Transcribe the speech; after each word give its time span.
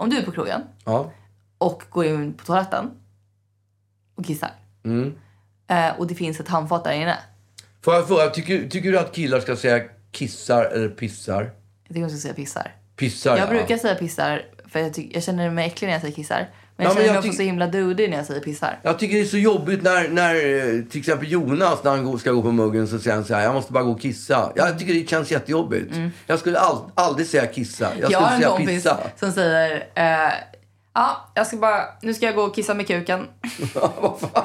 Om 0.00 0.10
du 0.10 0.16
är 0.16 0.22
på 0.22 0.32
krogen 0.32 0.60
Ja. 0.84 1.12
och 1.58 1.82
går 1.90 2.04
in 2.04 2.34
på 2.34 2.44
toaletten 2.44 2.90
och 4.14 4.24
kissar. 4.26 4.50
Mm. 4.84 5.14
Eh, 5.68 5.98
och 5.98 6.06
det 6.06 6.14
finns 6.14 6.40
ett 6.40 6.48
handfat 6.48 6.84
där 6.84 6.92
inne. 6.92 7.18
Får 7.82 7.94
jag 7.94 8.08
fråga, 8.08 8.30
tycker, 8.30 8.68
tycker 8.68 8.92
du 8.92 8.98
att 8.98 9.12
killar 9.14 9.40
ska 9.40 9.56
säga 9.56 9.84
kissar 10.10 10.64
eller 10.64 10.88
pissar? 10.88 11.42
Jag 11.42 11.88
tycker 11.88 12.00
man 12.00 12.10
ska 12.10 12.18
säga 12.18 12.34
pissar. 12.34 12.72
Pissar, 12.96 13.30
Jag 13.36 13.46
ja. 13.46 13.50
brukar 13.50 13.76
säga 13.76 13.94
pissar 13.94 14.42
för 14.66 14.80
jag, 14.80 14.94
tycker, 14.94 15.14
jag 15.14 15.22
känner 15.22 15.50
mig 15.50 15.66
äcklig 15.66 15.88
när 15.88 15.92
jag 15.92 16.00
säger 16.00 16.14
kissar. 16.14 16.48
Men 16.80 16.88
Ja, 16.88 16.88
jag 16.88 16.94
men 16.94 17.04
känner 17.04 17.14
jag 17.14 17.22
mig 17.22 17.28
också 17.30 17.36
så 17.36 17.42
himla 17.42 17.66
dudig 17.66 18.10
när 18.10 18.16
jag 18.16 18.26
säger 18.26 18.40
pissar. 18.40 18.78
Jag 18.82 18.98
tycker 18.98 19.14
det 19.14 19.20
är 19.20 19.24
så 19.24 19.36
jobbigt 19.36 19.82
när, 19.82 20.08
när 20.08 20.34
eh, 20.34 20.82
till 20.84 21.00
exempel 21.00 21.32
Jonas, 21.32 21.84
när 21.84 21.90
han 21.90 22.18
ska 22.18 22.32
gå 22.32 22.42
på 22.42 22.52
muggen, 22.52 22.88
så 22.88 22.98
säger 22.98 23.16
han 23.16 23.24
så 23.24 23.34
här, 23.34 23.42
jag 23.42 23.54
måste 23.54 23.72
bara 23.72 23.84
gå 23.84 23.90
och 23.90 24.00
kissa. 24.00 24.52
Jag 24.54 24.78
tycker 24.78 24.94
det 24.94 25.08
känns 25.10 25.30
jättejobbigt. 25.30 25.94
Jag 26.26 26.38
skulle 26.38 26.58
all, 26.58 26.78
aldrig 26.94 27.26
säga 27.26 27.46
kissa. 27.46 27.84
Jag 27.84 27.92
Mm. 27.92 28.00
Jag 28.02 28.10
skulle 28.10 28.26
har 28.26 28.32
en 28.34 28.40
säga 28.40 28.50
kompis 28.50 28.68
pissa. 28.68 28.98
som 29.20 29.32
säger 29.32 29.76
eh, 29.94 30.32
Ja, 30.94 31.30
jag 31.34 31.46
ska 31.46 31.56
bara, 31.56 31.82
nu 32.02 32.14
ska 32.14 32.26
jag 32.26 32.34
gå 32.34 32.42
och 32.42 32.54
kissa 32.54 32.74
med 32.74 32.86
kuken. 32.86 33.26
Vad 33.74 34.20
fan? 34.20 34.44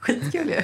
Skitkul 0.00 0.48
ju. 0.48 0.62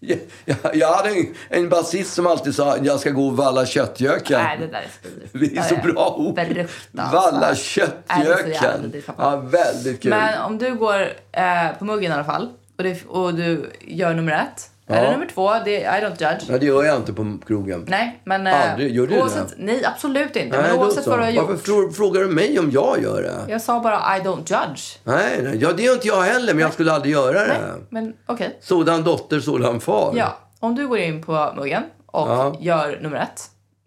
Jag, 0.06 0.18
jag, 0.44 0.76
jag 0.76 0.92
hade 0.94 1.10
en, 1.10 1.34
en 1.48 1.68
basist 1.68 2.14
som 2.14 2.26
alltid 2.26 2.54
sa, 2.54 2.76
jag 2.82 3.00
ska 3.00 3.10
gå 3.10 3.26
och 3.26 3.36
valla 3.36 3.66
köttgöken. 3.66 4.42
Nej, 4.42 4.58
det 4.58 4.66
där 4.66 4.78
är. 4.78 4.88
Vi 5.32 5.56
är 5.56 5.62
så 5.62 5.76
bra 5.76 6.16
ihop. 6.18 6.38
Fruktansvärt. 6.38 7.12
Valla 7.12 7.54
köttgöken. 7.54 8.92
Ja, 9.18 9.36
väldigt 9.36 10.02
kul. 10.02 10.10
Men 10.10 10.42
om 10.42 10.58
du 10.58 10.74
går 10.74 11.00
eh, 11.32 11.78
på 11.78 11.84
muggen 11.84 12.10
i 12.12 12.14
alla 12.14 12.24
fall 12.24 12.48
och, 12.78 12.84
det, 12.84 13.04
och 13.06 13.34
du 13.34 13.70
gör 13.80 14.14
nummer 14.14 14.32
ett. 14.32 14.70
Eller 14.96 15.12
nummer 15.12 15.26
två, 15.34 15.50
det, 15.64 15.80
I 15.80 15.84
don't 15.86 16.10
judge. 16.32 16.44
Nej, 16.50 16.58
det 16.58 16.66
gör 16.66 16.84
jag 16.84 16.96
inte 16.96 17.12
på 17.12 17.38
krogen. 17.46 17.84
Nej, 17.88 18.20
men... 18.24 18.46
eh, 18.46 18.70
Aldrig. 18.70 18.94
Gör 18.96 19.06
du 19.06 19.14
det? 19.14 19.20
oavsett, 19.22 19.54
Nej, 19.56 19.84
absolut 19.84 20.36
inte. 20.36 20.56
Nej, 20.62 20.70
men 20.70 20.78
oavsett 20.78 21.06
vad 21.06 21.18
du 21.18 21.22
har 21.22 21.30
gjort. 21.30 21.48
Varför 21.48 21.72
frå- 21.72 21.92
frågar 21.92 22.20
du 22.20 22.26
mig 22.28 22.58
om 22.58 22.70
jag 22.70 23.02
gör 23.02 23.22
det? 23.22 23.52
Jag 23.52 23.60
sa 23.60 23.80
bara 23.80 24.16
I 24.16 24.20
don't 24.20 24.38
judge. 24.38 24.82
Nej, 25.04 25.42
nej, 25.42 25.56
ja, 25.60 25.72
det 25.72 25.82
gör 25.82 25.92
inte 25.94 26.06
jag 26.08 26.22
heller, 26.22 26.54
men 26.54 26.62
jag 26.62 26.72
skulle 26.72 26.92
aldrig 26.92 27.12
göra 27.12 27.38
Nej, 27.38 27.48
det. 27.48 27.74
men 27.88 28.14
okej. 28.26 28.58
Sådan 28.62 29.04
dotter, 29.04 29.40
sådan 29.40 29.80
far. 29.80 30.12
Ja, 30.16 30.38
om 30.60 30.74
du 30.74 30.88
går 30.88 30.98
in 30.98 31.22
på 31.22 31.52
muggen 31.56 31.82
och 32.06 32.28
Ja. 32.28 32.56
gör 32.60 32.98
nummer 33.00 33.16
ett. 33.16 33.42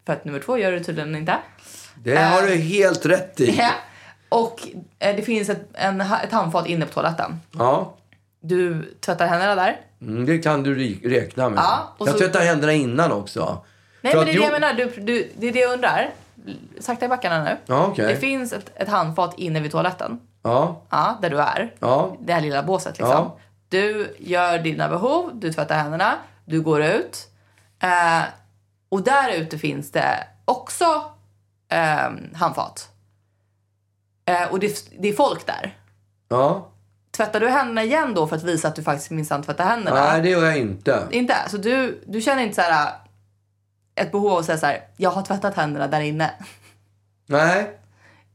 För 0.06 0.14
att 0.14 0.26
nummer 0.26 0.40
två 0.40 0.58
gör 0.58 0.72
du 0.72 0.80
tydligen 0.84 1.16
inte. 1.16 1.36
Det 2.04 2.16
har 2.16 2.42
du 2.42 2.56
helt 2.56 3.06
rätt 3.06 3.40
i. 3.40 3.56
Ja. 3.58 3.70
Och 4.30 4.68
eh, 5.00 5.16
det 5.16 5.22
finns 5.22 5.50
ett, 5.50 5.68
en, 5.74 6.02
ett 6.02 6.32
handfat 6.32 6.68
inne 6.68 6.86
på 6.86 6.94
toaletten. 6.94 7.40
Ja, 7.52 7.94
Du 8.46 8.94
tvättar 9.00 9.28
händerna 9.28 9.56
där. 9.56 9.82
mm, 10.02 10.26
det 10.26 10.38
kan 10.38 10.64
du 10.64 10.76
räkna 11.10 11.50
med. 11.50 11.60
Ja, 11.60 11.94
och 11.98 12.08
jag 12.08 12.14
så- 12.14 12.20
tvättar 12.20 12.40
händerna 12.46 12.74
innan 12.74 13.12
också. 13.12 13.66
Nej, 14.02 14.12
För 14.14 14.20
men 14.20 14.26
det 14.26 14.32
är 14.32 14.38
det 14.38 14.44
jag 14.44 14.52
menar. 14.62 14.74
Du, 14.74 14.86
du, 15.02 15.32
det 15.38 15.48
är 15.48 15.54
det 15.54 15.60
jag 15.60 15.74
undrar. 15.74 16.10
Sakta 16.80 17.06
i 17.06 17.10
backarna 17.10 17.44
nu. 17.44 17.58
Ja, 17.66 17.86
okej. 17.88 18.08
Det 18.08 18.16
finns 18.16 18.54
ett, 18.54 18.72
ett 18.76 18.90
handfat 18.90 19.34
inne 19.40 19.60
vid 19.60 19.72
toaletten. 19.72 20.20
Ja, 20.44 20.82
Ja, 20.90 21.18
där 21.22 21.30
du 21.30 21.40
är. 21.42 21.74
ja, 21.80 22.18
Det 22.22 22.34
här 22.34 22.42
lilla 22.42 22.64
båset 22.64 22.98
liksom. 22.98 23.10
Ja. 23.12 23.38
Du 23.70 24.16
gör 24.20 24.60
dina 24.60 24.90
behov, 24.90 25.32
du 25.34 25.54
tvättar 25.54 25.76
händerna, 25.76 26.16
du 26.46 26.62
går 26.62 26.84
ut. 26.84 27.28
Eh, 27.84 28.22
och 28.90 29.02
där 29.04 29.32
ute 29.34 29.58
finns 29.58 29.92
det 29.92 30.28
också 30.46 30.86
eh, 31.70 32.10
handfat. 32.34 32.90
Eh, 34.26 34.52
och 34.52 34.60
det, 34.60 34.90
det 35.00 35.10
är 35.10 35.14
folk 35.14 35.46
där. 35.46 35.78
ja. 36.30 36.70
Tvättar 37.18 37.40
du 37.40 37.50
händerna 37.50 37.84
igen 37.84 38.14
då 38.14 38.28
för 38.28 38.36
att 38.36 38.44
visa 38.44 38.68
att 38.68 38.76
du 38.76 38.84
faktiskt 38.84 39.12
minsann 39.12 39.44
tvättar 39.44 39.66
händerna? 39.66 40.12
Nej, 40.12 40.22
det 40.22 40.30
gör 40.30 40.46
jag 40.46 40.58
inte. 40.58 41.08
Inte? 41.12 41.36
Så 41.48 41.58
du, 41.58 42.04
du 42.08 42.22
känner 42.22 42.44
inte 42.44 42.56
så 42.56 42.62
här 42.62 42.94
ett 43.96 44.12
behov 44.12 44.32
av 44.32 44.38
att 44.38 44.46
säga 44.46 44.58
så 44.58 44.66
här, 44.66 44.82
jag 44.98 45.10
har 45.10 45.22
tvättat 45.22 45.56
händerna 45.56 45.88
där 45.88 46.02
inne. 46.02 46.32
Nej. 47.26 47.80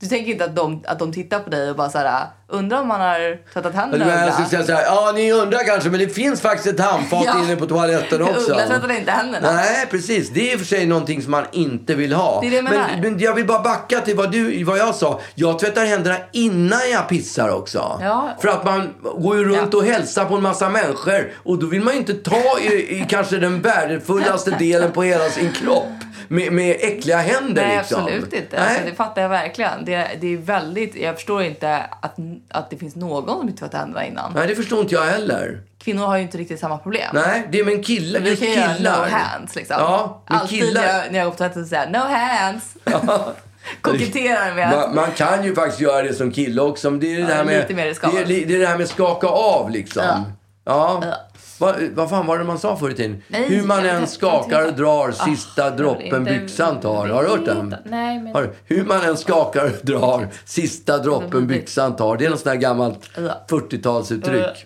Du 0.01 0.07
tänker 0.07 0.33
inte 0.33 0.45
att 0.45 0.57
de, 0.57 0.83
att 0.87 0.99
de 0.99 1.13
tittar 1.13 1.41
på 1.41 1.51
dig 1.51 1.71
och 1.71 1.77
bara 1.77 1.91
så 1.91 1.99
här, 1.99 2.27
undrar 2.49 2.81
om 2.81 2.89
man 2.89 3.01
har 3.01 3.53
tvättat 3.53 3.75
Men 3.75 3.81
händerna 3.81 4.25
jag 4.27 4.33
skulle 4.33 4.49
säga 4.49 4.63
så 4.65 4.73
här, 4.73 4.83
ja 4.85 5.13
ni 5.15 5.33
undrar 5.33 5.65
kanske, 5.67 5.91
men 5.91 6.01
det 6.01 6.09
finns 6.09 6.41
faktiskt 6.41 6.67
ett 6.75 6.81
handfat 6.81 7.23
Ja. 7.27 7.45
inne 7.45 7.57
på 7.57 7.67
toaletten 7.67 8.23
också. 8.29 8.41
Uggla 8.53 8.67
tvättade 8.67 8.97
inte 8.99 9.11
händerna. 9.11 9.53
Nej, 9.53 9.87
precis. 9.91 10.31
Det 10.31 10.51
är 10.51 10.53
i 10.53 10.57
och 10.57 10.59
för 10.61 10.67
sig 10.67 10.87
någonting 10.87 11.23
som 11.23 11.31
man 11.31 11.45
inte 11.53 11.95
vill 11.95 12.13
ha. 12.13 12.41
Det 12.41 12.51
det 12.51 12.63
men, 12.63 13.01
men 13.01 13.19
jag 13.19 13.35
vill 13.35 13.47
bara 13.47 13.63
backa 13.63 14.01
till 14.01 14.17
vad, 14.17 14.33
du, 14.33 14.65
vad 14.65 14.79
jag 14.79 14.95
sa. 14.95 15.21
Jag 15.35 15.59
tvättar 15.59 15.85
händerna 15.85 16.17
innan 16.33 16.91
jag 16.93 17.09
pissar 17.09 17.49
också. 17.49 17.99
Ja. 18.03 18.37
För 18.41 18.49
att 18.49 18.65
man 18.65 18.95
går 19.19 19.37
ju 19.37 19.45
runt 19.45 19.69
Ja. 19.73 19.79
och 19.79 19.85
hälsar 19.85 20.25
på 20.25 20.35
en 20.35 20.43
massa 20.43 20.69
människor. 20.69 21.33
Och 21.45 21.59
då 21.59 21.67
vill 21.67 21.83
man 21.83 21.95
ju 21.95 22.01
inte 22.01 22.15
ta 22.15 22.59
i, 22.61 22.73
i 22.73 23.07
kanske 23.09 23.37
den 23.37 23.63
värdefullaste 23.63 24.51
delen 24.59 24.93
på 24.93 25.03
hela 25.03 25.29
sin 25.29 25.53
kropp. 25.53 25.85
Med, 26.29 26.53
med 26.53 26.77
äckliga 26.81 27.17
händer 27.17 27.67
Nej, 27.67 27.77
liksom. 27.79 28.03
absolut 28.03 28.33
inte. 28.33 28.57
Nej. 28.57 28.69
Alltså, 28.69 28.85
det 28.85 28.95
fattar 28.95 29.23
jag 29.23 29.29
verkligen. 29.29 29.85
Det, 29.85 30.09
det 30.21 30.33
är 30.33 30.37
väldigt, 30.37 30.95
jag 30.97 31.15
förstår 31.15 31.43
inte 31.43 31.77
att, 32.01 32.17
att 32.49 32.71
det 32.71 32.77
finns 32.77 32.97
någon 32.97 33.39
som 33.39 33.49
inte 33.49 33.61
tvättar 33.61 33.79
händerna 33.79 34.07
innan. 34.07 34.33
Nej, 34.35 34.47
det 34.47 34.55
förstår 34.55 34.81
inte 34.81 34.95
jag 34.95 35.05
heller. 35.05 35.61
Kvinnor 35.79 36.07
har 36.07 36.17
ju 36.17 36.23
inte 36.23 36.39
riktigt 36.39 36.61
samma 36.61 36.79
problem. 36.79 37.11
Nej, 37.15 37.49
det 37.53 37.59
är 37.61 37.65
med 37.65 37.75
en 37.75 37.83
kille. 37.83 38.19
Vi 38.19 38.37
kan 38.37 38.49
göra 38.53 38.75
killar. 38.75 39.07
no 39.07 39.13
hands 39.13 39.55
liksom. 39.55 39.77
Ja, 39.79 40.23
men 40.29 40.39
Alltid 40.39 40.61
killar- 40.61 40.81
när 40.83 40.99
jag, 40.99 41.13
när 41.13 41.19
jag 41.19 41.27
går 41.27 41.33
på 41.33 41.39
toaletten 41.39 41.65
så 41.65 41.69
säger 41.69 41.91
no 41.91 41.99
hands. 41.99 42.77
Koketterar 43.81 44.55
med 44.55 44.71
Man, 44.71 44.95
man 44.95 45.13
kan 45.13 45.45
ju 45.45 45.55
faktiskt 45.55 45.81
göra 45.81 46.03
det 46.03 46.15
som 46.15 46.31
kille 46.33 46.61
också. 46.63 46.91
Men 46.91 47.01
det 47.01 47.07
är 47.07 47.17
det, 47.17 47.21
Ja, 47.21 47.29
där 47.29 47.45
med, 47.45 47.67
det, 47.69 47.73
är, 47.73 48.47
det 48.47 48.55
är 48.55 48.59
det 48.59 48.67
här 48.67 48.79
med 48.79 48.89
skaka 48.89 49.27
av 49.27 49.71
liksom. 49.71 50.03
Ja. 50.05 50.25
Ja. 50.65 51.15
Vad, 51.59 51.83
vad 51.95 52.11
fan 52.11 52.27
var 52.27 52.39
det 52.39 52.45
man 52.45 52.59
sa 52.59 52.77
förr 52.77 52.91
i 52.91 52.95
tiden? 52.95 53.23
Nej, 53.29 53.49
Hur 53.49 53.63
man 53.67 53.87
än 53.87 54.07
skakar 54.07 54.67
och 54.67 54.73
drar, 54.75 55.09
Ah, 55.19 55.25
sista 55.25 55.65
jag 55.65 55.77
droppen 55.77 56.07
inte. 56.21 56.31
byxan 56.39 56.81
tar. 56.81 57.09
Har 57.09 57.23
du 57.23 57.29
hört 57.29 57.45
den? 57.45 57.75
Nej, 57.85 58.19
men... 58.21 58.35
Har? 58.35 58.51
Hur 58.65 58.85
man 58.85 59.01
än 59.03 59.17
skakar 59.17 59.65
och 59.65 59.87
drar, 59.87 60.29
sista 60.45 60.99
droppen 60.99 61.47
byxan 61.47 61.97
tar. 61.97 62.17
Det 62.17 62.25
är 62.27 62.31
något 62.31 62.39
sånt 62.41 62.45
där 62.53 62.55
gammalt 62.61 63.11
Ja. 63.17 63.47
40-talsuttryck. 63.49 64.65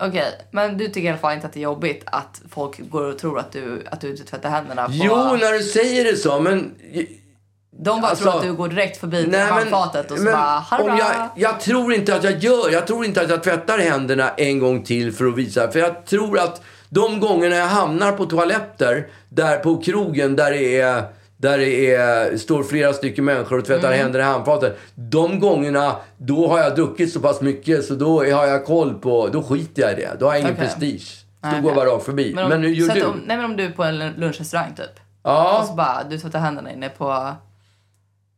Okej, 0.00 0.24
men 0.50 0.78
du 0.78 0.86
tycker 0.88 1.00
i 1.02 1.08
alla 1.08 1.18
fall 1.18 1.34
inte 1.34 1.46
att 1.46 1.52
det 1.52 1.60
är 1.60 1.62
jobbigt 1.62 2.02
att 2.06 2.40
folk 2.50 2.90
går 2.90 3.02
och 3.02 3.18
tror 3.18 3.38
att 3.38 3.52
du, 3.52 3.82
att 3.90 4.00
du 4.00 4.10
inte 4.10 4.24
tvättar 4.24 4.50
händerna 4.50 4.86
på... 4.86 4.92
Jo, 4.94 5.14
när 5.16 5.52
du 5.58 5.62
säger 5.62 6.04
det 6.04 6.16
så, 6.16 6.40
men... 6.40 6.74
De 7.80 8.00
bara 8.00 8.10
alltså- 8.10 8.24
tror 8.24 8.36
att 8.36 8.42
du 8.42 8.52
går 8.52 8.68
direkt 8.68 8.96
förbi 9.00 9.36
handfatet 9.36 10.10
och 10.10 10.18
så 10.18 10.24
men 10.24 10.32
bara 10.32 10.58
"Ha 10.58 10.76
det 10.76 10.82
om 10.82 10.88
bra." 10.88 10.98
jag, 10.98 11.28
jag 11.50 11.60
tror 11.60 11.92
inte 11.94 12.14
att 12.16 12.24
jag 12.24 12.38
gör, 12.38 12.70
jag 12.72 12.86
tror 12.86 13.04
inte 13.04 13.20
att 13.22 13.30
jag 13.30 13.42
tvättar 13.42 13.78
händerna 13.78 14.30
en 14.36 14.58
gång 14.58 14.82
till 14.82 15.12
för 15.12 15.26
att 15.26 15.36
visa. 15.36 15.70
För 15.70 15.78
jag 15.78 16.06
tror 16.06 16.38
att 16.38 16.62
de 16.88 17.20
gångerna 17.20 17.56
jag 17.56 17.66
hamnar 17.66 18.12
på 18.12 18.26
toaletter, 18.26 19.06
där 19.28 19.56
på 19.58 19.76
krogen 19.82 20.36
där 20.36 20.50
det 20.50 20.80
är 20.80 21.02
där 21.36 21.58
det 21.58 21.94
är, 21.94 22.36
står 22.36 22.62
flera 22.62 22.92
stycken 22.92 23.24
människor 23.24 23.58
och 23.58 23.64
tvättar 23.64 23.88
Mm. 23.88 24.00
händerna 24.00 24.24
i 24.24 24.28
handfatet. 24.28 24.78
De 24.94 25.40
gångerna, 25.40 25.96
då 26.16 26.48
har 26.48 26.58
jag 26.58 26.74
druckit 26.76 27.12
så 27.12 27.20
pass 27.20 27.40
mycket 27.40 27.84
så 27.84 27.94
då 27.94 28.18
har 28.32 28.46
jag 28.46 28.64
koll 28.66 28.94
på, 28.94 29.28
då 29.32 29.42
skiter 29.42 29.82
jag 29.82 29.92
i 29.92 29.94
det. 29.94 30.10
Då 30.20 30.26
har 30.26 30.32
jag 30.32 30.40
ingen 30.40 30.52
Okej. 30.54 30.64
prestige. 30.64 31.24
Då 31.42 31.48
Nej, 31.48 31.60
går 31.62 31.70
jag 31.70 31.76
bara 31.76 31.94
rakt 31.96 32.04
förbi. 32.04 32.32
Men, 32.34 32.52
om, 32.52 32.62
hur 32.62 32.68
gör 32.68 32.94
du? 32.94 33.04
Om, 33.04 33.20
nej, 33.26 33.36
men 33.36 33.44
om 33.46 33.56
du 33.56 33.64
är 33.64 33.70
på 33.70 33.84
en 33.84 33.98
lunchrestaurang 33.98 34.74
typ. 34.76 35.00
ja. 35.24 35.58
Och 35.60 35.66
så 35.66 35.72
bara, 35.74 36.04
du 36.10 36.18
tvättar 36.18 36.38
händerna 36.38 36.72
inne 36.72 36.88
på, 36.88 37.32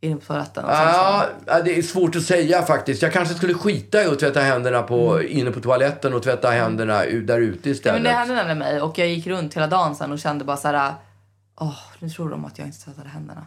inne 0.00 0.16
på 0.16 0.24
toaletten. 0.26 0.64
Och 0.64 0.70
Ja, 0.70 1.26
det 1.64 1.78
är 1.78 1.82
svårt 1.82 2.16
att 2.16 2.22
säga 2.22 2.62
faktiskt. 2.62 3.02
Jag 3.02 3.12
kanske 3.12 3.34
skulle 3.34 3.54
skita 3.54 4.02
i 4.02 4.06
att 4.06 4.18
tvätta 4.18 4.40
händerna 4.40 4.82
på, 4.82 5.22
inne 5.22 5.50
på 5.50 5.60
toaletten 5.60 6.14
och 6.14 6.22
tvätta 6.22 6.50
händerna 6.50 7.04
u- 7.04 7.22
där 7.22 7.38
ute 7.40 7.48
Mm. 7.48 7.60
Ja, 7.64 7.70
istället. 7.70 7.94
men 8.02 8.12
det 8.12 8.18
hände 8.18 8.34
nämligen 8.34 8.58
mig 8.58 8.80
och 8.80 8.98
jag 8.98 9.08
gick 9.08 9.26
runt 9.26 9.56
hela 9.56 9.66
dagen 9.66 9.94
sen 9.96 10.12
och 10.12 10.18
kände 10.18 10.44
bara 10.44 10.56
så 10.56 10.68
här. 10.68 10.94
Åh, 11.60 11.74
nu 11.98 12.08
tror 12.10 12.30
de 12.30 12.44
att 12.44 12.58
jag 12.58 12.66
inte 12.66 12.84
tvättade 12.84 13.08
händerna. 13.08 13.46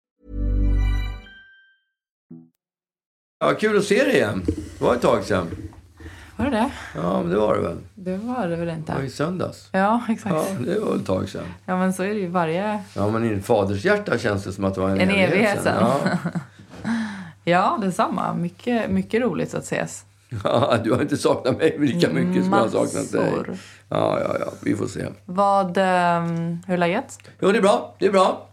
Ja, 3.43 3.53
kul 3.59 3.77
att 3.77 3.83
se 3.83 4.03
dig 4.03 4.13
igen. 4.15 4.41
Det 4.77 4.83
var 4.83 4.95
ett 4.95 5.01
tag 5.01 5.23
sedan. 5.23 5.47
Var 6.35 6.45
det 6.45 6.51
det? 6.51 6.69
Ja, 6.95 7.21
men 7.21 7.29
det 7.31 7.37
var 7.39 7.55
det 7.55 7.61
väl. 7.61 7.77
Det 7.95 8.17
var 8.17 8.47
det 8.47 8.55
väl 8.55 8.67
Det 8.67 8.93
var 8.93 8.99
i 8.99 9.03
inte? 9.03 9.15
söndags. 9.15 9.69
Ja, 9.71 10.01
exakt. 10.09 10.35
Ja, 10.35 10.45
Ja, 10.67 10.73
det 10.73 10.79
var 10.79 10.95
ett 10.95 11.05
tag 11.05 11.29
sedan. 11.29 11.43
men 11.65 11.93
så 11.93 12.03
är 12.03 12.07
det 12.07 12.13
ju 12.19 12.27
varje... 12.27 12.83
Ja, 12.95 13.09
men 13.09 13.25
i 13.25 13.27
en 13.27 13.43
faders 13.43 13.85
hjärta 13.85 14.17
känns 14.17 14.43
det 14.43 14.51
som 14.51 14.65
att 14.65 14.75
det 14.75 14.81
var 14.81 14.89
en, 14.89 14.99
En 15.01 15.09
evighet 15.09 15.63
sedan. 15.63 15.75
Ja. 16.03 16.17
Ja, 17.43 17.77
detsamma. 17.81 18.33
Mycket, 18.33 18.89
mycket 18.91 19.21
roligt 19.21 19.53
att 19.53 19.63
ses. 19.63 20.05
ja, 20.43 20.77
du 20.83 20.91
har 20.93 21.01
inte 21.01 21.17
saknat 21.17 21.57
mig 21.57 21.75
lika 21.79 22.09
mycket 22.09 22.43
som 22.43 22.53
jag 22.53 22.59
har 22.59 22.67
saknat 22.67 23.11
dig. 23.11 23.31
Massor. 23.31 23.57
Ja, 23.89 24.19
ja, 24.19 24.35
ja. 24.39 24.51
Vi 24.61 24.75
får 24.75 24.87
se. 24.87 25.05
Vad... 25.25 25.77
ehm, 25.77 26.59
hur 26.67 26.73
är 26.73 26.77
läget? 26.77 27.19
Jo, 27.39 27.51
det 27.51 27.57
är 27.57 27.61
bra. 27.61 27.95
Det 27.99 28.05
är 28.05 28.11
bra. 28.11 28.47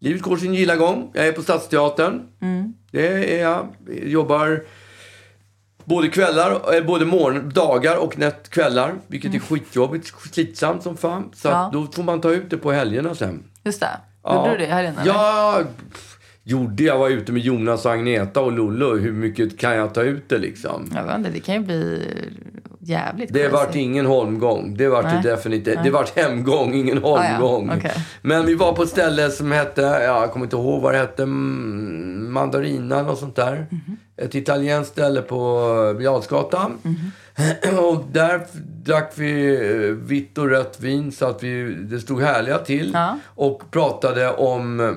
Livet 0.00 0.22
går 0.22 0.36
sin 0.36 0.54
gilla 0.54 0.76
gång. 0.76 1.10
Jag 1.14 1.26
är 1.28 1.32
på 1.32 1.42
Stadsteatern. 1.42 2.22
Mm. 2.42 2.74
Det 2.90 3.34
är 3.40 3.42
jag. 3.42 3.66
Jobbar 4.02 4.64
både 5.84 6.08
kvällar, 6.08 6.74
eh, 6.74 6.84
både 6.84 7.04
morgon, 7.04 7.50
dagar 7.54 7.96
och 7.96 8.18
nätt 8.18 8.48
kvällar. 8.50 8.94
Vilket 9.06 9.34
är 9.34 9.38
skitjobbigt. 9.38 10.12
Slitsamt 10.32 10.82
som 10.82 10.96
fan. 10.96 11.30
Så 11.34 11.48
Mm. 11.48 11.60
Ja. 11.60 11.70
då 11.72 11.86
får 11.92 12.02
man 12.02 12.20
ta 12.20 12.30
ut 12.30 12.50
det 12.50 12.56
på 12.56 12.72
helgerna 12.72 13.14
sen. 13.14 13.44
Just 13.64 13.80
det. 13.80 14.00
Gjorde 14.24 14.50
du 14.50 14.56
det 14.58 14.64
i 14.64 14.70
helgen? 14.70 14.98
eller? 14.98 15.12
Ja, 15.12 15.60
gjorde 16.48 16.82
jag. 16.82 16.98
var 16.98 17.08
ute 17.08 17.32
med 17.32 17.42
Jonas 17.42 17.86
och 17.86 17.92
Agneta 17.92 18.40
och 18.40 18.52
Lollo. 18.52 18.96
Hur 18.96 19.12
mycket 19.12 19.58
kan 19.58 19.76
jag 19.76 19.94
ta 19.94 20.02
ut 20.02 20.28
det 20.28 20.38
liksom? 20.38 20.90
Jag 20.94 21.04
vet 21.04 21.16
inte, 21.16 21.30
det 21.30 21.40
kan 21.40 21.54
ju 21.54 21.60
bli 21.60 22.02
jävligt 22.80 23.32
Det 23.32 23.48
vart 23.48 23.74
ingen 23.74 24.06
holmgång. 24.06 24.76
Det 24.76 24.88
vart 24.88 25.04
Nej. 25.04 25.22
det 25.22 25.30
definitivt. 25.30 25.78
Det 25.84 25.90
vart 25.90 26.16
hemgång, 26.16 26.74
ingen 26.74 26.98
holmgång. 26.98 27.70
Ah, 27.70 27.72
ja. 27.72 27.78
Okej. 27.78 28.06
Men 28.22 28.46
vi 28.46 28.54
var 28.54 28.72
på 28.72 28.82
ett 28.82 28.88
ställe 28.88 29.30
som 29.30 29.52
hette, 29.52 29.80
ja, 29.82 29.98
jag 30.00 30.32
kommer 30.32 30.46
inte 30.46 30.56
ihåg 30.56 30.82
vad 30.82 30.94
det 30.94 30.98
hette, 30.98 31.22
mm, 31.22 32.32
Mandarina 32.32 33.10
och 33.10 33.18
sånt 33.18 33.36
där. 33.36 33.66
Mhm. 33.70 33.96
Ett 34.16 34.34
italienskt 34.34 34.92
ställe 34.92 35.22
på 35.22 35.36
Birger 35.98 36.78
Mhm. 36.82 36.96
Och 37.78 38.04
där 38.12 38.40
drack 38.84 39.12
vi 39.14 39.54
eh, 39.54 39.90
vitt 39.90 40.38
och 40.38 40.48
rött 40.48 40.80
vin 40.80 41.12
så 41.12 41.26
att 41.26 41.42
vi, 41.42 41.74
det 41.74 42.00
stod 42.00 42.22
härliga 42.22 42.58
till. 42.58 42.90
Ja. 42.94 43.18
Och 43.26 43.62
pratade 43.70 44.30
om 44.30 44.80
eh, 44.80 44.90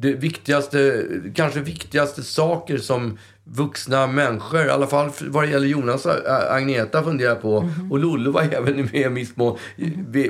det 0.00 0.12
viktigaste, 0.12 1.04
kanske 1.34 1.60
viktigaste 1.60 2.22
saker 2.22 2.78
som 2.78 3.18
vuxna 3.44 4.06
människor, 4.06 4.66
i 4.66 4.70
alla 4.70 4.86
fall 4.86 5.10
vad 5.20 5.44
det 5.44 5.50
gäller 5.50 5.66
Jonas 5.66 6.06
och 6.06 6.12
Agneta 6.50 7.02
funderar 7.02 7.34
på. 7.34 7.60
Mhm. 7.60 7.92
Och 7.92 7.98
Lollo 7.98 8.30
var 8.30 8.42
även 8.42 8.76
med 8.76 8.94
i 8.94 9.08
viss 9.08 9.36
mån. 9.36 9.58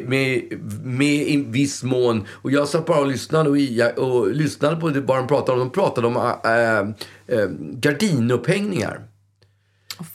Med, 0.06 0.60
med 0.82 1.28
i 1.28 1.44
viss 1.48 1.82
mån. 1.82 2.24
Och 2.30 2.50
jag 2.50 2.68
satt 2.68 2.86
bara 2.86 3.00
och 3.00 3.06
lyssnade 3.06 3.50
och, 3.50 4.08
och 4.08 4.30
lyssnade 4.30 4.76
på 4.76 4.88
det 4.88 5.00
bara 5.00 5.18
de 5.18 5.28
pratade 5.28 5.52
om. 5.52 5.58
De 5.58 5.70
pratade 5.70 6.06
om 6.06 6.16
äh, 6.16 7.38
äh, 7.38 7.48
gardinupphängningar. 7.58 9.00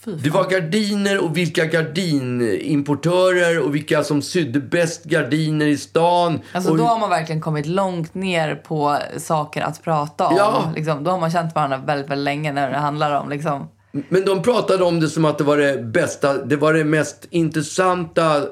Fy 0.04 0.12
Det 0.16 0.30
var 0.30 0.50
gardiner 0.50 1.24
och 1.24 1.36
vilka 1.36 1.64
gardinimportörer 1.64 3.60
och 3.60 3.74
vilka 3.74 4.04
som 4.04 4.22
sydde 4.22 4.60
bäst 4.60 5.04
gardiner 5.04 5.66
i 5.66 5.76
stan. 5.76 6.40
Alltså 6.52 6.70
och, 6.70 6.78
då 6.78 6.84
har 6.84 6.98
man 6.98 7.10
verkligen 7.10 7.40
kommit 7.40 7.66
långt 7.66 8.14
ner 8.14 8.54
på 8.54 8.98
saker 9.16 9.62
att 9.62 9.82
prata 9.82 10.26
om. 10.26 10.36
Ja. 10.36 10.72
Liksom, 10.76 11.04
då 11.04 11.10
har 11.10 11.18
man 11.18 11.30
känt 11.30 11.54
varandra 11.54 11.76
väldigt, 11.76 12.10
väldigt 12.10 12.24
länge 12.24 12.52
när 12.52 12.70
det 12.70 12.76
handlar 12.76 13.20
om 13.20 13.28
liksom... 13.28 13.68
Men 14.08 14.24
de 14.24 14.42
pratade 14.42 14.84
om 14.84 15.00
det 15.00 15.08
som 15.08 15.24
att 15.24 15.38
det 15.38 15.44
var 15.44 15.56
det 15.56 15.82
bästa, 15.82 16.44
det 16.44 16.56
var 16.56 16.74
det 16.74 16.84
mest 16.84 17.26
intressanta 17.30 18.42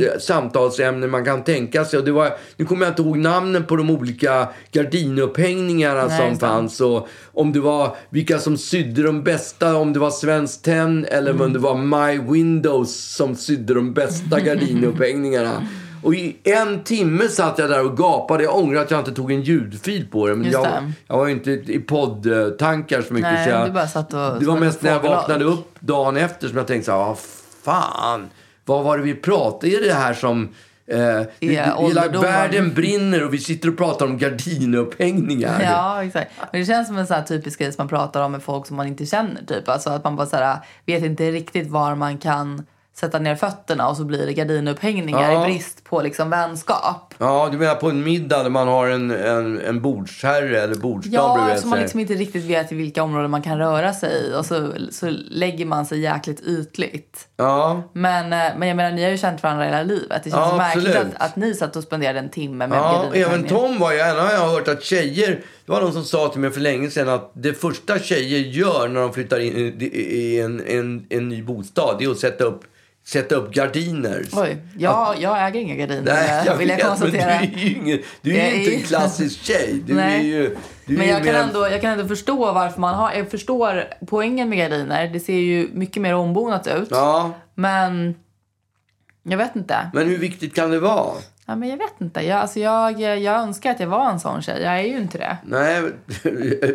eh, 0.00 0.18
samtalsämnen 0.20 1.10
man 1.10 1.24
kan 1.24 1.44
tänka 1.44 1.84
sig. 1.84 1.98
Och 1.98 2.04
det 2.04 2.12
var, 2.12 2.30
nu 2.56 2.64
kommer 2.64 2.86
jag 2.86 2.90
inte 2.92 3.02
ihåg 3.02 3.18
namnen 3.18 3.64
på 3.64 3.76
de 3.76 3.90
olika 3.90 4.48
gardinupphängningarna 4.72 6.06
Nej, 6.06 6.18
som 6.30 6.38
fanns. 6.38 6.80
Och 6.80 7.08
om 7.32 7.52
det 7.52 7.60
var 7.60 7.96
vilka 8.10 8.38
som 8.38 8.56
sydde 8.56 9.02
de 9.02 9.22
bästa, 9.22 9.76
om 9.76 9.92
det 9.92 9.98
var 9.98 10.10
Svenskt 10.10 10.64
Tenn 10.64 11.04
eller 11.04 11.30
Mm. 11.30 11.42
om 11.42 11.52
det 11.52 11.58
var 11.58 11.74
My 11.76 12.18
Windows 12.32 13.14
som 13.16 13.36
sydde 13.36 13.74
de 13.74 13.92
bästa 13.94 14.40
gardinupphängningarna. 14.44 15.66
Och 16.02 16.14
i 16.14 16.36
en 16.44 16.84
timme 16.84 17.28
satt 17.28 17.58
jag 17.58 17.70
där 17.70 17.84
och 17.84 17.96
gapade. 17.98 18.44
Jag 18.44 18.56
ångrar 18.56 18.80
att 18.80 18.90
jag 18.90 19.00
inte 19.00 19.12
tog 19.12 19.32
en 19.32 19.42
ljudfil 19.42 20.06
på 20.10 20.26
det. 20.26 20.34
Men 20.36 20.44
Just 20.44 20.54
jag, 20.54 20.64
det. 20.64 20.92
jag 21.08 21.16
var 21.18 21.28
inte 21.28 21.50
i 21.50 21.78
poddtankar 21.86 23.02
så 23.02 23.14
mycket. 23.14 23.32
Nej, 23.32 23.44
så 23.44 23.50
jag, 23.50 23.68
du 23.68 23.72
bara 23.72 23.86
satt 23.88 24.12
och- 24.14 24.40
det 24.40 24.46
var 24.46 24.58
mest 24.60 24.82
när 24.82 24.90
jag 24.92 25.00
vaknade 25.00 25.44
upp 25.44 25.74
dagen 25.80 26.16
efter 26.16 26.48
som 26.48 26.56
jag 26.58 26.66
tänkte 26.66 26.86
så 26.86 26.92
här, 26.92 26.98
vad 26.98 27.18
fan, 27.64 28.28
vad 28.70 28.84
var 28.84 28.98
det 28.98 29.04
vi 29.04 29.14
pratade? 29.14 29.72
Är 29.72 29.80
det 29.80 29.94
här 29.94 30.14
som... 30.14 30.48
Eh, 30.86 30.96
det- 30.98 31.28
hela 31.40 32.08
världen 32.08 32.74
brinner 32.74 33.24
och 33.24 33.34
vi 33.34 33.38
sitter 33.38 33.68
och 33.68 33.76
pratar 33.76 34.06
om 34.06 34.18
gardinupphängningar. 34.18 35.60
Ja, 35.62 36.04
exakt. 36.04 36.30
Men 36.52 36.60
det 36.60 36.66
känns 36.66 36.88
som 36.88 36.98
en 36.98 37.06
sån 37.06 37.16
här 37.16 37.22
typisk 37.22 37.58
grej 37.58 37.72
som 37.72 37.82
man 37.82 37.88
pratar 37.88 38.22
om 38.22 38.32
med 38.32 38.42
folk 38.42 38.66
som 38.66 38.76
man 38.76 38.86
inte 38.86 39.06
känner. 39.06 39.44
Typ. 39.46 39.68
Alltså 39.68 39.90
att 39.90 40.04
man 40.04 40.16
bara 40.16 40.26
så 40.26 40.36
här, 40.36 40.58
vet 40.86 41.04
inte 41.04 41.30
riktigt 41.30 41.68
var 41.70 41.94
man 41.94 42.18
kan 42.18 42.66
sätta 43.00 43.18
ner 43.18 43.34
fötterna 43.36 43.88
och 43.88 43.96
så 43.96 44.04
blir 44.04 44.26
det 44.26 44.32
gardinupphängningar 44.32 45.32
Ja. 45.32 45.42
i 45.42 45.50
brist 45.52 45.84
på 45.84 46.02
liksom 46.02 46.30
vänskap. 46.30 47.14
Ja, 47.18 47.48
du 47.52 47.58
menar 47.58 47.74
på 47.74 47.88
en 47.90 48.02
middag 48.04 48.42
där 48.42 48.50
man 48.50 48.68
har 48.68 48.86
en, 48.88 49.10
en, 49.10 49.60
en 49.60 49.80
bordsherre 49.82 50.60
eller 50.60 50.74
bordsdam 50.74 51.12
Ja, 51.14 51.48
eftersom 51.48 51.70
man 51.70 51.78
liksom 51.80 52.00
inte 52.00 52.14
riktigt 52.14 52.44
vet 52.44 52.72
i 52.72 52.74
vilka 52.74 53.02
områden 53.02 53.30
man 53.30 53.42
kan 53.42 53.58
röra 53.58 53.92
sig 53.92 54.10
i 54.26 54.34
och 54.38 54.46
så, 54.46 54.72
så 54.90 55.10
lägger 55.30 55.64
man 55.66 55.86
sig 55.86 56.00
jäkligt 56.00 56.40
ytligt. 56.40 57.28
Ja, 57.36 57.82
Men, 57.92 58.24
eh, 58.32 58.38
men 58.58 58.68
jag 58.68 58.76
menar, 58.76 58.90
ni 58.96 59.02
har 59.04 59.10
ju 59.10 59.18
känt 59.18 59.42
varandra 59.42 59.64
hela 59.64 59.82
livet. 59.82 60.24
Det 60.24 60.30
känns 60.30 60.42
Ja, 60.50 60.56
märkligt 60.56 60.96
att, 60.96 61.06
att 61.16 61.36
ni 61.36 61.54
satt 61.54 61.76
och 61.76 61.82
spenderade 61.82 62.18
en 62.18 62.28
timme 62.30 62.66
med 62.66 62.78
ja 62.78 63.04
även 63.14 63.44
Tom 63.44 63.78
var 63.78 63.92
ju 63.92 63.98
har 64.00 64.32
jag 64.32 64.48
hört 64.48 64.68
att 64.68 64.82
tjejer... 64.84 65.40
Det 65.66 65.72
var 65.72 65.80
någon 65.80 65.92
som 65.92 66.04
sa 66.04 66.28
till 66.28 66.40
mig 66.40 66.50
för 66.50 66.60
länge 66.60 66.90
sedan 66.90 67.08
att 67.08 67.30
det 67.34 67.52
första 67.54 67.98
tjejer 67.98 68.38
gör 68.38 68.88
när 68.88 69.00
de 69.00 69.12
flyttar 69.12 69.38
in 69.40 69.56
i- 69.80 69.84
i 69.86 70.40
en, 70.40 70.66
en, 70.66 71.06
en 71.10 71.28
ny 71.28 71.42
bostad, 71.42 71.96
det 71.98 72.04
är 72.04 72.10
att 72.10 72.18
sätta 72.18 72.44
upp, 72.44 72.60
sätta 73.04 73.34
upp 73.34 73.54
gardiner. 73.54 74.26
Oj, 74.32 74.58
jag, 74.78 75.16
jag 75.20 75.46
äger 75.48 75.60
inga 75.60 75.74
gardiner 75.74 76.02
Nej, 76.02 76.42
jag 76.46 76.56
vill 76.56 76.68
jag 76.68 76.76
vet, 76.76 76.86
konstatera. 76.86 77.26
men 77.40 77.50
du 77.52 77.60
är 77.60 77.64
ju, 77.64 77.74
ingen, 77.76 77.98
du 78.22 78.36
är 78.36 78.44
är 78.44 78.54
inte 78.54 78.74
en 78.74 78.82
klassisk 78.82 79.42
tjej. 79.42 79.82
Du 79.86 79.92
är 79.92 79.96
Nej. 79.96 80.26
ju... 80.26 80.56
Du 80.86 80.96
Men 80.96 81.08
är 81.08 81.12
jag 81.12 81.24
kan, 81.24 81.34
ändå, 81.34 81.68
jag 81.68 81.80
kan 81.80 81.92
ändå 81.92 82.08
förstå 82.08 82.52
varför 82.52 82.80
man 82.80 82.94
har... 82.94 83.12
Jag 83.12 83.30
förstår 83.30 83.84
poängen 84.06 84.48
med 84.48 84.58
gardiner. 84.58 85.08
Det 85.08 85.20
ser 85.20 85.32
ju 85.34 85.68
mycket 85.72 86.02
mer 86.02 86.14
ombonat 86.14 86.66
ut. 86.66 86.88
Ja, 86.90 87.32
Men 87.54 88.14
jag 89.22 89.38
vet 89.38 89.56
inte. 89.56 89.90
men 89.94 90.08
hur 90.08 90.18
viktigt 90.18 90.54
kan 90.54 90.70
det 90.70 90.80
vara? 90.80 91.14
Ja, 91.46 91.56
men 91.56 91.68
jag 91.68 91.76
vet 91.76 92.00
inte. 92.00 92.20
Jag, 92.20 92.40
alltså 92.40 92.60
jag, 92.60 93.00
jag 93.00 93.34
önskar 93.40 93.70
att 93.70 93.80
jag 93.80 93.86
var 93.86 94.10
en 94.10 94.20
sån 94.20 94.42
tjej. 94.42 94.62
Jag 94.62 94.78
är 94.78 94.82
ju 94.82 94.96
inte 94.98 95.18
det. 95.18 95.36
Nej, 95.44 95.82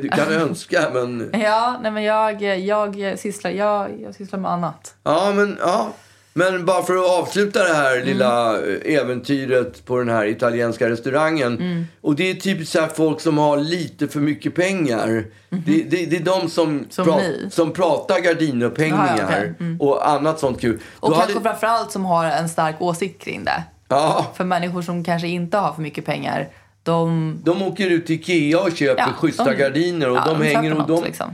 du 0.01 0.09
kan 0.09 0.33
önska, 0.33 0.89
men... 0.93 1.29
Ja, 1.43 1.79
nej 1.81 1.91
men 1.91 2.03
jag, 2.03 2.41
jag, 2.41 3.19
sysslar, 3.19 3.51
jag, 3.51 4.01
jag 4.01 4.15
sysslar 4.15 4.39
med 4.39 4.51
annat. 4.51 4.95
Ja, 5.03 5.31
men 5.35 5.57
ja. 5.61 5.93
Men 6.37 6.65
bara 6.65 6.83
för 6.83 6.95
att 6.95 7.09
avsluta 7.09 7.63
det 7.63 7.73
här 7.73 7.95
Mm. 7.95 8.07
lilla 8.07 8.53
eh, 8.57 8.95
äventyret 8.95 9.85
på 9.85 9.97
den 9.97 10.09
här 10.09 10.25
italienska 10.25 10.89
restaurangen. 10.89 11.53
Mm. 11.59 11.87
Och 12.01 12.15
det 12.15 12.29
är 12.29 12.33
typiskt 12.35 12.73
så 12.73 12.87
folk 12.95 13.21
som 13.21 13.37
har 13.37 13.57
lite 13.57 14.07
för 14.07 14.19
mycket 14.19 14.55
pengar. 14.55 15.25
Det, 15.49 15.83
det, 15.83 16.05
det 16.05 16.15
är 16.15 16.23
de 16.23 16.49
som. 16.49 16.85
Som 16.89 17.07
ni? 17.07 17.47
som 17.51 17.73
pratar 17.73 18.19
gardinupphängningar 18.19 19.15
Jaha, 19.17 19.27
okej. 19.27 19.53
Mm. 19.59 19.81
och 19.81 20.09
annat 20.09 20.39
sånt 20.39 20.61
kul. 20.61 20.79
Och 20.99 21.09
Då 21.09 21.15
kanske 21.15 21.33
hade- 21.33 21.43
framförallt 21.49 21.91
som 21.91 22.05
har 22.05 22.25
en 22.25 22.49
stark 22.49 22.75
åsikt 22.81 23.21
kring 23.23 23.43
det. 23.43 23.63
Ja, 23.87 24.25
För 24.35 24.43
människor 24.43 24.81
som 24.81 25.03
kanske 25.03 25.27
inte 25.27 25.57
har 25.57 25.73
för 25.73 25.81
mycket 25.81 26.05
pengar, 26.05 26.47
de... 26.83 27.37
de 27.43 27.61
åker 27.61 27.89
ut 27.89 28.05
till 28.05 28.15
Ikea 28.15 28.59
och 28.59 28.71
köper 28.71 29.01
Ja, 29.01 29.07
schyssta 29.17 29.43
de- 29.45 29.55
gardiner. 29.55 30.09
Och 30.09 30.17
ja, 30.17 30.23
de, 30.25 30.39
de 30.39 30.45
hänger 30.45 30.73
och 30.81 30.87
de, 30.87 31.03
liksom. 31.03 31.33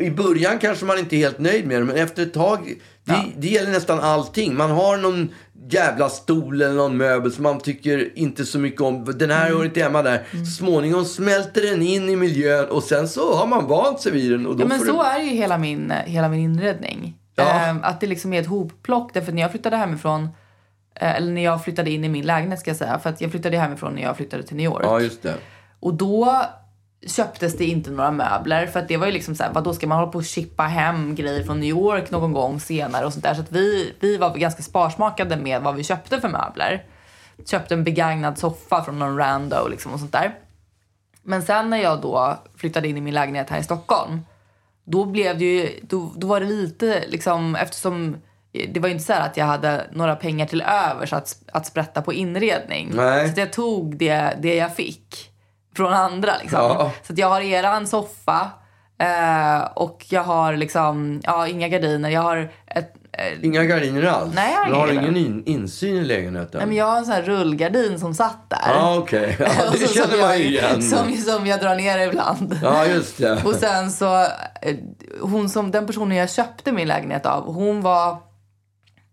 I 0.00 0.10
början 0.10 0.58
kanske 0.58 0.84
man 0.84 0.98
inte 0.98 1.16
är 1.16 1.18
helt 1.18 1.38
nöjd 1.38 1.66
med 1.66 1.80
det, 1.80 1.84
men 1.84 1.96
efter 1.96 2.22
ett 2.22 2.34
tag... 2.34 2.58
Det, 3.04 3.12
Ja. 3.12 3.24
det 3.36 3.48
gäller 3.48 3.70
nästan 3.70 4.00
allting. 4.00 4.56
Man 4.56 4.70
har 4.70 4.96
någon 4.96 5.28
jävla 5.70 6.08
stol 6.08 6.62
eller 6.62 6.74
någon 6.74 6.96
möbel 6.96 7.32
som 7.32 7.42
man 7.42 7.60
tycker 7.60 8.18
inte 8.18 8.44
så 8.44 8.58
mycket 8.58 8.80
om. 8.80 9.04
Den 9.04 9.30
här 9.30 9.46
Mm. 9.46 9.58
hör 9.58 9.64
inte 9.64 9.82
hemma 9.82 10.02
där. 10.02 10.24
Småningom 10.58 11.04
smälter 11.04 11.62
den 11.62 11.82
in 11.82 12.08
i 12.08 12.16
miljön 12.16 12.68
och 12.68 12.82
sen 12.82 13.08
så 13.08 13.34
har 13.36 13.46
man 13.46 13.66
vant 13.66 14.00
sig 14.00 14.12
vid 14.12 14.30
den. 14.32 14.46
Och 14.46 14.56
då 14.56 14.62
Ja, 14.62 14.66
men 14.68 14.78
så 14.80 15.02
det... 15.02 15.08
är 15.08 15.20
ju 15.22 15.30
hela 15.30 15.58
min, 15.58 15.92
hela 16.06 16.28
min 16.28 16.40
inredning. 16.40 17.14
Ja. 17.36 17.50
Ehm, 17.50 17.78
att 17.82 18.00
det 18.00 18.06
liksom 18.06 18.32
är 18.32 18.40
ett 18.40 18.46
hopplock. 18.46 19.14
Därför 19.14 19.32
när 19.32 19.42
jag 19.42 19.50
flyttade 19.50 19.76
hemifrån, 19.76 20.28
eh, 21.00 21.16
eller 21.16 21.32
när 21.32 21.44
jag 21.44 21.64
flyttade 21.64 21.90
in 21.90 22.04
i 22.04 22.08
min 22.08 22.26
lägenhet 22.26 22.60
ska 22.60 22.70
jag 22.70 22.78
säga. 22.78 22.98
För 22.98 23.10
att 23.10 23.20
jag 23.20 23.30
flyttade 23.30 23.56
hemifrån 23.58 23.94
när 23.94 24.02
jag 24.02 24.16
flyttade 24.16 24.42
till 24.42 24.56
New 24.56 24.64
York. 24.64 24.82
Ja, 24.84 25.00
just 25.00 25.22
det. 25.22 25.34
Och 25.80 25.94
då 25.94 26.42
köptes 27.06 27.56
det 27.56 27.64
inte 27.64 27.90
några 27.90 28.10
möbler. 28.10 28.66
För 28.66 28.80
att 28.80 28.88
det 28.88 28.96
var 28.96 29.06
ju 29.06 29.12
liksom 29.12 29.34
så 29.34 29.42
här, 29.42 29.52
vad 29.52 29.64
då 29.64 29.74
ska 29.74 29.86
man 29.86 29.98
hålla 29.98 30.12
på 30.12 30.18
och 30.18 30.24
chippa 30.24 30.62
hem 30.62 31.14
grejer 31.14 31.44
från 31.44 31.60
New 31.60 31.68
York 31.68 32.10
någon 32.10 32.32
gång 32.32 32.60
senare 32.60 33.06
och 33.06 33.12
sånt 33.12 33.24
där. 33.24 33.34
Så 33.34 33.40
att 33.40 33.52
vi, 33.52 33.94
vi 34.00 34.16
var 34.16 34.36
ganska 34.36 34.62
sparsmakade 34.62 35.36
med 35.36 35.62
vad 35.62 35.74
vi 35.74 35.84
köpte 35.84 36.20
för 36.20 36.28
möbler. 36.28 36.84
köpte 37.46 37.74
en 37.74 37.84
begagnad 37.84 38.38
soffa 38.38 38.84
från 38.84 38.98
någon 38.98 39.16
rando 39.16 39.68
liksom 39.68 39.92
och 39.92 39.98
sånt 39.98 40.12
där. 40.12 40.34
Men 41.22 41.42
sen 41.42 41.70
när 41.70 41.76
jag 41.76 42.00
då 42.00 42.38
flyttade 42.56 42.88
in 42.88 42.96
i 42.96 43.00
min 43.00 43.14
lägenhet 43.14 43.50
här 43.50 43.58
i 43.58 43.64
Stockholm, 43.64 44.20
då 44.84 45.04
blev 45.04 45.38
det 45.38 45.44
ju, 45.44 45.80
då, 45.82 46.12
då 46.16 46.26
var 46.26 46.40
det 46.40 46.46
lite 46.46 47.04
liksom, 47.08 47.56
eftersom 47.56 48.16
det 48.52 48.80
var 48.80 48.88
ju 48.88 48.92
inte 48.92 49.04
så 49.04 49.12
här 49.12 49.26
att 49.26 49.36
jag 49.36 49.46
hade 49.46 49.86
några 49.92 50.16
pengar 50.16 50.46
till 50.46 50.62
övers 50.62 51.12
att, 51.12 51.42
att 51.52 51.66
sprätta 51.66 52.02
på 52.02 52.12
inredning. 52.12 52.90
Nej. 52.94 53.34
Så 53.34 53.40
jag 53.40 53.52
tog 53.52 53.96
det, 53.96 54.36
det 54.40 54.54
jag 54.54 54.76
fick 54.76 55.30
från 55.76 55.92
andra 55.92 56.32
liksom. 56.42 56.58
Ja. 56.60 56.92
Så 57.02 57.12
jag 57.16 57.28
har 57.28 57.40
eran 57.40 57.86
soffa 57.86 58.50
eh, 58.98 59.60
och 59.74 60.06
jag 60.08 60.22
har 60.22 60.56
liksom, 60.56 61.20
ja 61.24 61.48
inga 61.48 61.68
gardiner, 61.68 62.10
jag 62.10 62.20
har 62.20 62.52
ett 62.66 62.94
eh, 63.12 63.44
Inga 63.44 63.64
gardiner 63.64 64.02
alls? 64.02 64.34
Nej, 64.34 64.52
jag 64.54 64.60
har 64.60 64.68
Du 64.70 64.74
har 64.76 65.02
ingen 65.02 65.16
in, 65.16 65.42
insyn 65.46 65.96
i 65.96 66.04
lägenheten? 66.04 66.58
Nej, 66.58 66.66
men 66.66 66.76
jag 66.76 66.86
har 66.86 66.98
en 66.98 67.04
sån 67.04 67.14
här 67.14 67.22
rullgardin 67.22 68.00
som 68.00 68.14
satt 68.14 68.50
där. 68.50 68.58
Ja, 68.74 68.96
okej. 68.98 69.36
Ja, 69.40 69.46
Och 69.72 69.78
det 69.78 69.88
känner 69.94 70.20
man 70.20 70.28
jag- 70.30 70.40
igen. 70.40 70.82
Som, 70.82 71.16
som 71.16 71.46
jag 71.46 71.60
drar 71.60 71.74
ner 71.76 71.98
ibland. 72.08 72.58
Ja, 72.62 72.86
just 72.86 73.18
det. 73.18 73.44
Och 73.44 73.54
sen 73.54 73.90
så, 73.90 74.20
eh, 74.62 74.76
hon 75.20 75.48
som, 75.48 75.70
den 75.70 75.86
personen 75.86 76.16
jag 76.16 76.30
köpte 76.30 76.72
min 76.72 76.88
lägenhet 76.88 77.26
av, 77.26 77.54
hon 77.54 77.80
var, 77.80 78.16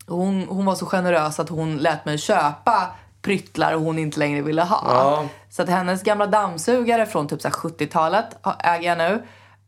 hon, 0.08 0.46
hon 0.50 0.66
var 0.66 0.76
så 0.76 0.86
generös 0.86 1.40
att 1.40 1.50
hon 1.50 1.78
lät 1.78 2.06
mig 2.06 2.18
köpa 2.18 2.88
pryttlar 3.28 3.74
hon 3.74 4.00
inte 4.00 4.20
längre 4.20 4.42
ville 4.42 4.62
ha. 4.64 4.84
Ja. 4.86 5.26
Så 5.50 5.62
att 5.62 5.70
hennes 5.70 6.04
gamla 6.04 6.28
dammsugare 6.28 7.06
från 7.06 7.28
typ 7.28 7.42
så 7.42 7.48
här 7.48 7.56
70-talet 7.56 8.26
har- 8.42 8.56
äger 8.64 8.90
jag 8.90 8.98
nu. 8.98 9.24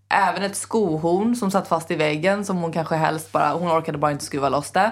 Även 0.09 0.43
ett 0.43 0.55
skohorn 0.55 1.35
som 1.35 1.51
satt 1.51 1.67
fast 1.67 1.91
i 1.91 1.95
väggen 1.95 2.45
som 2.45 2.57
hon 2.57 2.71
kanske 2.73 2.95
helst 2.95 3.31
bara, 3.31 3.53
hon 3.53 3.71
orkade 3.71 3.97
bara 3.97 4.11
inte 4.11 4.25
skruva 4.25 4.49
loss 4.49 4.71
det. 4.71 4.91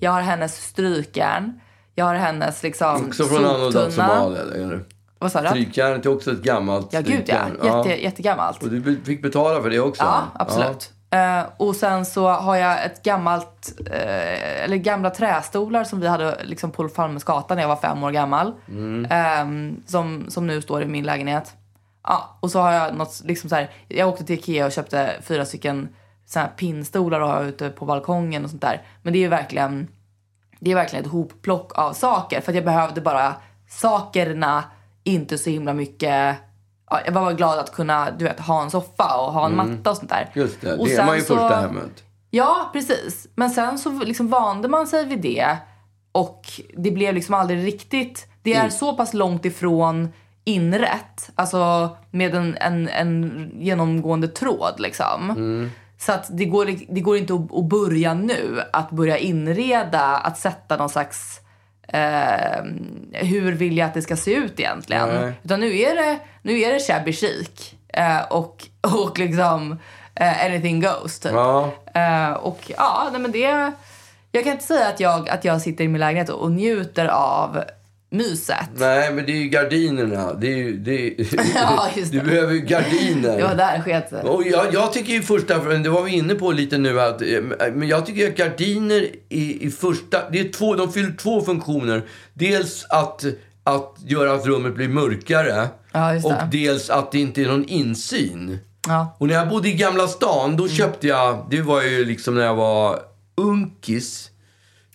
Jag 0.00 0.10
har 0.10 0.20
hennes 0.20 0.56
strykjärn. 0.64 1.60
Jag 1.94 2.04
har 2.04 2.14
hennes 2.14 2.62
liksom 2.62 3.06
Också 3.06 3.24
från 3.24 3.72
soptunna. 3.72 3.90
Somalia, 3.90 4.42
eller? 4.42 4.84
Vad 5.18 5.32
sa 5.32 5.42
du? 5.42 5.48
Strykjärnet 5.48 6.06
är 6.06 6.14
också 6.14 6.32
ett 6.32 6.42
gammalt 6.42 6.92
Ja, 6.92 7.00
gud 7.00 7.22
ja. 7.26 7.36
Jätte, 7.64 8.02
Jättegammalt. 8.02 8.62
Och 8.62 8.68
du 8.68 9.00
fick 9.04 9.22
betala 9.22 9.62
för 9.62 9.70
det 9.70 9.80
också? 9.80 10.02
Ja, 10.04 10.22
absolut. 10.34 10.92
Eh, 11.10 11.46
och 11.56 11.76
sen 11.76 12.04
så 12.06 12.28
har 12.28 12.56
jag 12.56 12.84
ett 12.84 13.02
gammalt, 13.02 13.72
eh, 13.90 14.64
eller 14.64 14.76
gamla 14.76 15.10
trästolar 15.10 15.84
som 15.84 16.00
vi 16.00 16.06
hade 16.06 16.44
liksom 16.44 16.70
på 16.70 16.88
Palmesgatan 16.88 17.56
när 17.56 17.62
jag 17.62 17.68
var 17.68 17.76
fem 17.76 18.04
år 18.04 18.10
gammal. 18.10 18.54
Ehm, 19.10 19.82
som, 19.86 20.26
som 20.28 20.46
nu 20.46 20.62
står 20.62 20.82
i 20.82 20.86
min 20.86 21.04
lägenhet. 21.04 21.52
Ja, 22.02 22.38
och 22.40 22.50
så 22.50 22.60
har 22.60 22.72
jag 22.72 22.94
något, 22.94 23.22
liksom 23.24 23.50
så 23.50 23.56
här, 23.56 23.70
jag 23.88 24.08
åkte 24.08 24.24
till 24.24 24.38
Ikea 24.38 24.66
och 24.66 24.72
köpte 24.72 25.10
fyra 25.22 25.44
stycken 25.44 25.88
så 26.26 26.38
här 26.38 26.48
pinnstolar 26.48 27.20
och 27.20 27.28
har 27.28 27.44
ute 27.44 27.70
på 27.70 27.84
balkongen 27.84 28.44
och 28.44 28.50
sånt 28.50 28.62
där. 28.62 28.82
Men 29.02 29.12
det 29.12 29.24
är 29.24 29.28
verkligen, 29.28 29.88
det 30.60 30.70
är 30.70 30.74
verkligen 30.74 31.04
ett 31.04 31.10
hopplock 31.10 31.78
av 31.78 31.92
saker. 31.92 32.40
För 32.40 32.52
jag 32.52 32.64
behövde 32.64 33.00
bara 33.00 33.34
sakerna, 33.68 34.64
inte 35.04 35.38
så 35.38 35.50
himla 35.50 35.74
mycket. 35.74 36.36
Ja, 36.90 37.00
jag 37.04 37.12
var 37.12 37.20
bara 37.22 37.32
glad 37.32 37.58
att 37.58 37.72
kunna 37.72 38.10
du 38.10 38.24
vet, 38.24 38.40
ha 38.40 38.62
en 38.62 38.70
soffa 38.70 39.20
och 39.20 39.32
ha 39.32 39.46
en 39.46 39.56
matta 39.56 39.90
och 39.90 39.96
sånt 39.96 40.08
där. 40.10 40.30
Mm. 40.32 40.46
Just 40.46 40.60
det, 40.60 40.76
och 40.76 40.86
det 40.86 40.94
är 40.94 41.06
man 41.06 41.16
ju 41.16 41.22
så- 41.22 41.36
första 41.36 41.60
hemmet. 41.60 42.04
Ja, 42.30 42.70
precis. 42.72 43.26
Men 43.34 43.50
sen 43.50 43.78
så 43.78 43.90
liksom 43.90 44.28
vande 44.28 44.68
man 44.68 44.86
sig 44.86 45.04
vid 45.06 45.20
det 45.20 45.56
och 46.12 46.46
det 46.76 46.90
blev 46.90 47.14
liksom 47.14 47.34
aldrig 47.34 47.66
riktigt... 47.66 48.26
Det 48.42 48.54
är 48.54 48.68
så 48.68 48.96
pass 48.96 49.14
långt 49.14 49.44
ifrån 49.44 50.12
inrätt, 50.44 51.30
alltså 51.34 51.96
med 52.10 52.34
en, 52.34 52.56
en, 52.60 52.88
en 52.88 53.50
genomgående 53.54 54.28
tråd 54.28 54.74
liksom. 54.78 55.70
Så 55.98 56.12
att 56.12 56.26
det 56.30 56.44
går, 56.44 56.70
det 56.94 57.00
går 57.00 57.16
inte 57.16 57.34
att, 57.34 57.54
att 57.54 57.64
börja 57.64 58.14
nu, 58.14 58.62
att 58.72 58.90
börja 58.90 59.18
inreda, 59.18 60.00
att 60.00 60.38
sätta 60.38 60.76
någon 60.76 60.88
slags... 60.88 61.40
Eh, 61.92 62.62
hur 63.12 63.52
vill 63.52 63.76
jag 63.76 63.86
att 63.86 63.94
det 63.94 64.02
ska 64.02 64.16
se 64.16 64.34
ut 64.34 64.60
egentligen? 64.60 65.08
Nej. 65.08 65.32
Utan 65.42 65.60
nu 65.60 65.78
är 65.78 65.96
det, 65.96 66.18
nu 66.42 66.60
är 66.60 66.72
det 66.72 66.80
shabby 66.80 67.12
chic 67.12 67.74
eh, 67.88 68.20
och, 68.30 68.66
och 69.06 69.18
liksom 69.18 69.78
eh, 70.14 70.44
anything 70.44 70.80
goes 70.80 71.20
typ. 71.20 71.32
Ja. 71.32 71.70
Eh, 71.94 72.32
och 72.32 72.72
ja, 72.76 73.08
nej 73.12 73.20
men 73.20 73.32
det... 73.32 73.72
Jag 74.32 74.44
kan 74.44 74.52
inte 74.52 74.64
säga 74.64 74.88
att 74.88 75.00
jag, 75.00 75.28
att 75.28 75.44
jag 75.44 75.60
sitter 75.60 75.84
i 75.84 75.88
min 75.88 76.00
lägenhet 76.00 76.28
och 76.28 76.52
njuter 76.52 77.06
av 77.06 77.64
myset. 78.10 78.56
Nej, 78.76 79.12
men 79.12 79.26
det 79.26 79.32
är 79.32 79.36
ju 79.36 79.48
gardinerna. 79.48 80.34
Det 80.34 80.52
är 80.52 80.56
ju, 80.56 80.76
det 80.76 81.06
är, 81.06 81.14
Ja, 81.54 81.88
just 81.96 82.12
Du 82.12 82.18
det. 82.18 82.24
behöver 82.24 82.52
ju 82.54 82.60
gardiner. 82.60 83.36
Det 83.36 83.42
var 83.42 83.54
där 83.54 83.80
sket. 83.82 84.12
Och 84.24 84.42
jag, 84.46 84.74
jag 84.74 84.92
tycker 84.92 85.12
i 85.12 85.20
första, 85.22 85.58
det 85.58 85.88
var 85.88 86.02
vi 86.02 86.10
inne 86.12 86.34
på 86.34 86.52
lite 86.52 86.78
nu, 86.78 87.00
att, 87.00 87.22
eh, 87.22 87.28
men 87.74 87.88
jag 87.88 88.06
tycker 88.06 88.28
att 88.30 88.36
gardiner 88.36 89.06
i, 89.28 89.66
i 89.66 89.70
första, 89.70 90.30
det 90.30 90.40
är 90.40 90.48
två, 90.52 90.74
de 90.74 90.92
fyller 90.92 91.12
två 91.16 91.40
funktioner. 91.40 92.02
Dels 92.34 92.84
att, 92.90 93.24
att 93.64 93.96
göra 94.06 94.32
att 94.32 94.46
rummet 94.46 94.74
blir 94.74 94.88
mörkare 94.88 95.68
Ja, 95.92 96.14
just 96.14 96.26
och 96.26 96.32
dels 96.52 96.90
att 96.90 97.12
det 97.12 97.18
inte 97.18 97.42
är 97.42 97.46
någon 97.46 97.64
insyn. 97.64 98.58
Ja. 98.88 99.16
Och 99.18 99.26
när 99.26 99.34
jag 99.34 99.48
bodde 99.48 99.68
i 99.68 99.72
Gamla 99.72 100.08
stan, 100.08 100.44
Mm. 100.44 100.56
då 100.56 100.68
köpte 100.68 101.06
jag, 101.06 101.46
det 101.50 101.60
var 101.62 101.82
ju 101.82 102.04
liksom 102.04 102.34
när 102.34 102.44
jag 102.44 102.54
var 102.54 102.98
unkis. 103.36 104.30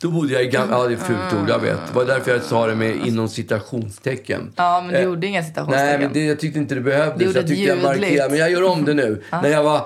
Då 0.03 0.12
bodde 0.12 0.33
jag 0.33 0.43
i 0.43 0.48
Gamla, 0.48 0.77
ja 0.77 0.83
det 0.88 0.93
är 0.93 0.98
ett 0.98 1.03
fult 1.03 1.41
ord, 1.41 1.50
jag 1.50 1.60
vet. 1.60 1.77
Det 1.88 1.95
var 1.95 2.05
därför 2.05 2.31
jag 2.31 2.41
sa 2.41 2.67
det 2.67 2.75
med 2.75 2.95
inom 3.07 3.29
citationstecken. 3.29 4.53
ja, 4.55 4.81
men 4.81 4.93
du 4.93 4.98
Eh, 5.00 5.03
gjorde 5.03 5.27
inga 5.27 5.43
citationstecken. 5.43 5.88
Nej, 5.89 6.00
men 6.00 6.13
det, 6.13 6.25
jag 6.25 6.39
tyckte 6.39 6.60
inte 6.60 6.75
det 6.75 6.81
behövdes. 6.81 7.17
Du 7.33 7.39
jag 7.39 7.48
tyckte 7.48 7.63
jag 7.63 7.77
ljudligt. 7.77 7.83
markerade. 8.01 8.29
Men 8.29 8.39
jag 8.39 8.51
gör 8.51 8.63
om 8.63 8.86
det 8.86 8.93
nu. 8.93 9.22
När 9.31 9.50
jag 9.50 9.63
var 9.63 9.86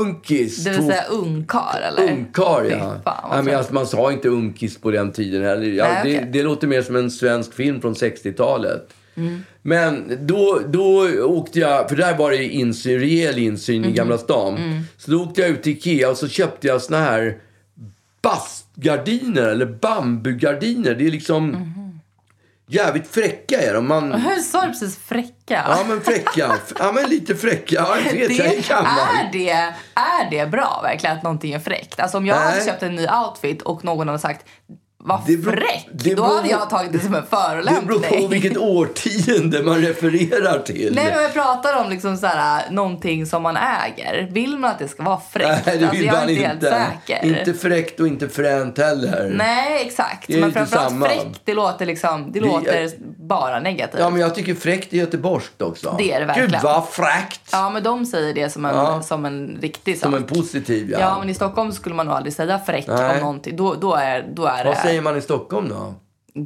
unkis. 0.00 0.64
Det 0.64 0.70
vill 0.70 0.78
två- 0.78 0.88
säga 0.88 1.04
ungkar, 1.04 1.80
eller? 1.88 2.12
Ungkarl, 2.12 2.64
Fy 2.64 2.70
ja. 2.76 2.94
fan, 3.04 3.30
Nej, 3.32 3.42
men 3.42 3.56
alltså, 3.56 3.74
man 3.74 3.86
sa 3.86 4.12
inte 4.12 4.28
unkis 4.28 4.80
på 4.80 4.90
den 4.90 5.12
tiden 5.12 5.42
heller. 5.42 5.66
Ja, 5.66 5.84
Nej, 5.84 6.00
det, 6.12 6.16
okej. 6.18 6.28
det 6.32 6.42
låter 6.42 6.66
mer 6.66 6.82
som 6.82 6.96
en 6.96 7.10
svensk 7.10 7.54
film 7.54 7.80
från 7.80 7.94
60-talet. 7.94 8.88
Mm. 9.16 9.42
Men 9.62 10.18
då, 10.26 10.60
då 10.68 11.08
åkte 11.24 11.58
jag, 11.60 11.88
för 11.88 11.96
där 11.96 12.16
var 12.16 12.30
det 12.30 12.44
insyn, 12.44 12.98
rejäl 13.00 13.38
insyn 13.38 13.76
Mm. 13.76 13.90
i 13.90 13.92
Gamla 13.96 14.18
stan. 14.18 14.58
Så 14.98 15.10
då 15.10 15.22
åkte 15.22 15.40
jag 15.40 15.50
ut 15.50 15.62
till 15.62 15.72
Ikea 15.72 16.10
och 16.10 16.16
så 16.16 16.28
köpte 16.28 16.66
jag 16.66 16.82
såna 16.82 16.98
här 17.00 17.36
bastgardiner 18.76 19.42
eller 19.48 19.66
bambugardiner. 19.66 20.94
Det 20.94 21.06
är 21.06 21.10
liksom 21.10 21.46
Mhm. 21.50 22.00
jävligt 22.66 23.08
fräcka 23.08 23.60
är 23.60 23.74
de. 23.74 23.88
Man, 23.88 24.12
Hur 24.22 24.36
sa 24.40 24.60
du 24.62 24.66
precis 24.68 24.98
fräcka? 24.98 25.64
Ja, 25.68 25.84
men 25.88 26.00
fräcka. 26.00 26.56
Ja, 26.78 26.92
men 26.92 27.10
lite 27.10 27.34
fräcka. 27.34 27.74
Ja, 27.74 27.96
jag 28.04 28.14
det, 28.28 28.34
jag 28.34 28.46
är 28.46 29.32
det, 29.32 29.50
är 29.94 30.30
det 30.30 30.46
bra 30.50 30.80
verkligen 30.82 31.16
att 31.16 31.22
någonting 31.22 31.52
är 31.52 31.58
fräckt? 31.58 32.00
Alltså 32.00 32.18
om 32.18 32.26
jag 32.26 32.36
hade 32.36 32.56
Nej. 32.56 32.66
köpt 32.66 32.82
en 32.82 32.94
ny 32.94 33.06
outfit 33.08 33.62
och 33.62 33.84
någon 33.84 34.06
hade 34.08 34.18
sagt 34.18 34.46
vad 35.06 35.20
Det 35.26 35.36
beror- 35.36 35.52
fräck, 35.56 35.88
det 35.92 36.14
då 36.14 36.22
beror- 36.22 36.36
hade 36.36 36.48
jag 36.48 36.70
tagit 36.70 36.92
det 36.92 36.98
som 36.98 37.14
en 37.14 37.22
Det 37.22 37.26
beror 37.30 37.46
förolämpning. 37.48 38.20
på 38.22 38.26
vilket 38.28 38.56
årtionde 38.56 39.62
man 39.62 39.78
refererar 39.80 40.58
till. 40.58 40.92
Nej 40.94 41.10
men 41.14 41.22
jag 41.22 41.32
pratar 41.32 41.84
om 41.84 41.90
liksom 41.90 42.16
så 42.16 42.26
här, 42.26 42.70
någonting 42.70 43.26
som 43.26 43.42
man 43.42 43.56
äger. 43.56 44.28
Vill 44.30 44.58
man 44.58 44.70
att 44.70 44.78
det 44.78 44.88
ska 44.88 45.02
vara 45.02 45.20
fräckt? 45.32 45.66
Nej, 45.66 45.78
det 45.78 45.84
alltså, 45.86 45.90
vill 45.96 46.06
jag 46.06 46.14
är 46.16 46.20
man 46.20 46.28
inte 46.30 46.44
inte. 46.54 46.70
helt 46.70 46.92
säker. 47.06 47.38
Inte 47.38 47.54
fräckt 47.54 48.00
och 48.00 48.06
inte 48.06 48.28
fränt 48.28 48.78
heller. 48.78 49.32
Nej 49.36 49.82
exakt. 49.86 50.26
Det 50.26 50.34
är 50.36 50.40
Men 50.40 50.52
framförallt 50.52 50.88
samma. 50.90 51.06
fräckt, 51.06 51.40
det 51.44 51.54
låter 51.54 51.86
liksom, 51.86 52.32
det 52.32 52.40
Det- 52.40 52.46
låter 52.46 52.90
bara 53.26 53.60
negativt. 53.60 54.00
Ja, 54.00 54.10
men 54.10 54.20
jag 54.20 54.34
tycker 54.34 54.54
fräckt 54.54 54.92
är 54.92 54.96
göteborgskt 54.96 55.62
också. 55.62 55.94
Det 55.98 56.12
är 56.12 56.20
det 56.20 56.26
verkligen. 56.26 56.50
Gud 56.50 56.60
vad 56.62 56.88
fräckt! 56.88 57.40
Ja, 57.52 57.70
men 57.70 57.82
de 57.82 58.06
säger 58.06 58.34
det 58.34 58.50
som 58.50 58.64
en, 58.64 58.74
Ja. 58.74 59.02
som 59.02 59.24
en 59.24 59.58
riktig 59.62 59.94
sak. 59.98 60.02
Som 60.02 60.14
en 60.14 60.22
positiv, 60.22 60.90
ja. 60.92 60.98
Ja, 61.00 61.18
men 61.18 61.28
i 61.30 61.34
Stockholm 61.34 61.72
skulle 61.72 61.94
man 61.94 62.06
nog 62.06 62.14
aldrig 62.14 62.32
säga 62.34 62.60
fräck 62.66 62.86
Nej. 62.86 63.14
om 63.14 63.20
någonting. 63.20 63.56
Då, 63.56 63.74
då 63.74 63.94
är, 63.94 64.26
då 64.34 64.46
är 64.46 64.64
det 64.64 64.76
säger 64.96 65.02
man 65.02 65.16
i 65.16 65.22
Stockholm 65.22 65.68
då? 65.68 65.94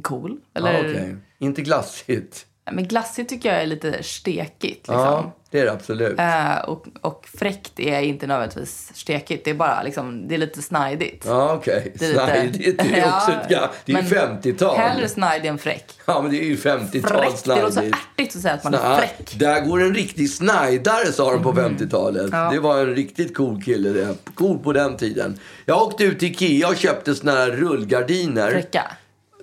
cool. 0.03 0.39
Eller, 0.53 0.79
okej. 0.79 1.15
Inte 1.39 1.61
glassigt. 1.61 2.45
Men 2.71 2.87
glassigt 2.87 3.29
tycker 3.29 3.53
jag 3.53 3.61
är 3.61 3.65
lite 3.65 4.03
stekigt. 4.03 4.87
Liksom. 4.87 4.95
Ja, 4.95 5.31
det 5.51 5.59
är 5.59 5.65
det 5.65 5.71
absolut. 5.71 6.19
Eh, 6.19 6.57
och, 6.57 6.85
och 7.01 7.25
fräckt 7.37 7.79
är 7.79 8.01
inte 8.01 8.27
nödvändigtvis 8.27 8.91
stekigt. 8.93 9.45
Det 9.45 9.49
är 9.51 9.55
bara 9.55 9.83
liksom, 9.83 10.27
det 10.27 10.35
är 10.35 10.39
lite 10.39 10.61
snajdigt. 10.61 11.23
Ja, 11.27 11.53
okej. 11.53 11.91
Är 11.95 12.07
lite- 12.07 12.13
Snajdigt. 12.13 12.77
Det 12.83 12.93
är 12.93 12.97
Ja, 13.07 13.17
också 13.17 13.31
ett 13.31 13.57
ga- 13.59 13.67
Det 13.85 13.91
är 13.93 13.97
ju 14.01 14.09
men 14.09 14.39
50-tal. 14.41 14.77
Hellre 14.77 15.09
snajdig 15.09 15.49
än 15.49 15.57
fräck. 15.57 15.85
Ja, 16.05 16.21
men 16.21 16.31
det 16.31 16.37
är 16.37 16.45
ju 16.45 16.55
50-tal 16.55 17.01
Fräck, 17.21 17.43
det 17.43 17.49
låter 17.49 17.65
så 17.65 17.71
snajdigt. 17.71 17.95
ärtigt 18.17 18.35
att 18.35 18.41
säga 18.41 18.53
att 18.53 18.63
man 18.63 18.73
är 18.73 18.77
Sna- 18.77 18.97
fräck. 18.97 19.35
Där 19.39 19.59
går 19.61 19.81
en 19.81 19.95
riktig 19.95 20.29
snajdare, 20.29 21.11
sa 21.11 21.31
de 21.33 21.43
på 21.43 21.49
Mm. 21.51 21.77
50-talet. 21.77 22.31
Det 22.51 22.59
var 22.59 22.79
en 22.79 22.95
riktigt 22.95 23.37
cool 23.37 23.63
kille 23.63 23.89
det. 23.89 24.15
Cool 24.35 24.59
på 24.59 24.73
den 24.73 24.97
tiden. 24.97 25.39
Jag 25.65 25.81
åkte 25.81 26.03
ut 26.03 26.19
till 26.19 26.31
Ikea 26.31 26.67
och 26.67 26.75
köpte 26.77 27.15
såna 27.15 27.31
här 27.31 27.49
rullgardiner. 27.51 28.51
Fräcka. 28.51 28.91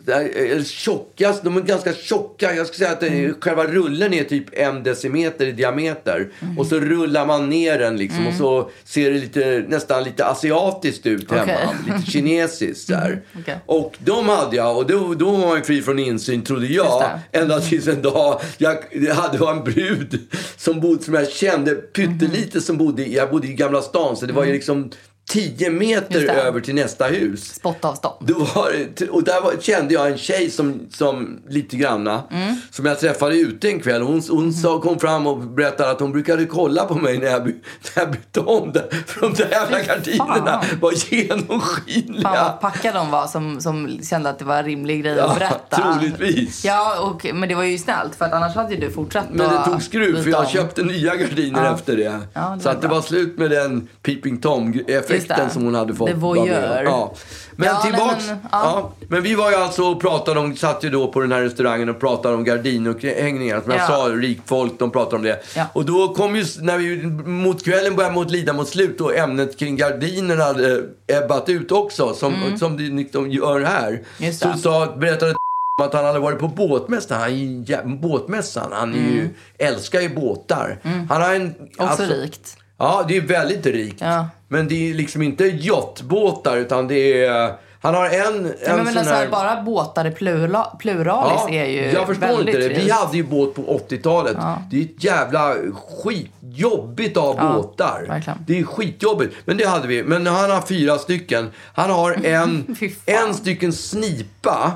Det 0.08 0.14
är- 0.14 0.56
är 0.58 0.62
tjocka, 0.64 1.34
de 1.42 1.56
är 1.56 1.60
ganska 1.60 1.94
tjocka. 1.94 2.54
Jag 2.54 2.66
skulle 2.66 2.78
säga 2.86 2.90
att 2.96 3.02
Mm. 3.02 3.34
själva 3.40 3.64
rullen 3.64 4.14
är 4.14 4.24
typ 4.24 4.44
en 4.52 4.82
decimeter 4.82 5.46
i 5.46 5.52
diameter. 5.52 6.28
Och 6.58 6.66
så 6.66 6.80
rullar 6.80 7.26
man 7.26 7.48
ner 7.50 7.78
den 7.78 7.96
liksom. 7.96 8.26
Och 8.26 8.34
så 8.34 8.70
ser 8.84 9.10
det 9.10 9.18
lite, 9.18 9.64
nästan 9.68 10.04
lite 10.04 10.24
asiatiskt 10.26 11.06
ut 11.06 11.30
hemma. 11.30 11.42
Okej. 11.42 11.68
Lite 11.96 12.10
kinesiskt 12.10 12.88
där. 12.88 13.20
okej. 13.40 13.58
Och 13.66 13.96
de 13.98 14.28
hade 14.28 14.56
jag. 14.56 14.76
Och 14.76 14.86
då, 14.86 15.14
då 15.14 15.30
var 15.30 15.38
man 15.48 15.62
fri 15.62 15.82
från 15.82 15.98
insyn, 15.98 16.42
trodde 16.42 16.66
jag. 16.66 17.04
Ända 17.32 17.60
tills 17.60 17.88
en 17.88 18.02
dag, 18.02 18.40
jag 18.58 18.76
jag 18.92 19.14
hade 19.14 19.50
en 19.50 19.64
brud 19.64 20.18
som, 20.56 20.80
bodde, 20.80 21.02
som 21.04 21.14
jag 21.14 21.28
kände 21.30 21.74
pyttelite 21.74 22.60
som 22.60 22.78
bodde 22.78 23.02
jag 23.04 23.30
bodde 23.30 23.46
i 23.46 23.52
Gamla 23.52 23.82
stan. 23.82 24.16
Så 24.16 24.26
det 24.26 24.32
var 24.32 24.44
ju 24.44 24.52
liksom 24.52 24.90
10 25.28 25.70
meter 25.70 26.24
över 26.30 26.60
till 26.60 26.74
nästa 26.74 27.04
hus. 27.04 27.54
Spottavstånd. 27.54 28.30
Var, 28.54 28.72
och 29.10 29.24
där 29.24 29.40
var, 29.40 29.52
kände 29.60 29.94
jag 29.94 30.10
en 30.10 30.18
tjej 30.18 30.50
som, 30.50 30.80
som 30.92 31.40
lite 31.48 31.76
granna, 31.76 32.22
Mm. 32.30 32.56
som 32.70 32.86
jag 32.86 33.00
träffade 33.00 33.36
ute 33.36 33.68
en 33.68 33.80
kväll. 33.80 34.02
Hon, 34.02 34.22
hon 34.30 34.52
sa, 34.52 34.80
kom 34.80 34.98
fram 34.98 35.26
och 35.26 35.38
berättade 35.38 35.90
att 35.90 36.00
hon 36.00 36.12
brukade 36.12 36.44
kolla 36.46 36.84
på 36.84 36.94
mig 36.94 37.18
när 37.18 37.26
jag, 37.26 37.44
by- 37.44 37.54
när 37.96 38.02
jag 38.02 38.10
bytte 38.12 38.40
om 38.40 38.72
det. 38.72 38.88
För 39.06 39.20
de 39.20 39.34
där 39.34 39.48
jävla 39.50 39.82
gardinerna 39.82 40.62
var 40.80 40.92
genomskinliga. 41.14 42.22
Fan 42.22 42.44
vad 42.44 42.60
packad 42.60 42.94
de 42.94 43.10
var 43.10 43.26
som, 43.26 43.60
som 43.60 44.00
kände 44.02 44.30
att 44.30 44.38
det 44.38 44.44
var 44.44 44.56
en 44.56 44.64
rimlig 44.64 45.02
grej 45.02 45.14
Ja, 45.16 45.24
att 45.30 45.38
berätta. 45.38 45.76
troligtvis. 45.76 46.64
Ja, 46.64 47.00
och, 47.00 47.26
men 47.34 47.48
det 47.48 47.54
var 47.54 47.62
ju 47.64 47.78
snällt 47.78 48.14
för 48.14 48.24
att 48.24 48.32
annars 48.32 48.54
hade 48.54 48.74
ju 48.74 48.80
du 48.80 48.90
fortsatt 48.90 49.24
Men 49.32 49.48
det 49.48 49.64
tog 49.64 49.82
skruv 49.82 50.22
för 50.22 50.30
jag 50.30 50.40
om. 50.40 50.46
köpte 50.46 50.82
nya 50.82 51.16
gardiner 51.16 51.64
Ja. 51.64 51.74
efter 51.74 51.96
det. 51.96 52.18
Ja, 52.34 52.40
det 52.56 52.62
så 52.62 52.68
att 52.68 52.82
det 52.82 52.88
var 52.88 53.00
slut 53.02 53.38
med 53.38 53.50
den 53.50 53.88
Peeping 54.02 54.40
Tom-effekten 54.40 55.17
det. 55.28 55.50
som 55.50 55.64
hon 55.64 55.74
hade 55.74 55.94
fått. 55.94 56.08
Det 56.08 56.14
voyeur. 56.14 56.82
Ja. 56.84 57.14
Men 57.56 57.66
Ja, 57.66 57.72
nej, 57.72 57.92
tillbaks. 57.92 58.26
men, 58.28 58.36
ja. 58.42 58.48
ja. 58.52 58.92
Men 59.08 59.22
vi 59.22 59.34
var 59.34 59.50
ju 59.50 59.56
alltså 59.56 59.82
och 59.82 60.00
pratade 60.00 60.40
om, 60.40 60.56
satt 60.56 60.84
ju 60.84 60.90
då 60.90 61.12
på 61.12 61.20
den 61.20 61.32
här 61.32 61.42
restaurangen 61.42 61.88
och 61.88 62.00
pratade 62.00 62.34
om 62.34 62.44
gardinhängningar. 62.44 63.60
Som 63.60 63.70
jag 63.70 63.80
Ja. 63.80 63.86
sa, 63.86 64.08
rikt 64.08 64.42
folk, 64.48 64.78
de 64.78 64.90
pratade 64.90 65.16
om 65.16 65.22
det. 65.22 65.40
Ja. 65.56 65.64
Och 65.72 65.84
då 65.84 66.14
kom 66.14 66.36
ju, 66.36 66.44
när 66.60 66.78
vi 66.78 67.02
mot 67.30 67.64
kvällen 67.64 67.96
började 67.96 68.14
mot 68.14 68.30
lida 68.30 68.52
mot 68.52 68.68
slut 68.68 69.00
och 69.00 69.16
ämnet 69.16 69.58
kring 69.58 69.76
gardinerna 69.76 70.44
hade 70.44 70.82
ebbat 71.06 71.48
ut 71.48 71.72
också. 71.72 72.14
Som, 72.14 72.34
som 72.58 72.76
de, 72.76 73.08
de 73.12 73.30
gör 73.30 73.60
här. 73.60 73.88
Mm. 73.88 74.02
Just 74.18 74.40
så 74.42 74.52
sa, 74.52 74.96
berättade 74.96 75.34
att 75.82 75.94
han 75.94 76.04
hade 76.04 76.18
varit 76.18 76.38
på 76.38 76.48
båtmässan. 76.48 77.20
Han 77.20 77.30
jä- 77.30 78.00
båtmässan. 78.00 78.72
Han 78.72 78.92
är 78.94 78.96
ju, 79.12 79.28
älskar 79.58 80.00
ju 80.00 80.14
båtar. 80.14 80.78
Han 81.08 81.22
har 81.22 81.34
en... 81.34 81.42
Mm. 81.42 81.52
Också 81.78 81.82
alltså- 81.82 82.04
rikt. 82.14 82.56
Ja, 82.78 83.04
det 83.08 83.16
är 83.16 83.20
väldigt 83.20 83.66
rikt. 83.66 84.00
Ja. 84.00 84.28
Men 84.48 84.68
det 84.68 84.90
är 84.90 84.94
liksom 84.94 85.22
inte 85.22 85.44
yachtbåtar 85.44 86.56
utan 86.56 86.88
det 86.88 87.24
är... 87.24 87.67
Han 87.80 87.94
har 87.94 88.04
en, 88.06 88.12
Ja, 88.14 88.20
en 88.22 88.36
men, 88.36 88.54
sån 88.62 88.84
men 88.84 88.98
alltså, 88.98 89.14
här... 89.14 89.28
bara 89.28 89.62
båtar 89.62 90.04
i 90.06 90.10
plura, 90.10 90.64
pluralis 90.78 91.42
är 91.50 91.64
ju 91.64 91.90
jag 91.92 92.06
förstår 92.06 92.30
inte 92.40 92.52
det. 92.52 92.68
Vi 92.68 92.74
rikt. 92.74 92.92
hade 92.92 93.16
ju 93.16 93.22
båt 93.24 93.54
på 93.54 93.62
80-talet. 93.88 94.36
Det 94.70 94.78
är 94.78 94.82
ett 94.82 95.04
jävla 95.04 95.54
skitjobbigt 95.74 97.16
av 97.16 97.36
Ja, 97.36 97.52
båtar. 97.52 98.04
verkligen. 98.08 98.38
Det 98.46 98.58
är 98.58 98.64
skitjobbigt. 98.64 99.34
Men 99.44 99.56
det 99.56 99.64
hade 99.68 99.88
vi. 99.88 100.02
Men 100.02 100.26
han 100.26 100.50
har 100.50 100.60
fyra 100.60 100.98
stycken. 100.98 101.50
Han 101.74 101.90
har 101.90 102.12
en, 102.26 102.76
en 103.06 103.34
stycken 103.34 103.72
snipa 103.72 104.72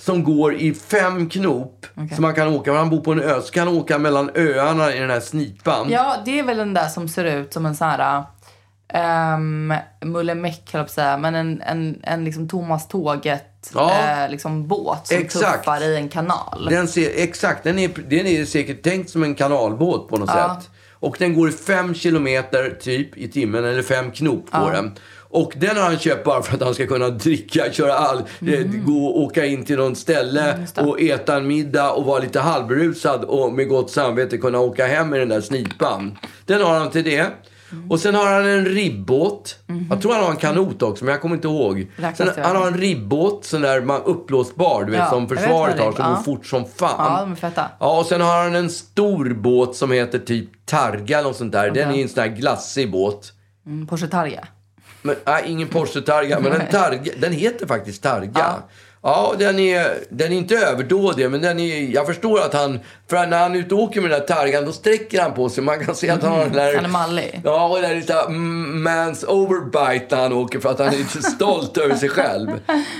som 0.00 0.24
går 0.24 0.54
i 0.54 0.74
fem 0.74 1.28
knop. 1.28 1.86
Så 2.16 2.22
man 2.22 2.34
kan 2.34 2.48
åka. 2.48 2.72
Han 2.72 2.90
bor 2.90 3.00
på 3.00 3.12
en 3.12 3.20
ö. 3.22 3.40
Så 3.42 3.52
kan 3.52 3.66
han 3.66 3.76
åka 3.76 3.98
mellan 3.98 4.30
öarna 4.34 4.94
i 4.94 4.98
den 4.98 5.10
här 5.10 5.20
snipan. 5.20 5.86
Ja, 5.90 6.16
det 6.24 6.38
är 6.38 6.42
väl 6.42 6.56
den 6.56 6.74
där 6.74 6.88
som 6.88 7.08
ser 7.08 7.24
ut 7.24 7.52
som 7.52 7.66
en 7.66 7.74
sån 7.76 7.88
här... 7.88 8.22
Um, 8.94 9.74
Mullemäck, 10.04 10.72
höll 10.72 10.80
jag 10.80 10.90
säga. 10.90 11.16
Men 11.16 11.34
en, 11.34 11.62
en, 11.62 12.00
en 12.02 12.24
liksom 12.24 12.48
Thomas 12.48 12.88
Tåget 12.88 13.70
Ja. 13.74 13.92
eh, 14.24 14.30
liksom 14.30 14.68
båt 14.68 15.06
som 15.06 15.16
Exakt. 15.16 15.58
tuffar 15.64 15.80
i 15.84 15.96
en 15.96 16.08
kanal. 16.08 16.66
Den 16.70 16.88
ser, 16.88 17.10
exakt, 17.16 17.64
den 17.64 17.78
är, 17.78 17.90
den 18.08 18.26
är 18.26 18.44
säkert 18.44 18.82
tänkt 18.82 19.10
som 19.10 19.22
en 19.22 19.34
kanalbåt 19.34 20.08
på 20.08 20.16
något 20.16 20.30
Ja. 20.34 20.56
sätt. 20.60 20.70
Och 20.92 21.16
den 21.18 21.34
går 21.34 21.48
i 21.48 21.52
fem 21.52 21.94
kilometer 21.94 22.76
typ 22.80 23.16
i 23.16 23.28
timmen, 23.28 23.64
eller 23.64 23.82
fem 23.82 24.10
knop 24.10 24.50
går 24.50 24.70
den. 24.72 24.92
Och 25.16 25.52
den 25.56 25.76
har 25.76 25.82
han 25.84 25.98
köpt 25.98 26.24
bara 26.24 26.42
för 26.42 26.54
att 26.56 26.62
han 26.62 26.74
ska 26.74 26.86
kunna 26.86 27.08
dricka, 27.08 27.64
köra 27.72 27.94
all, 27.94 28.18
eh, 28.18 28.60
gå 28.86 29.06
och 29.06 29.20
åka 29.22 29.44
in 29.46 29.64
till 29.64 29.76
något 29.76 29.98
ställe 29.98 30.66
och 30.76 31.00
äta 31.00 31.36
en 31.36 31.46
middag 31.46 31.90
och 31.92 32.04
vara 32.04 32.18
lite 32.18 32.40
halvberusad 32.40 33.24
och 33.24 33.52
med 33.52 33.68
gott 33.68 33.90
samvete 33.90 34.38
kunna 34.38 34.58
åka 34.58 34.86
hem 34.86 35.14
i 35.14 35.18
den 35.18 35.28
där 35.28 35.40
snipan. 35.40 36.18
Den 36.46 36.62
har 36.62 36.78
han 36.78 36.90
till 36.90 37.04
det. 37.04 37.26
Och 37.90 38.00
sen 38.00 38.14
har 38.14 38.26
han 38.26 38.46
en 38.46 38.64
ribbåt. 38.64 39.58
Jag 39.90 40.02
tror 40.02 40.12
han 40.14 40.24
har 40.24 40.30
en 40.30 40.36
kanot 40.36 40.82
också, 40.82 41.04
men 41.04 41.12
jag 41.12 41.20
kommer 41.22 41.34
inte 41.34 41.48
ihåg. 41.48 41.86
Sen, 42.16 42.30
han 42.36 42.56
har 42.56 42.66
en 42.66 42.78
ribbåt, 42.78 43.44
sån 43.44 43.60
där 43.60 43.80
man 43.80 44.02
uppblåsbar, 44.02 44.84
du 44.84 44.90
vet 44.90 45.00
Ja, 45.00 45.10
som 45.10 45.28
försvaret 45.28 45.78
har, 45.78 45.92
som 45.92 46.14
går 46.14 46.22
fort 46.22 46.46
som 46.46 46.64
fan. 46.64 46.94
Ja, 46.98 47.20
de 47.20 47.32
är 47.32 47.36
feta. 47.36 47.70
Ja, 47.80 47.98
och 47.98 48.06
sen 48.06 48.20
har 48.20 48.42
han 48.42 48.54
en 48.54 48.70
stor 48.70 49.34
båt 49.34 49.76
som 49.76 49.90
heter 49.90 50.18
typ 50.18 50.66
Targa 50.66 51.18
eller 51.18 51.32
sånt 51.32 51.52
där. 51.52 51.70
Den 51.70 51.90
är 51.90 52.02
en 52.02 52.08
sån 52.08 52.22
här 52.22 52.30
glassig 52.30 52.90
båt. 52.90 53.32
Mm, 53.66 53.86
Porsche 53.86 54.06
Targa. 54.08 54.48
Men, 55.02 55.16
nej, 55.26 55.44
ingen 55.46 55.68
Porsche 55.68 56.00
Targa, 56.00 56.40
men 56.40 56.52
en 56.52 56.66
Targa. 56.70 57.12
Den 57.18 57.32
heter 57.32 57.66
faktiskt 57.66 58.02
Targa. 58.02 58.30
Ja, 58.34 58.58
den, 59.38 59.58
är, 59.58 59.96
den 60.10 60.32
är 60.32 60.36
inte 60.36 60.54
överdådig, 60.54 61.30
men 61.30 61.40
den 61.40 61.58
är, 61.60 61.94
jag 61.94 62.06
förstår 62.06 62.40
att 62.40 62.54
han... 62.54 62.80
För 63.10 63.26
när 63.26 63.38
han 63.38 63.54
är 63.54 63.58
ute 63.58 63.74
och 63.74 63.80
åker 63.82 64.00
med 64.00 64.10
den 64.10 64.20
där 64.20 64.26
Targan, 64.26 64.64
då 64.64 64.72
sträcker 64.72 65.22
han 65.22 65.34
på 65.34 65.48
sig. 65.48 65.64
Man 65.64 65.84
kan 65.84 65.94
se 65.94 66.10
att 66.10 66.22
han 66.22 66.32
har 66.32 66.44
den 66.44 66.52
där... 66.52 66.74
Han 66.76 66.84
är 66.84 66.88
mallig. 66.88 67.40
Ja, 67.44 67.68
och 67.68 67.80
den 67.80 67.90
där 67.90 67.96
lite 67.96 68.14
mm, 68.14 68.88
man's 68.88 69.26
overbite 69.26 70.16
när 70.16 70.22
han 70.22 70.32
åker 70.32 70.60
för 70.60 70.68
att 70.70 70.78
han 70.78 70.88
är 70.88 70.96
lite 70.98 71.22
stolt 71.30 71.76
över 71.76 71.94
sig 71.94 72.08
själv. 72.08 72.50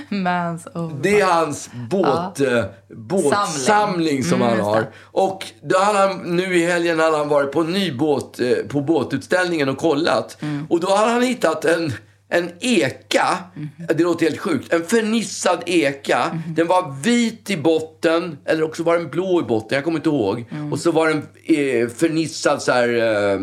Mans 0.09 0.67
over. 0.75 0.97
Det 1.03 1.21
är 1.21 1.27
hans 1.27 1.71
båt, 1.91 2.41
eh, 2.41 2.65
båtsamling 2.89 4.25
som 4.25 4.43
Mm, 4.45 4.59
han 4.59 4.67
har. 4.75 4.87
Och 5.03 5.47
då 5.63 5.79
har 5.79 5.95
han, 5.95 6.19
nu 6.19 6.57
i 6.57 6.67
helgen 6.67 7.01
hade 7.01 7.17
han 7.17 7.29
varit 7.29 7.53
på 7.53 7.61
en 7.61 7.73
ny 7.73 7.93
båt, 7.93 8.41
eh, 8.41 8.51
på 8.69 8.81
båtutställningen 8.81 9.69
och 9.69 9.79
kollat. 9.79 10.43
Mm. 10.43 10.67
Och 10.71 10.81
då 10.81 10.89
har 10.89 11.07
han 11.07 11.23
hittat 11.23 11.65
en, 11.65 11.93
en 12.37 12.51
eka, 12.61 13.39
Mm. 13.57 13.69
det 13.97 14.03
låter 14.05 14.27
helt 14.27 14.39
sjukt, 14.39 14.73
en 14.73 14.85
fernissad 14.85 15.63
eka. 15.67 16.39
Den 16.57 16.67
var 16.67 17.03
vit 17.03 17.51
i 17.51 17.57
botten, 17.57 18.39
eller 18.45 18.63
också 18.63 18.83
var 18.83 18.99
den 18.99 19.09
blå 19.11 19.41
i 19.41 19.45
botten, 19.45 19.77
jag 19.77 19.85
kommer 19.85 19.99
inte 19.99 20.09
ihåg. 20.09 20.45
Mm. 20.51 20.73
Och 20.73 20.79
så 20.79 20.91
var 20.91 21.09
den 21.09 21.23
eh, 21.45 21.89
fernissad 21.89 22.63
så 22.63 22.73
här, 22.73 22.89
eh, 22.89 23.41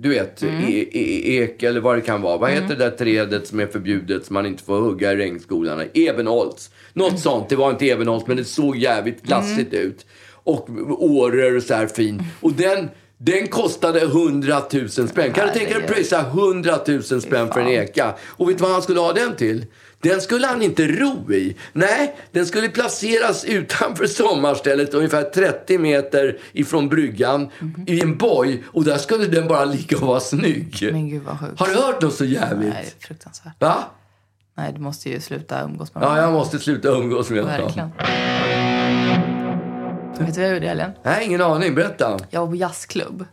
du 0.00 0.08
vet, 0.08 0.42
Mm. 0.42 0.64
e, 0.64 0.84
e, 0.92 1.42
ek 1.42 1.62
eller 1.62 1.80
vad 1.80 1.96
det 1.96 2.00
kan 2.00 2.22
vara. 2.22 2.36
Vad 2.36 2.50
heter 2.50 2.68
det 2.68 2.74
där 2.74 2.90
trädet 2.90 3.46
som 3.46 3.60
är 3.60 3.66
förbjudet 3.66 4.24
som 4.26 4.34
man 4.34 4.46
inte 4.46 4.62
får 4.62 4.80
hugga 4.80 5.12
i 5.12 5.16
regnskogarna? 5.16 5.84
Ebenholts. 5.94 6.70
Något 6.92 7.08
Mm. 7.10 7.20
sånt. 7.20 7.48
Det 7.48 7.56
var 7.56 7.70
inte 7.70 7.86
ebenholt, 7.86 8.26
men 8.26 8.36
det 8.36 8.44
såg 8.44 8.76
jävligt 8.76 9.22
glassigt 9.22 9.72
ut. 9.74 10.06
Och 10.32 10.68
åror 10.98 11.56
och 11.56 11.62
så 11.62 11.74
här 11.74 11.86
fin. 11.86 12.22
Och 12.40 12.52
den, 12.52 12.88
den 13.18 13.48
kostade 13.48 14.00
100 14.00 14.62
000 14.72 14.88
spänn. 14.88 15.32
Kan 15.32 15.46
du 15.46 15.52
tänka 15.52 15.74
dig 15.74 15.82
att 15.84 15.90
pröjsa 15.94 16.20
100 16.20 16.78
000 16.86 17.02
spänn 17.02 17.48
för 17.52 17.60
en 17.60 17.68
eka? 17.68 18.14
Och 18.26 18.48
vet 18.50 18.58
du 18.58 18.62
vad 18.62 18.72
han 18.72 18.82
skulle 18.82 19.00
ha 19.00 19.12
den 19.12 19.36
till? 19.36 19.66
Den 20.00 20.20
skulle 20.20 20.46
han 20.46 20.62
inte 20.62 20.86
ro 20.86 21.32
i. 21.32 21.56
Nej, 21.72 22.16
den 22.32 22.46
skulle 22.46 22.68
placeras 22.68 23.44
utanför 23.44 24.06
sommarstället 24.06 24.94
ungefär 24.94 25.22
30 25.22 25.78
meter 25.78 26.38
ifrån 26.52 26.88
bryggan 26.88 27.48
i 27.86 28.00
en 28.00 28.16
boj. 28.16 28.64
Och 28.66 28.84
där 28.84 28.98
skulle 28.98 29.26
den 29.26 29.48
bara 29.48 29.64
ligga 29.64 29.96
och 29.96 30.06
vara 30.06 30.20
snygg. 30.20 30.88
Men 30.92 31.08
gud 31.08 31.22
vad 31.22 31.40
sjukt. 31.40 31.60
Har 31.60 31.66
du 31.66 31.74
hört 31.74 32.02
något 32.02 32.14
så 32.14 32.24
jävligt? 32.24 32.68
Nej, 32.74 32.94
fruktansvärt. 33.00 33.52
Va? 33.60 33.74
Nej, 34.56 34.72
du 34.72 34.80
måste 34.80 35.10
ju 35.10 35.20
sluta 35.20 35.62
umgås 35.62 35.94
med 35.94 36.02
Ja, 36.02 36.08
honom. 36.08 36.22
jag 36.24 36.32
måste 36.32 36.58
sluta 36.58 36.88
umgås 36.88 37.30
med 37.30 37.42
honom. 37.44 37.60
Verkligen. 37.60 37.90
Vet 40.24 40.34
du 40.34 40.40
vad 40.40 40.48
jag 40.48 40.54
gjorde 40.54 40.66
i 40.66 40.68
helgen? 40.68 40.90
Nej, 41.02 41.24
ingen 41.26 41.42
aning. 41.42 41.74
Berätta. 41.74 42.18
Jag 42.30 42.40
var 42.40 42.46
på 42.46 42.56
jazzklubb. 42.56 43.24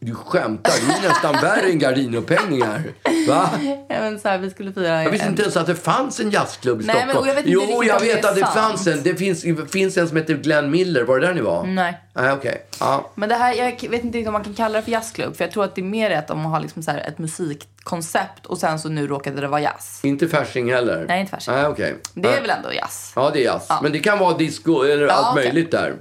Du 0.00 0.14
skämtar. 0.14 0.72
Det 0.86 1.06
är 1.06 1.08
nästan 1.08 1.32
värre 1.34 1.70
än 1.70 1.78
gardinupphängningar. 1.78 2.82
Va? 3.28 3.50
Ja, 3.88 4.00
men 4.00 4.20
så 4.20 4.28
här, 4.28 4.38
vi 4.38 4.50
skulle 4.50 4.72
fira... 4.72 5.02
Jag 5.02 5.10
visste 5.10 5.26
inte 5.28 5.42
ens 5.42 5.56
att 5.56 5.66
det 5.66 5.74
fanns 5.74 6.20
en 6.20 6.30
jazzklubb 6.30 6.82
i 6.82 6.84
Nej, 6.84 6.94
men- 6.96 7.02
Stockholm. 7.08 7.22
och 7.22 7.28
jag 7.28 7.34
vet 7.34 7.46
inte 7.46 7.72
jo, 7.74 7.84
jag 7.84 8.00
vet 8.00 8.24
att 8.24 8.34
det 8.34 8.46
fanns 8.46 8.86
en. 8.86 9.02
Det 9.02 9.14
finns, 9.14 9.44
finns 9.70 9.96
en 9.96 10.08
som 10.08 10.16
heter 10.16 10.34
Glenn 10.34 10.70
Miller. 10.70 11.04
Var 11.04 11.18
det 11.20 11.26
där 11.26 11.34
ni 11.34 11.40
var? 11.40 11.64
Nej. 11.66 12.00
Nej, 12.14 12.32
okej. 12.32 12.66
Ja. 12.80 13.10
Men 13.14 13.28
det 13.28 13.34
här, 13.34 13.54
jag 13.54 13.64
vet 13.64 13.82
inte 13.82 14.18
riktigt 14.18 14.26
om 14.26 14.32
man 14.32 14.44
kan 14.44 14.54
kalla 14.54 14.78
det 14.78 14.84
för 14.84 14.90
jazzklubb. 14.92 15.36
För 15.36 15.44
jag 15.44 15.52
tror 15.52 15.64
att 15.64 15.74
det 15.74 15.80
är 15.80 15.84
mer 15.84 16.10
att 16.10 16.28
de 16.28 16.44
har 16.44 16.60
liksom 16.60 16.82
så 16.82 16.90
ett 16.90 17.18
musikkoncept 17.18 18.46
och 18.46 18.58
sen 18.58 18.78
så 18.78 18.88
nu 18.88 19.06
råkade 19.06 19.40
det 19.40 19.48
vara 19.48 19.60
jazz. 19.60 20.00
Inte 20.02 20.28
Fasching 20.28 20.72
heller? 20.72 21.04
Nej, 21.08 21.20
inte 21.20 21.30
Fasching. 21.30 21.54
Nej, 21.54 21.66
okej. 21.66 21.96
Det 22.14 22.28
är 22.28 22.32
Nej. 22.32 22.40
väl 22.40 22.50
ändå 22.50 22.72
jazz? 22.72 23.12
Ja, 23.16 23.30
det 23.34 23.40
är 23.40 23.44
jazz. 23.44 23.68
Men 23.82 23.92
det 23.92 23.98
kan 23.98 24.18
vara 24.18 24.36
disco 24.36 24.82
eller 24.84 25.06
allt 25.08 25.26
okej. 25.32 25.44
möjligt 25.44 25.70
där. 25.70 25.94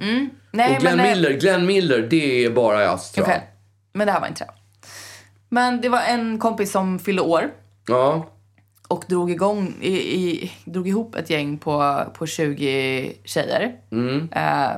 Nej, 0.52 0.76
och 0.76 0.82
Glenn 0.82 0.98
men, 0.98 1.10
Miller, 1.10 1.32
Glenn 1.32 1.66
Miller, 1.66 2.08
det 2.10 2.46
är 2.46 2.50
bara 2.50 2.94
Okej. 2.94 3.12
jag. 3.16 3.42
Men 3.94 4.08
det 4.08 4.14
här 4.14 4.20
var 4.20 4.28
inte 4.28 4.44
det. 4.46 4.52
Men 5.50 5.82
det 5.82 5.90
var 5.90 6.02
en 6.02 6.40
kompis 6.40 6.72
som 6.72 7.00
fyllde 7.00 7.22
år 7.22 7.50
Ja. 7.88 8.26
och 8.88 9.04
drog, 9.08 9.32
igång, 9.32 9.76
i, 9.82 9.92
i, 9.92 10.52
drog 10.66 10.88
ihop 10.88 11.16
ett 11.16 11.30
gäng 11.30 11.58
på, 11.58 12.04
på 12.14 12.28
20 12.28 13.14
tjejer. 13.24 13.76
Eh, 14.32 14.72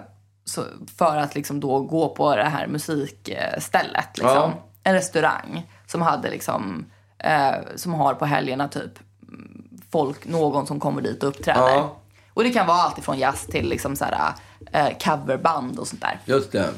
så, 0.45 0.63
för 0.97 1.17
att 1.17 1.35
liksom 1.35 1.59
då 1.59 1.79
gå 1.79 2.09
på 2.09 2.35
det 2.35 2.43
här 2.43 2.67
musikstället. 2.67 4.07
Liksom. 4.17 4.27
Ja. 4.27 4.53
En 4.83 4.93
restaurang 4.93 5.71
som 5.87 6.01
hade 6.01 6.29
liksom, 6.29 6.85
eh, 7.17 7.55
som 7.75 7.93
har 7.93 8.13
på 8.13 8.25
helgerna 8.25 8.67
typ 8.67 8.99
mm, 9.27 9.63
folk, 9.91 10.27
någon 10.27 10.67
som 10.67 10.79
kommer 10.79 11.01
dit 11.01 11.23
och 11.23 11.29
uppträder. 11.29 11.61
Ja. 11.61 11.97
Och 12.41 12.45
det 12.47 12.53
kan 12.53 12.67
vara 12.67 12.77
allt 12.77 12.97
ifrån 12.97 13.19
jazz 13.19 13.45
till 13.47 13.69
liksom 13.69 13.95
så 13.95 14.05
här, 14.05 14.33
eh, 14.71 14.97
coverband 14.97 15.79
och 15.79 15.87
sånt 15.87 16.01
där. 16.01 16.19
Just 16.25 16.51
det. 16.51 16.69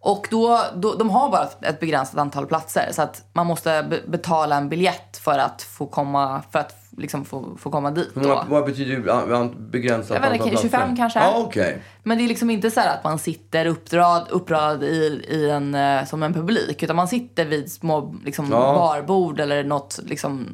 Och 0.00 0.26
då, 0.30 0.60
då, 0.74 0.94
de 0.94 1.10
har 1.10 1.30
bara 1.30 1.48
ett 1.62 1.80
begränsat 1.80 2.18
antal 2.18 2.46
platser 2.46 2.88
så 2.92 3.02
att 3.02 3.24
man 3.32 3.46
måste 3.46 3.82
be- 3.90 4.02
betala 4.06 4.56
en 4.56 4.68
biljett 4.68 5.16
för 5.16 5.38
att 5.38 5.62
få 5.62 5.86
komma, 5.86 6.42
för 6.50 6.58
att 6.58 6.74
liksom 6.96 7.24
få, 7.24 7.56
få 7.58 7.70
komma 7.70 7.90
dit 7.90 8.10
då. 8.14 8.44
Vad 8.48 8.64
betyder 8.64 9.60
begränsat 9.70 10.14
Jag 10.14 10.20
vet 10.30 10.32
inte, 10.32 10.44
antal 10.44 10.62
25 10.62 10.70
platser? 10.70 10.96
kanske? 10.96 11.18
Ja, 11.18 11.34
okej. 11.36 11.82
Men 12.02 12.18
det 12.18 12.24
är 12.24 12.28
liksom 12.28 12.50
inte 12.50 12.70
så 12.70 12.80
här 12.80 12.94
att 12.98 13.04
man 13.04 13.18
sitter 13.18 13.66
upprad, 13.66 14.26
upprad 14.30 14.82
i, 14.82 15.24
i 15.28 15.50
en, 15.50 15.74
eh, 15.74 16.04
som 16.04 16.22
en 16.22 16.34
publik. 16.34 16.82
Utan 16.82 16.96
man 16.96 17.08
sitter 17.08 17.44
vid 17.44 17.72
små 17.72 18.14
liksom, 18.24 18.48
Ja. 18.50 18.74
barbord 18.74 19.40
eller 19.40 19.64
något, 19.64 20.00
liksom, 20.04 20.46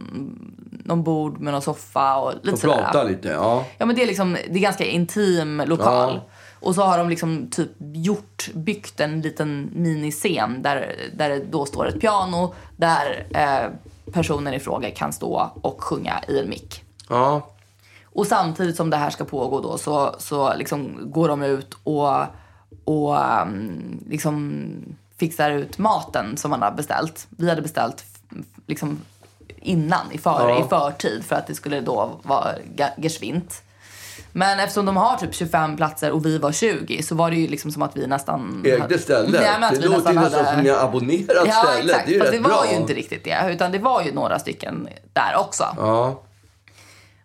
någon 0.85 1.03
bord 1.03 1.41
med 1.41 1.53
någon 1.53 1.63
soffa 1.63 2.17
och 2.17 2.35
lite 2.35 2.51
Och 2.53 2.59
sådär. 2.59 2.77
prata 2.77 3.03
lite, 3.03 3.29
ja. 3.29 3.65
Ja 3.79 3.87
men 3.87 3.97
det 3.97 4.03
är 4.03 4.07
liksom, 4.07 4.33
det 4.51 4.59
är 4.59 4.63
ganska 4.63 4.85
intim 4.85 5.63
lokal. 5.67 6.15
Ja. 6.15 6.29
Och 6.61 6.75
så 6.75 6.83
har 6.83 6.99
de 6.99 7.09
liksom 7.09 7.49
typ 7.51 7.71
gjort, 7.81 8.49
byggt 8.55 9.01
en 9.01 9.21
liten 9.21 9.71
miniscen 9.75 10.63
där, 10.63 10.95
där 11.15 11.29
det 11.29 11.39
då 11.51 11.67
står 11.67 11.89
ett 11.89 12.01
piano 12.01 12.55
där 12.77 13.27
eh, 13.31 13.71
personen 14.13 14.55
i 14.55 14.61
fråga 14.61 14.91
kan 14.91 15.13
stå 15.13 15.51
och 15.63 15.83
sjunga 15.85 16.21
i 16.29 16.39
en 16.39 16.49
mick. 16.49 16.85
Ja, 17.09 17.47
Och 18.05 18.27
samtidigt 18.27 18.77
som 18.77 18.91
det 18.91 18.97
här 18.97 19.11
ska 19.11 19.25
pågå 19.25 19.61
då 19.61 19.79
så, 19.79 20.15
så 20.19 20.55
liksom 20.55 20.99
går 21.13 21.29
de 21.29 21.43
ut 21.43 21.75
och, 21.85 22.23
och 22.85 23.17
um, 23.43 24.05
liksom 24.09 24.63
fixar 25.17 25.51
ut 25.51 25.79
maten 25.79 26.37
som 26.37 26.51
man 26.51 26.63
har 26.63 26.71
beställt. 26.71 27.27
Vi 27.31 27.49
hade 27.49 27.63
beställt 27.63 28.05
liksom 28.67 29.01
innan, 29.57 30.13
i, 30.13 30.19
för, 30.19 30.49
Ja. 30.49 30.65
i 30.65 30.69
förtid 30.69 31.25
för 31.25 31.37
att 31.37 31.47
det 31.47 31.55
skulle 31.55 31.81
då 31.81 32.11
vara 32.23 32.55
geschwint. 32.97 33.63
Men 34.33 34.61
eftersom 34.61 34.87
de 34.87 34.97
har 34.97 35.17
typ 35.17 35.35
25 35.35 35.77
platser 35.77 36.11
och 36.11 36.27
vi 36.27 36.39
var 36.39 36.53
20 36.53 37.03
så 37.03 37.15
var 37.15 37.31
det 37.31 37.37
ju 37.37 37.49
liksom 37.49 37.73
som 37.73 37.83
att 37.83 37.97
vi 37.97 38.07
nästan... 38.07 38.63
ägde 38.67 38.99
stället. 38.99 39.31
Nej, 39.41 39.51
men 39.61 39.65
att 39.65 39.75
det 39.75 39.81
vi 39.81 39.87
låter 39.89 40.13
ju 40.13 40.21
nästan 40.21 40.45
hade- 40.45 40.55
som 40.57 40.63
ni 40.65 40.71
har 40.71 40.85
abonnerat 40.89 41.47
Ja, 41.47 41.53
stället. 41.53 41.85
exakt. 41.91 42.07
Det 42.07 42.13
är 42.13 42.15
ju 42.15 42.21
Fast 42.21 42.33
rätt 42.33 42.43
det 42.43 42.49
var 42.49 42.63
bra. 42.63 42.71
ju 42.71 42.77
inte 42.77 42.93
riktigt 42.95 43.25
det. 43.25 43.49
Utan 43.51 43.73
det 43.73 43.79
var 43.79 44.03
ju 44.03 44.13
några 44.15 44.39
stycken 44.39 44.89
där 45.13 45.37
också. 45.37 45.65
Ja, 45.77 46.23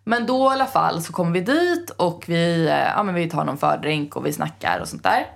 Men 0.04 0.26
då 0.26 0.50
i 0.50 0.52
alla 0.54 0.66
fall 0.66 1.02
så 1.02 1.12
kommer 1.12 1.30
vi 1.30 1.40
dit 1.40 1.90
och 1.90 2.24
vi, 2.26 2.66
eh, 2.68 2.74
ja, 2.96 3.02
men 3.02 3.14
vi 3.14 3.30
tar 3.30 3.44
någon 3.44 3.58
fördrink 3.58 4.16
och 4.16 4.26
vi 4.26 4.32
snackar 4.32 4.78
och 4.80 4.88
sånt 4.88 5.02
där. 5.02 5.26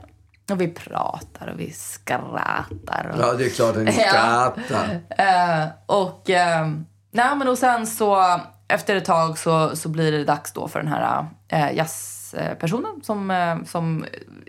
Och 0.50 0.60
vi 0.60 0.68
pratar 0.68 1.46
och 1.54 1.60
vi 1.60 1.72
skrattar. 1.72 3.12
Och, 3.14 3.20
ja 3.24 3.32
det 3.32 3.44
är 3.44 3.50
klart 3.50 3.76
att 3.76 3.82
ni 3.82 3.94
Ja. 4.14 4.54
skrattar. 4.56 5.00
Eh, 5.18 5.66
och, 5.86 6.30
eh, 6.30 6.66
nej, 7.10 7.36
men 7.36 7.48
och 7.48 7.58
sen 7.58 7.86
så 7.86 8.40
efter 8.68 8.96
ett 8.96 9.04
tag 9.04 9.38
så, 9.38 9.76
så 9.76 9.88
blir 9.88 10.12
det 10.12 10.24
dags 10.24 10.52
då 10.52 10.68
för 10.68 10.78
den 10.78 10.88
här 10.88 11.26
eh, 11.48 11.76
jazzpersonen 11.76 13.00
som, 13.02 13.30
eh, 13.30 13.64
som 13.64 14.04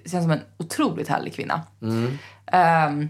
känns 0.05 0.23
som 0.23 0.32
en 0.32 0.41
otroligt 0.58 1.08
härlig 1.08 1.34
kvinna. 1.34 1.62
Eh, 2.45 3.08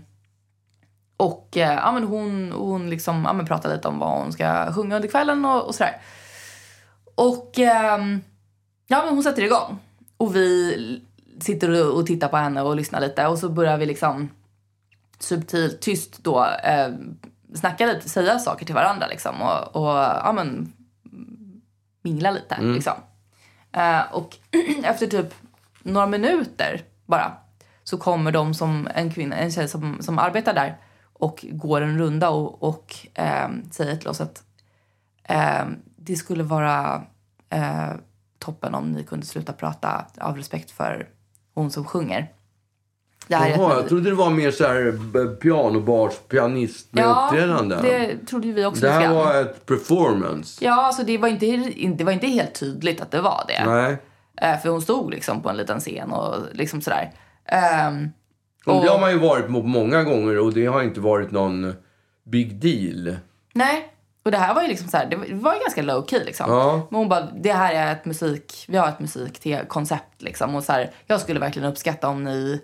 och 1.17 1.57
eh, 1.57 1.73
ja, 1.73 1.91
men 1.91 2.03
hon, 2.03 2.51
hon 2.51 2.89
liksom, 2.89 3.25
ja, 3.25 3.33
men 3.33 3.45
pratar 3.45 3.75
lite 3.75 3.87
om 3.87 3.99
vad 3.99 4.19
hon 4.19 4.33
ska 4.33 4.73
sjunga 4.73 4.95
under 4.95 5.09
kvällen 5.09 5.45
och, 5.45 5.67
och 5.67 5.75
sådär. 5.75 6.01
Och 7.15 7.59
ehm, 7.59 8.21
ja, 8.87 9.05
men 9.05 9.13
hon 9.13 9.23
sätter 9.23 9.43
igång. 9.43 9.79
Och 10.17 10.35
vi 10.35 11.01
sitter 11.39 11.85
och, 11.85 11.99
och 11.99 12.05
tittar 12.05 12.27
på 12.27 12.37
henne 12.37 12.61
och 12.61 12.75
lyssnar 12.75 13.01
lite. 13.01 13.27
Och 13.27 13.39
så 13.39 13.49
börjar 13.49 13.77
vi 13.77 13.85
liksom 13.85 14.29
subtilt, 15.19 15.81
tyst 15.81 16.23
då 16.23 16.45
eh, 16.63 16.89
snacka 17.55 17.85
lite, 17.85 18.09
säga 18.09 18.39
saker 18.39 18.65
till 18.65 18.75
varandra 18.75 19.07
liksom. 19.07 19.41
Och, 19.41 19.75
och 19.75 19.97
ja, 19.97 20.31
men 20.35 20.73
mingla 22.09 22.31
lite 22.31 22.61
liksom. 22.61 22.93
Eh, 23.71 24.01
och 24.11 24.37
efter 24.83 25.07
typ 25.07 25.33
några 25.83 26.07
minuter 26.07 26.81
bara 27.05 27.31
så 27.83 27.97
kommer 27.97 28.31
de 28.31 28.53
som 28.53 28.87
en 28.95 29.11
kvinna, 29.11 29.35
en 29.35 29.51
tjej 29.51 29.67
som, 29.67 30.01
som 30.01 30.19
arbetar 30.19 30.53
där 30.53 30.77
och 31.13 31.45
går 31.51 31.81
en 31.81 31.99
runda 31.99 32.29
och, 32.29 32.63
och 32.63 33.07
eh, 33.13 33.49
säger 33.71 33.95
till 33.95 34.07
oss 34.07 34.21
att 34.21 34.43
eh, 35.23 35.65
det 35.95 36.15
skulle 36.15 36.43
vara 36.43 37.03
eh, 37.49 37.91
toppen 38.39 38.75
om 38.75 38.91
ni 38.91 39.03
kunde 39.03 39.25
sluta 39.25 39.53
prata 39.53 40.05
av 40.19 40.37
respekt 40.37 40.71
för 40.71 41.09
hon 41.53 41.71
som 41.71 41.85
sjunger. 41.85 42.31
Det 43.29 43.35
här 43.35 43.49
är 43.49 43.57
Jaha, 43.57 43.73
jag 43.75 43.89
trodde 43.89 44.09
det 44.09 44.15
var 44.15 44.29
mer 44.29 44.51
så 44.51 44.63
här 44.63 45.35
pianobars, 45.35 46.13
pianist 46.27 46.93
med 46.93 47.03
ja, 47.03 47.29
det 47.81 48.17
trodde 48.25 48.51
vi 48.51 48.65
också 48.65 48.85
Det 48.85 48.91
här 48.91 49.13
var 49.13 49.41
ett 49.41 49.65
performance. 49.65 50.65
Ja, 50.65 50.85
alltså 50.85 51.03
det 51.03 51.17
var, 51.17 51.27
inte, 51.27 51.45
det 51.97 52.03
var 52.03 52.11
inte 52.11 52.27
helt 52.27 52.53
tydligt 52.59 53.01
att 53.01 53.11
det 53.11 53.21
var 53.21 53.43
det. 53.47 53.65
Nej. 53.65 53.97
Eh, 54.41 54.59
för 54.61 54.69
hon 54.69 54.81
stod 54.81 55.11
liksom 55.11 55.41
på 55.41 55.49
en 55.49 55.57
liten 55.57 55.79
scen 55.79 56.11
och 56.11 56.35
liksom 56.53 56.81
sådär. 56.81 57.11
Ehm, 57.45 58.09
Och 58.65 58.83
det 58.83 58.89
har 58.89 58.99
man 58.99 59.11
ju 59.11 59.19
varit 59.19 59.45
på 59.45 59.51
många 59.51 60.03
gånger 60.03 60.39
och 60.39 60.53
det 60.53 60.65
har 60.65 60.81
inte 60.81 60.99
varit 60.99 61.31
någon 61.31 61.73
big 62.25 62.55
deal. 62.55 63.17
nej, 63.53 63.93
och 64.23 64.31
det 64.31 64.37
här 64.37 64.53
var 64.53 64.61
ju 64.61 64.67
liksom 64.67 64.87
så 64.87 64.97
här, 64.97 65.05
det 65.05 65.15
var 65.15 65.53
ju 65.53 65.59
ganska 65.59 65.81
low 65.81 66.05
key 66.07 66.23
liksom. 66.23 66.51
Ja. 66.51 66.87
Men 66.89 66.99
hon 66.99 67.09
bara, 67.09 67.21
det 67.21 67.53
här 67.53 67.73
är 67.73 67.91
ett 67.91 68.05
musik, 68.05 68.65
vi 68.67 68.77
har 68.77 68.87
ett 68.87 68.99
musikkoncept 68.99 70.21
liksom. 70.21 70.55
Och 70.55 70.63
så 70.63 70.71
här, 70.71 70.91
jag 71.05 71.19
skulle 71.21 71.39
verkligen 71.39 71.69
uppskatta 71.69 72.07
om 72.07 72.23
ni, 72.23 72.61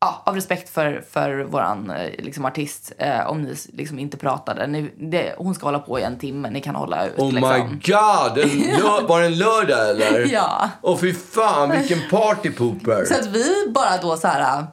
ja, 0.00 0.22
av 0.26 0.34
respekt 0.34 0.68
för, 0.68 1.04
för 1.10 1.42
våran 1.42 1.90
eh, 1.90 2.10
liksom, 2.18 2.44
artist, 2.44 2.92
eh, 2.98 3.30
om 3.30 3.42
ni 3.42 3.56
liksom 3.72 3.98
inte 3.98 4.16
pratade. 4.16 4.66
Ni, 4.66 4.90
det, 4.96 5.34
hon 5.38 5.54
ska 5.54 5.66
hålla 5.66 5.78
på 5.78 5.98
i 5.98 6.02
en 6.02 6.18
timme, 6.18 6.50
ni 6.50 6.60
kan 6.60 6.74
hålla 6.74 7.06
ut 7.06 7.18
Oh 7.18 7.32
liksom. 7.32 7.50
my 7.50 7.92
god! 7.92 8.38
En 8.38 9.06
var 9.08 9.20
det 9.20 9.26
en 9.26 9.38
lördag 9.38 9.90
eller? 9.90 10.26
Ja. 10.32 10.70
Åh 10.82 10.98
fy 10.98 11.14
fan 11.14 11.70
vilken 11.70 11.98
partypooper. 12.10 13.04
Så 13.04 13.14
att 13.14 13.26
vi 13.26 13.70
bara 13.74 13.96
då 14.02 14.16
så 14.16 14.28
här... 14.28 14.66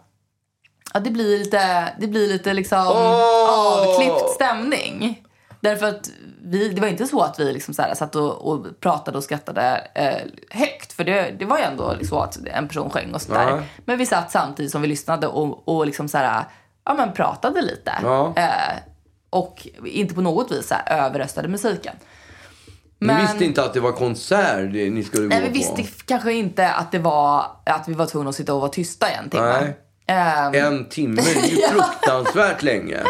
Ja, 0.93 0.99
det 0.99 1.11
blir 1.11 1.39
lite, 1.39 1.93
det 1.99 2.07
blir 2.07 2.27
lite 2.27 2.53
liksom 2.53 2.87
Åh! 2.87 3.79
avklippt 3.79 4.29
stämning. 4.29 5.23
Därför 5.59 5.85
att 5.85 6.09
vi, 6.45 6.69
det 6.69 6.81
var 6.81 6.87
inte 6.87 7.07
så 7.07 7.21
att 7.21 7.39
vi 7.39 7.53
liksom 7.53 7.73
så 7.73 7.81
här 7.81 7.95
satt 7.95 8.15
och, 8.15 8.47
och 8.51 8.79
pratade 8.79 9.17
och 9.17 9.23
skrattade 9.23 9.87
eh, 9.95 10.17
högt. 10.59 10.93
För 10.93 11.03
det, 11.03 11.35
det 11.39 11.45
var 11.45 11.57
ju 11.57 11.63
ändå 11.63 11.95
så 12.09 12.19
att 12.19 12.37
en 12.45 12.67
person 12.67 12.89
sjöng 12.89 13.13
och 13.13 13.21
sådär. 13.21 13.49
Ja. 13.49 13.59
Men 13.85 13.97
vi 13.97 14.05
satt 14.05 14.31
samtidigt 14.31 14.71
som 14.71 14.81
vi 14.81 14.87
lyssnade 14.87 15.27
och, 15.27 15.67
och 15.67 15.85
liksom 15.85 16.07
så 16.07 16.17
här, 16.17 16.43
ja, 16.85 16.93
men 16.93 17.13
pratade 17.13 17.61
lite. 17.61 17.91
Ja. 18.03 18.33
Eh, 18.35 18.77
och 19.29 19.67
inte 19.85 20.15
på 20.15 20.21
något 20.21 20.51
vis 20.51 20.67
så 20.67 20.75
här, 20.85 21.05
överröstade 21.05 21.47
musiken. 21.47 21.95
Ni 22.99 23.07
Men- 23.07 23.21
visste 23.21 23.45
inte 23.45 23.63
att 23.63 23.73
det 23.73 23.79
var 23.79 23.91
konsert 23.91 24.71
ni 24.73 25.03
skulle 25.03 25.27
Nej, 25.27 25.39
gå 25.39 25.43
vi 25.45 25.63
på? 25.65 25.75
visste 25.75 26.03
kanske 26.05 26.33
inte 26.33 26.69
att 26.71 26.91
det 26.91 26.99
var 26.99 27.45
att 27.65 27.87
vi 27.87 27.93
var 27.93 28.05
tvungna 28.05 28.29
att 28.29 28.35
sitta 28.35 28.53
och 28.53 28.61
vara 28.61 28.71
tysta 28.71 29.11
i 29.11 29.13
en 29.13 29.29
timme. 29.29 29.59
Nej. 29.61 29.77
Ehm, 30.07 30.53
En 30.53 30.89
timme, 30.89 31.21
det 31.21 31.31
är 31.39 31.47
ju 31.47 31.55
fruktansvärt 31.69 32.63
länge. 32.63 33.03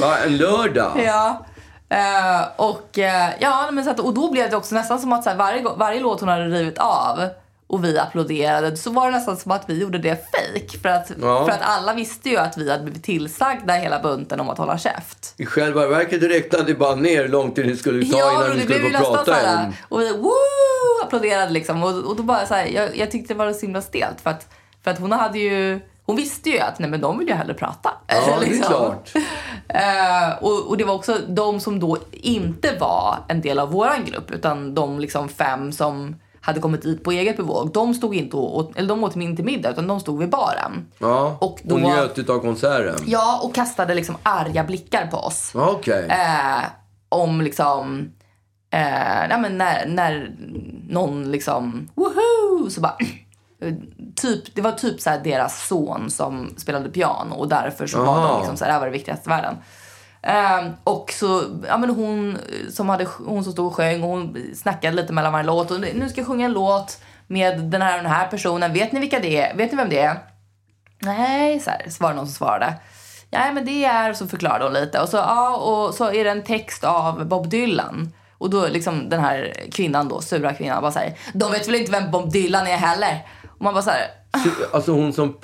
Va? 0.00 0.16
En 0.26 0.36
lördag? 0.36 1.00
Ja. 1.04 1.46
Eh, 1.88 2.48
och, 2.56 2.98
eh, 2.98 3.30
ja, 3.40 3.68
men 3.72 3.84
så 3.84 3.90
att, 3.90 4.00
och 4.00 4.14
då 4.14 4.30
blev 4.30 4.50
det 4.50 4.56
också 4.56 4.74
nästan 4.74 4.98
som 4.98 5.12
att 5.12 5.24
så 5.24 5.30
här, 5.30 5.36
varje, 5.36 5.62
varje 5.76 6.00
låt 6.00 6.20
hon 6.20 6.28
hade 6.28 6.44
rivit 6.44 6.78
av 6.78 7.28
och 7.68 7.84
vi 7.84 7.98
applåderade 7.98 8.76
så 8.76 8.90
var 8.90 9.06
det 9.06 9.16
nästan 9.16 9.36
som 9.36 9.52
att 9.52 9.70
vi 9.70 9.80
gjorde 9.80 9.98
det 9.98 10.30
fake 10.30 10.78
för 10.82 10.88
att, 10.88 11.10
Ja. 11.20 11.44
för 11.44 11.52
att 11.52 11.60
alla 11.62 11.94
visste 11.94 12.28
ju 12.30 12.36
att 12.36 12.58
vi 12.58 12.70
hade 12.70 12.82
blivit 12.82 13.04
tillsagda 13.04 13.74
hela 13.74 13.98
bunten 14.02 14.40
om 14.40 14.50
att 14.50 14.58
hålla 14.58 14.78
käft. 14.78 15.34
I 15.36 15.46
själva 15.46 15.86
verket 15.86 16.22
räknade 16.22 16.74
bara 16.74 16.94
ner 16.94 17.22
hur 17.22 17.28
lång 17.28 17.52
tid 17.52 17.68
det 17.68 17.76
skulle 17.76 18.06
ta 18.06 18.18
Ja, 18.18 18.32
innan 18.32 18.66
blev 18.66 18.78
skulle 18.78 18.98
få 18.98 19.14
prata 19.14 19.32
här, 19.32 19.72
och 19.88 20.00
vi 20.00 20.12
woo, 20.12 20.32
applåderade 21.04 21.52
liksom. 21.52 21.82
Och, 21.82 21.90
och 22.04 22.16
då 22.16 22.22
bara 22.22 22.46
så 22.46 22.54
här, 22.54 22.66
jag, 22.66 22.96
jag 22.96 23.10
tyckte 23.10 23.34
det 23.34 23.38
var 23.38 23.52
så 23.52 23.60
himla 23.60 23.82
stelt 23.82 24.20
för 24.20 24.30
att, 24.30 24.48
för 24.84 24.90
att 24.90 24.98
hon 24.98 25.12
hade 25.12 25.38
ju, 25.38 25.80
hon 26.06 26.16
visste 26.16 26.50
ju 26.50 26.58
att 26.58 26.78
nej 26.78 26.90
men 26.90 27.00
de 27.00 27.18
vill 27.18 27.28
ju 27.28 27.34
hellre 27.34 27.54
prata. 27.54 27.90
Ja, 28.06 28.14
det 28.40 28.46
är 28.46 28.50
Liksom. 28.50 28.66
klart. 28.72 29.10
Eh, 29.68 30.38
och, 30.44 30.68
och 30.68 30.76
det 30.76 30.84
var 30.84 30.94
också 30.94 31.18
de 31.28 31.60
som 31.60 31.80
då 31.80 31.98
inte 32.12 32.76
var 32.80 33.16
en 33.28 33.40
del 33.40 33.58
av 33.58 33.70
våran 33.70 34.04
grupp 34.04 34.30
utan 34.30 34.74
de 34.74 34.98
liksom 35.00 35.28
fem 35.28 35.72
som 35.72 36.16
hade 36.40 36.60
kommit 36.60 36.82
dit 36.82 37.04
på 37.04 37.12
eget 37.12 37.36
bevåg. 37.36 37.72
De 37.72 37.94
stod 37.94 38.14
inte 38.16 38.36
och, 38.36 38.56
åt- 38.58 38.76
eller 38.76 38.88
de 38.88 39.04
åt 39.04 39.16
inte 39.16 39.42
middag 39.42 39.70
utan 39.70 39.86
de 39.86 40.00
stod 40.00 40.18
vid 40.18 40.30
baren. 40.30 40.86
Ja, 40.98 41.36
Och 41.40 41.52
och, 41.52 41.60
då- 41.64 41.76
njöt 41.76 42.18
utav 42.18 42.38
konserten. 42.38 43.04
Ja, 43.06 43.40
och 43.42 43.54
kastade 43.54 43.94
liksom 43.94 44.16
arga 44.22 44.64
blickar 44.64 45.06
på 45.06 45.16
oss. 45.16 45.50
Ja, 45.54 45.70
Okej. 45.70 46.06
Eh, 46.08 46.64
om 47.08 47.40
liksom, 47.40 48.10
eh, 48.70 49.28
nej 49.28 49.38
men 49.40 49.58
när, 49.58 49.86
när 49.86 50.36
någon 50.88 51.30
liksom, 51.30 51.88
woho, 51.94 52.70
så 52.70 52.80
bara, 52.80 52.96
typ, 54.16 54.54
det 54.54 54.62
var 54.62 54.72
typ 54.72 55.00
så 55.00 55.10
deras 55.24 55.66
son 55.66 56.10
som 56.10 56.54
spelade 56.56 56.88
piano 56.88 57.34
och 57.34 57.48
därför 57.48 57.86
så 57.86 57.98
var 57.98 58.18
Aha. 58.18 58.28
de 58.28 58.38
liksom 58.38 58.56
så 58.56 58.64
här, 58.64 58.68
det 58.68 58.72
här 58.72 58.80
var 58.80 58.86
det 58.86 58.92
viktigaste 58.92 59.30
i 59.30 59.32
världen. 59.32 59.56
Eh, 60.22 60.72
och 60.84 61.12
så, 61.12 61.42
ja 61.68 61.76
men 61.78 61.90
hon 61.90 62.38
som, 62.70 62.88
hade, 62.88 63.06
hon 63.26 63.44
som 63.44 63.52
stod 63.52 63.66
och 63.66 63.74
sjöng 63.74 64.02
och 64.02 64.08
hon 64.08 64.36
snackade 64.54 64.96
lite 64.96 65.12
mellan 65.12 65.32
varje 65.32 65.46
låt 65.46 65.70
och 65.70 65.80
nu 65.80 66.08
ska 66.08 66.20
jag 66.20 66.28
sjunga 66.28 66.46
en 66.46 66.52
låt 66.52 67.00
med 67.26 67.60
den 67.60 67.82
här 67.82 67.96
och 67.96 68.02
den 68.02 68.12
här 68.12 68.26
personen. 68.26 68.72
Vet 68.72 68.92
ni 68.92 69.00
vilka 69.00 69.20
det 69.20 69.42
är? 69.42 69.56
Vet 69.56 69.70
ni 69.70 69.76
vem 69.76 69.88
det 69.88 70.00
är? 70.00 70.18
Nej, 70.98 71.60
så, 71.60 71.70
här, 71.70 71.90
så 71.90 72.02
var 72.02 72.10
det 72.10 72.16
någon 72.16 72.26
som 72.26 72.34
svarade. 72.34 72.74
Ja, 73.30 73.52
men 73.52 73.64
det 73.64 73.84
är, 73.84 74.12
så 74.12 74.26
förklarade 74.26 74.64
hon 74.64 74.72
lite. 74.72 75.00
Och 75.00 75.08
så, 75.08 75.16
ja, 75.16 75.56
och 75.56 75.94
så 75.94 76.12
är 76.12 76.24
det 76.24 76.30
en 76.30 76.44
text 76.44 76.84
av 76.84 77.26
Bob 77.26 77.48
Dylan. 77.48 78.12
Och 78.38 78.50
då 78.50 78.66
liksom 78.68 79.08
den 79.08 79.20
här 79.20 79.52
kvinnan 79.72 80.08
då, 80.08 80.20
sura 80.20 80.54
kvinnan, 80.54 80.82
bara 80.82 80.92
säger 80.92 81.18
de 81.32 81.52
vet 81.52 81.68
väl 81.68 81.74
inte 81.74 81.92
vem 81.92 82.10
Bob 82.10 82.32
Dylan 82.32 82.66
är 82.66 82.76
heller. 82.76 83.26
Och 83.58 83.64
man 83.64 83.74
bara 83.74 83.82
så 83.82 83.90
här, 83.90 84.10
Alltså 84.72 84.92
hon 84.92 85.12
som, 85.12 85.36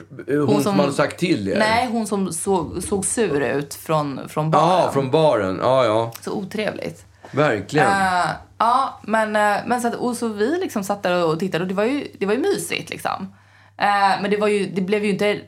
hon 0.47 0.63
som, 0.63 0.79
hade 0.79 0.93
sagt 0.93 1.19
till 1.19 1.49
er? 1.49 1.59
nej, 1.59 1.89
hon 1.93 2.07
som 2.07 2.33
såg, 2.33 2.83
såg 2.83 3.05
sur 3.05 3.41
ut 3.41 3.75
från, 3.75 4.29
från 4.29 4.51
baren. 4.51 4.69
Jaha, 4.69 4.93
från 4.93 5.11
baren. 5.11 5.59
Ja, 5.63 5.85
ja. 5.85 6.13
Så 6.21 6.33
otrevligt. 6.33 7.07
Verkligen. 7.31 7.87
Eh, 7.87 8.31
ja, 8.59 9.01
men, 9.03 9.37
eh, 9.37 9.57
men 9.67 9.81
så, 9.81 9.89
att, 9.89 9.95
och 9.95 10.17
så 10.17 10.29
vi 10.29 10.59
liksom 10.59 10.85
satt 10.85 11.03
där 11.03 11.25
och 11.25 11.39
tittade 11.39 11.65
och 11.65 11.69
det 11.69 11.75
var 11.75 11.85
ju, 11.85 12.09
det 12.19 12.27
var 12.27 12.35
ju 12.35 12.41
mysigt 12.41 12.91
liksom. 12.91 13.35
Eh, 13.77 14.23
men 14.23 14.31
det 14.31 14.37
var 14.37 14.49
ju, 14.49 14.67
det 14.67 14.81
blev 14.81 15.05
ju 15.05 15.11
inte, 15.11 15.41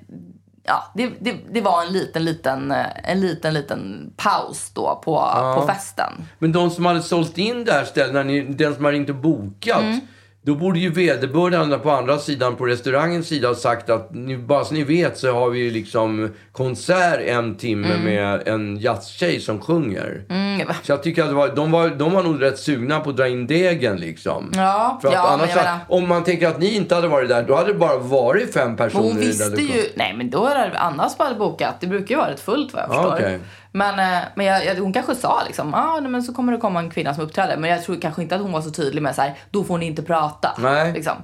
ja, 0.63 0.85
det, 0.95 1.13
det, 1.21 1.37
det 1.53 1.61
var 1.61 1.83
en 1.83 1.93
liten, 1.93 2.25
liten, 2.25 2.71
eh, 2.71 3.11
en 3.11 3.21
liten, 3.21 3.55
liten 3.55 4.13
paus 4.17 4.71
då 4.75 5.01
på, 5.05 5.17
på 5.57 5.67
festen. 5.67 6.13
Men 6.39 6.53
de 6.53 6.71
som 6.71 6.87
hade 6.87 7.03
sålt 7.03 7.39
in 7.39 7.65
det 7.65 7.73
här 7.73 7.85
stället, 7.85 8.59
den 8.59 8.75
som 8.75 8.85
har 8.85 8.93
ringt 8.93 9.09
och 9.09 9.17
bokat. 9.17 9.83
Mm. 9.83 10.01
Då 10.47 10.55
borde 10.55 10.79
ju 10.79 10.91
vederbörande 10.91 11.79
på 11.79 11.91
andra 11.91 12.19
sidan, 12.19 12.57
på 12.57 12.67
restaurangens 12.67 13.29
sida, 13.29 13.49
ha 13.49 13.55
sagt 13.55 13.91
att 13.91 14.09
ni, 14.15 14.37
bara 14.39 14.65
så 14.65 14.75
ni 14.75 14.85
vet 14.85 15.19
så 15.19 15.33
har 15.33 15.51
vi 15.51 15.59
ju 15.59 15.71
liksom 15.71 16.31
konsert 16.53 17.21
en 17.27 17.55
timme 17.55 17.97
med 18.05 18.49
en 18.49 18.77
jazztjej 18.81 19.41
som 19.41 19.61
sjunger. 19.61 20.23
Mm, 20.31 20.67
Så 20.83 20.93
jag 20.93 21.03
tycker 21.03 21.25
att 21.25 21.33
var, 21.33 21.49
de, 21.49 21.71
var, 21.71 21.89
de 21.89 22.13
var 22.13 22.23
nog 22.23 22.43
rätt 22.43 22.59
sugna 22.59 23.01
på 23.01 23.11
att 23.11 23.17
dra 23.17 23.29
in 23.29 23.47
degen 23.47 23.97
liksom. 23.97 24.51
Ja, 24.55 24.99
För 25.03 25.09
att 25.09 25.15
ja, 25.15 25.23
men 25.23 25.33
annars, 25.33 25.55
menar- 25.57 25.79
om 25.89 26.09
man 26.09 26.25
tänker 26.25 26.49
att 26.49 26.59
ni 26.61 26.75
inte 26.77 26.95
hade 26.95 27.09
varit 27.09 27.29
där, 27.29 27.43
då 27.43 27.55
hade 27.57 27.73
det 27.73 27.79
bara 27.79 27.99
varit 27.99 28.53
fem 28.55 28.69
Men 28.69 28.77
personer 28.77 29.03
hon 29.05 29.13
i 29.23 29.33
den 29.33 29.51
visste 29.55 29.63
ju, 29.63 29.83
nej 29.95 30.15
men 30.17 30.31
då 30.31 30.47
är 30.47 30.55
det 30.71 30.79
annars 30.79 31.17
bara 31.17 31.35
bokat. 31.35 31.75
Det 31.81 31.87
brukar 31.87 32.15
ju 32.15 32.17
vara 32.21 32.31
rätt 32.31 32.41
fullt 32.41 32.73
vad 32.75 32.83
jag 32.83 32.89
Ja, 32.91 32.95
förstår. 32.95 33.15
okej. 33.15 33.39
Men, 33.77 33.99
eh, 33.99 34.25
men 34.35 34.47
jag, 34.47 34.65
jag, 34.65 34.75
hon 34.75 34.93
kanske 34.93 35.15
sa 35.15 35.43
liksom, 35.47 35.75
ah, 35.75 36.01
nej, 36.01 36.11
men 36.11 36.23
så 36.23 36.35
kommer 36.35 36.53
det 36.53 36.59
komma 36.59 36.81
en 36.81 36.91
kvinna 36.91 37.15
som 37.15 37.25
uppträder. 37.25 37.57
Men 37.57 37.71
jag 37.71 37.83
tror 37.83 38.01
kanske 38.01 38.23
inte 38.23 38.35
att 38.35 38.41
hon 38.41 38.53
var 38.53 38.61
så 38.61 38.71
tydlig 38.71 39.03
med 39.03 39.15
så 39.15 39.23
här, 39.23 39.35
då 39.51 39.65
får 39.65 39.79
ni 39.79 39.87
inte 39.87 40.03
prata. 40.03 40.55
Nej. 40.59 40.93
Liksom. 40.93 41.17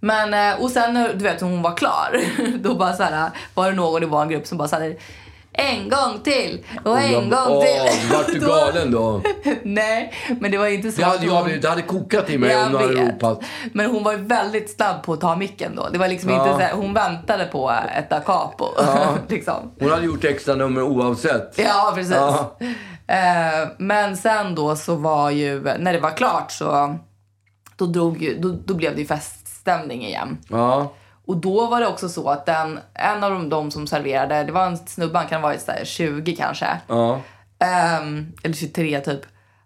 Men, 0.00 0.34
eh, 0.34 0.62
och 0.62 0.70
sen 0.70 0.94
när 0.94 1.14
du 1.14 1.24
vet 1.24 1.40
när 1.40 1.48
hon 1.48 1.62
var 1.62 1.76
klar, 1.76 2.20
då 2.58 2.74
bara 2.74 2.92
så 2.92 3.02
här, 3.02 3.30
var 3.54 3.70
det 3.70 3.76
någon 3.76 4.02
i 4.02 4.06
vår 4.06 4.26
grupp 4.26 4.46
som 4.46 4.58
bara 4.58 4.68
så 4.68 4.76
här, 4.76 4.96
en 5.54 5.88
gång 5.88 6.20
till 6.24 6.64
och 6.84 6.98
en 7.00 7.30
gång 7.30 7.38
Åh, 7.48 7.64
till. 7.64 8.10
vart 8.12 8.26
du 8.26 8.38
galen 8.46 8.90
då? 8.90 9.22
nej, 9.62 10.12
men 10.40 10.50
det 10.50 10.58
var 10.58 10.66
inte 10.66 10.92
så 10.92 11.00
Det 11.00 11.06
hade, 11.06 11.26
jag, 11.26 11.60
det 11.62 11.68
hade 11.68 11.82
kokat 11.82 12.30
i 12.30 12.38
mig 12.38 12.50
jag 12.50 12.66
om 12.66 12.72
du 12.72 12.78
hade 12.78 12.94
ropat. 12.94 13.40
Men 13.72 13.90
hon 13.90 14.02
var 14.04 14.14
väldigt 14.14 14.70
snabb 14.70 15.02
på 15.02 15.12
att 15.12 15.20
ta 15.20 15.36
micken 15.36 15.76
då. 15.76 15.88
Det 15.92 15.98
var 15.98 16.08
liksom 16.08 16.30
Ja. 16.30 16.52
inte 16.52 16.68
så 16.70 16.76
hon 16.76 16.94
väntade 16.94 17.44
på 17.44 17.72
ett 17.96 18.10
da 18.10 18.20
capo. 18.20 18.66
liksom. 19.28 19.54
Hon 19.80 19.90
hade 19.90 20.06
gjort 20.06 20.24
extra 20.24 20.54
nummer 20.54 20.82
oavsett. 20.82 21.54
Ja, 21.58 21.92
precis. 21.94 22.16
Ja. 22.16 22.56
Eh, 23.06 23.68
men 23.78 24.16
sen 24.16 24.54
då 24.54 24.76
så 24.76 24.94
var 24.94 25.30
ju, 25.30 25.60
när 25.78 25.92
det 25.92 26.00
var 26.00 26.10
klart 26.16 26.52
så 26.52 26.98
då, 27.76 27.86
drog 27.86 28.36
då, 28.40 28.48
då 28.64 28.74
blev 28.74 28.94
det 28.94 29.00
ju 29.00 29.06
feststämning 29.06 30.04
igen. 30.06 30.38
Ja. 30.48 30.92
Och 31.32 31.38
då 31.38 31.66
var 31.66 31.80
det 31.80 31.86
också 31.86 32.08
så 32.08 32.28
att 32.28 32.46
den, 32.46 32.80
en 32.94 33.24
av 33.24 33.30
de, 33.30 33.48
de 33.48 33.70
som 33.70 33.86
serverade, 33.86 34.44
det 34.44 34.52
var 34.52 34.66
en 34.66 34.76
snubbe, 34.76 35.18
han 35.18 35.28
kan 35.28 35.40
ha 35.40 35.48
varit 35.48 35.62
så 35.62 35.72
här 35.72 35.84
20 35.84 36.36
kanske. 36.36 36.66
Ja. 36.86 37.20
Ehm, 37.58 38.32
eller 38.42 38.54
23 38.54 39.00
typ. 39.00 39.20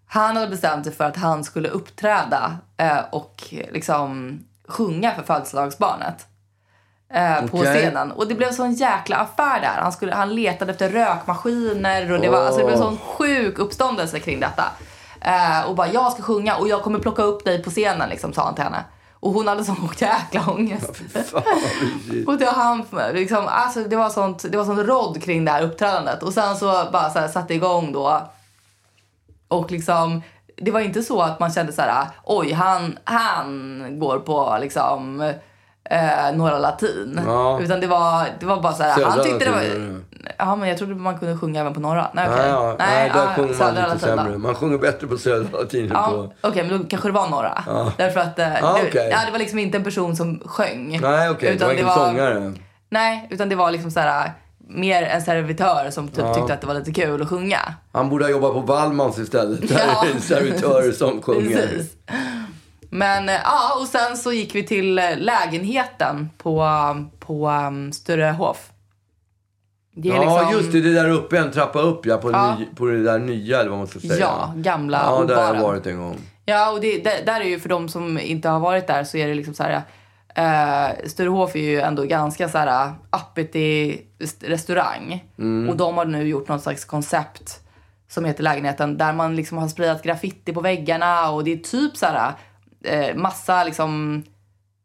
Han 0.07 0.35
hade 0.35 0.47
bestämt 0.47 0.85
sig 0.85 0.93
för 0.93 1.03
att 1.03 1.17
han 1.17 1.43
skulle 1.43 1.69
uppträda 1.69 2.57
eh, 2.77 2.99
och 3.11 3.43
liksom 3.71 4.39
sjunga 4.67 5.11
för 5.11 5.23
födelsedagsbarnet. 5.23 6.27
Eh, 7.13 7.45
På 7.45 7.57
Okej. 7.57 7.75
scenen. 7.75 8.11
Och 8.11 8.27
det 8.27 8.35
blev 8.35 8.51
sån 8.51 8.73
jäkla 8.73 9.17
affär 9.17 9.61
där. 9.61 9.81
Han, 9.81 9.91
skulle, 9.91 10.15
han 10.15 10.35
letade 10.35 10.71
efter 10.71 10.89
rökmaskiner 10.89 12.11
och 12.11 12.19
det, 12.19 12.29
var, 12.29 12.45
alltså 12.45 12.59
det 12.59 12.65
blev 12.65 12.77
sån 12.77 12.97
sjuk 12.97 13.59
uppståndelse 13.59 14.19
kring 14.19 14.39
detta. 14.39 14.65
Eh, 15.21 15.61
och 15.69 15.75
bara, 15.75 15.87
jag 15.87 16.11
ska 16.11 16.21
sjunga 16.21 16.55
och 16.55 16.67
jag 16.67 16.81
kommer 16.81 16.99
plocka 16.99 17.21
upp 17.21 17.45
dig 17.45 17.63
på 17.63 17.69
scenen 17.69 18.09
liksom, 18.09 18.33
sa 18.33 18.45
han 18.45 18.55
till 18.55 18.63
henne. 18.63 18.83
Och 19.19 19.31
hon 19.31 19.47
hade 19.47 19.63
sån 19.63 19.89
jäkla 19.97 20.51
ångest. 20.51 20.91
Och 22.27 22.37
det, 22.37 22.45
han, 22.45 22.85
liksom, 23.13 23.47
alltså, 23.47 23.83
det 23.83 23.95
var 23.95 24.09
sånt, 24.09 24.45
det 24.51 24.57
var 24.57 24.65
sånt 24.65 24.87
rodd 24.87 25.23
kring 25.23 25.45
det 25.45 25.51
här 25.51 25.63
uppträdandet. 25.63 26.23
Och 26.23 26.33
sen 26.33 26.55
så 26.55 26.65
bara 26.91 27.09
så 27.09 27.19
här, 27.19 27.27
satte 27.27 27.53
igång 27.53 27.91
då. 27.91 28.29
Och 29.47 29.71
liksom, 29.71 30.21
det 30.57 30.71
var 30.71 30.79
inte 30.79 31.03
så 31.03 31.21
att 31.21 31.39
man 31.39 31.51
kände 31.51 31.73
så 31.73 31.81
här, 31.81 32.07
oj, 32.23 32.51
han, 32.51 32.97
han 33.03 33.99
går 33.99 34.19
på 34.19 34.57
liksom 34.61 35.33
eh, 35.89 36.35
några 36.35 36.59
latin. 36.59 37.21
Ja. 37.25 37.59
Utan 37.61 37.79
det 37.79 37.87
var, 37.87 38.25
det 38.39 38.45
var 38.45 38.61
bara 38.61 38.73
så 38.73 38.83
här, 38.83 38.95
Södra 38.95 39.09
han 39.09 39.23
tyckte 39.23 39.45
det 39.45 39.51
var... 39.51 39.63
Ja, 40.37 40.55
men 40.55 40.69
jag 40.69 40.77
trodde 40.77 40.95
man 40.95 41.19
kunde 41.19 41.37
sjunga 41.37 41.59
även 41.61 41.73
på 41.73 41.79
norra. 41.79 42.07
Nej. 42.13 42.27
Nej, 42.29 42.47
ja, 42.47 42.75
nej, 42.79 43.09
där 43.13 43.19
ja, 43.19 43.33
sjunger 43.35 43.55
man 43.59 43.73
lite 43.75 43.81
latin 43.87 43.99
då. 44.01 44.17
sämre. 44.23 44.37
Man 44.37 44.55
sjunger 44.55 44.77
bättre 44.77 45.07
på 45.07 45.17
södra 45.17 45.59
latin 45.59 45.91
Ja, 45.93 46.07
på... 46.41 46.47
okej, 46.47 46.63
men 46.69 46.79
då 46.81 46.85
kanske 46.89 47.07
det 47.07 47.13
var 47.13 47.27
några. 47.29 47.63
Därför 47.97 48.19
att 48.19 48.39
eh, 48.39 48.47
Ah, 48.63 48.73
det, 48.77 48.87
okej. 48.87 49.09
ja, 49.11 49.17
det 49.25 49.31
var 49.31 49.39
liksom 49.39 49.59
inte 49.59 49.77
en 49.77 49.83
person 49.83 50.15
som 50.15 50.41
sjöng. 50.45 50.99
Nej, 51.01 51.29
okej. 51.29 51.55
Det 51.57 51.65
var 51.65 51.73
ingen 51.73 51.89
sångare. 51.89 52.53
Nej, 52.89 53.27
utan 53.29 53.49
det 53.49 53.55
var 53.55 53.71
liksom 53.71 53.91
så 53.91 53.99
här 53.99 54.31
mer 54.69 55.03
en 55.03 55.21
servitör 55.21 55.89
som 55.91 56.07
typ 56.07 56.33
tyckte 56.35 56.53
att 56.53 56.61
det 56.61 56.67
var 56.67 56.73
lite 56.73 56.91
kul 56.93 57.21
att 57.21 57.29
sjunga. 57.29 57.59
Han 57.91 58.09
borde 58.09 58.25
ha 58.25 58.31
jobbat 58.31 58.53
på 58.53 58.59
Wallmans 58.59 59.19
istället. 59.19 59.67
Där 59.69 59.81
Ja. 59.87 60.05
är 60.09 60.13
det 60.13 60.21
servitörer 60.21 60.91
som 60.91 61.21
sjunger. 61.21 61.57
Precis. 61.57 61.91
Men 62.89 63.29
eh, 63.29 63.35
ja, 63.43 63.79
och 63.81 63.87
sen 63.87 64.17
så 64.17 64.33
gick 64.33 64.55
vi 64.55 64.63
till 64.63 64.99
eh, 64.99 65.17
lägenheten 65.17 66.29
på, 66.37 66.67
på 67.19 67.49
um, 67.49 67.91
Sturehof. 67.93 68.71
Det 69.95 70.07
Ja, 70.07 70.21
liksom, 70.21 70.59
just 70.59 70.71
det. 70.71 70.81
Det 70.81 70.93
där 70.93 71.09
uppe, 71.09 71.37
en 71.37 71.51
trappa 71.51 71.79
upp 71.79 72.05
ja. 72.05 72.17
På, 72.17 72.31
Ja. 72.31 72.55
Ny, 72.59 72.65
på 72.75 72.85
det 72.85 73.03
där 73.03 73.19
nya, 73.19 73.59
eller 73.59 73.69
vad 73.69 73.79
man 73.79 73.87
ska 73.87 73.99
säga. 73.99 74.15
Ja, 74.19 74.53
gamla 74.55 74.97
Ja, 74.97 75.23
där 75.23 75.35
har 75.35 75.55
jag 75.55 75.61
varit 75.61 75.85
en 75.85 75.97
gång. 75.97 76.17
Ja, 76.45 76.71
och 76.71 76.81
det, 76.81 77.03
där, 77.03 77.25
där 77.25 77.41
är 77.41 77.45
ju 77.45 77.59
för 77.59 77.69
de 77.69 77.89
som 77.89 78.19
inte 78.19 78.49
har 78.49 78.59
varit 78.59 78.87
där 78.87 79.03
så 79.03 79.17
är 79.17 79.27
det 79.27 79.33
liksom 79.33 79.53
så 79.53 79.63
här. 79.63 79.81
Uh, 80.39 81.07
Sturehof 81.07 81.55
är 81.55 81.59
ju 81.59 81.79
ändå 81.79 82.03
ganska 82.03 82.49
så 82.49 82.57
här 82.57 82.93
uppity 83.11 83.97
restaurang. 84.39 85.25
Mm. 85.37 85.69
Och 85.69 85.77
de 85.77 85.97
har 85.97 86.05
nu 86.05 86.27
gjort 86.27 86.47
något 86.47 86.63
slags 86.63 86.85
koncept 86.85 87.59
som 88.09 88.25
heter 88.25 88.43
lägenheten 88.43 88.97
där 88.97 89.13
man 89.13 89.35
liksom 89.35 89.57
har 89.57 89.67
sprayat 89.67 90.03
graffiti 90.03 90.53
på 90.53 90.61
väggarna 90.61 91.29
och 91.31 91.43
det 91.43 91.53
är 91.53 91.57
typ 91.57 91.97
så 91.97 92.05
här 92.05 92.33
eh, 92.87 93.15
massa 93.15 93.63
liksom 93.63 94.23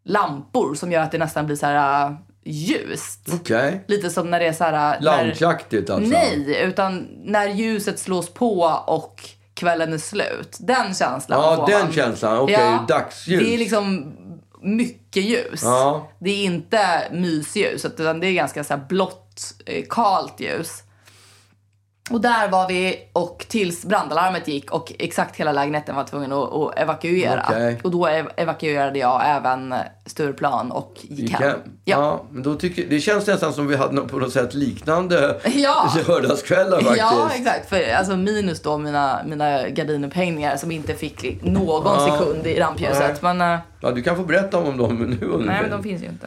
lampor 0.05 0.75
som 0.75 0.93
gör 0.93 1.01
att 1.03 1.12
det 1.12 1.19
nästan 1.19 1.47
blir 1.47 1.57
så 1.57 1.67
här 1.67 2.07
eh, 2.07 2.12
ljust. 2.45 3.29
Okej. 3.33 3.85
Lite 3.88 4.11
som 4.11 4.31
när 4.31 4.41
det 4.41 4.47
är 4.47 4.53
så 4.53 4.65
här... 4.65 4.73
när- 4.73 5.01
Lampjaktigt 5.01 5.91
alltså. 5.91 6.11
Nej, 6.11 6.61
utan 6.65 7.09
när 7.25 7.49
ljuset 7.49 7.99
slås 7.99 8.29
på 8.35 8.61
och 8.87 9.29
kvällen 9.55 9.93
är 9.93 9.99
slut. 9.99 10.57
Den 10.61 10.95
känslan 10.95 11.41
Ja, 11.59 11.67
den 11.69 11.83
man. 11.85 11.93
känslan. 11.93 12.38
Okej, 12.38 12.73
dagsljus. 12.88 13.43
Det 13.43 13.55
är 13.55 13.59
liksom 13.59 14.12
mycket 14.62 15.23
ljus. 15.25 15.61
Ja. 15.62 16.09
Det 16.19 16.31
är 16.31 16.45
inte 16.45 17.09
mysljus, 17.12 17.85
utan 17.85 18.21
det 18.21 18.27
är 18.27 18.33
ganska 18.33 18.65
så 18.65 18.75
här 18.75 18.85
blått, 18.88 19.43
eh, 19.67 19.85
kalt 19.91 20.41
ljus. 20.41 20.83
Och 22.12 22.20
där 22.20 22.48
var 22.48 22.68
vi 22.68 22.96
och 23.12 23.44
tills 23.48 23.85
brandalarmet 23.85 24.48
gick 24.48 24.70
och 24.70 24.92
exakt 24.98 25.37
hela 25.37 25.53
lägenheten 25.53 25.96
var 25.96 26.05
tvungen 26.05 26.33
att, 26.33 26.53
att 26.53 26.79
evakuera. 26.79 27.42
Okej. 27.48 27.81
Och 27.85 27.90
då 27.90 28.07
ev- 28.07 28.31
evakuerade 28.37 28.98
jag 28.98 29.22
även 29.27 29.75
Stureplan 30.07 30.70
och 30.72 30.92
gick, 31.03 31.18
Gick 31.18 31.31
hem. 31.33 31.42
hem. 31.42 31.59
Ja. 31.85 32.25
men 32.31 32.42
då 32.42 32.55
tycker, 32.55 32.87
det 32.90 33.01
känns 33.01 33.27
nästan 33.27 33.53
som 33.53 33.66
vi 33.66 33.77
hade 33.77 33.92
något- 33.92 34.11
på 34.11 34.16
något 34.18 34.33
sätt 34.33 34.55
liknande 34.55 35.40
Ja. 35.55 35.92
lördagskvällar 36.09 36.77
faktiskt. 36.81 36.98
Ja, 36.98 37.29
exakt. 37.35 37.68
För, 37.68 37.92
alltså 37.94 38.16
minus 38.16 38.62
då 38.62 38.79
mina, 38.79 39.20
mina 39.27 39.68
gardinupphängningar 39.68 40.57
som 40.57 40.70
inte 40.70 40.94
fick 40.94 41.42
någon 41.42 41.83
Ja. 41.98 42.18
sekund 42.18 42.46
i 42.46 42.61
rampljuset. 42.61 43.22
Men, 43.22 43.40
eh, 43.40 43.59
Ja, 43.81 43.90
du 43.90 44.03
kan 44.03 44.16
få 44.16 44.22
berätta 44.22 44.59
om 44.59 44.77
dem 44.77 44.96
nu. 44.96 45.27
nej, 45.46 45.59
men 45.62 45.70
de 45.70 45.83
finns 45.83 46.03
ju 46.03 46.07
inte. 46.07 46.27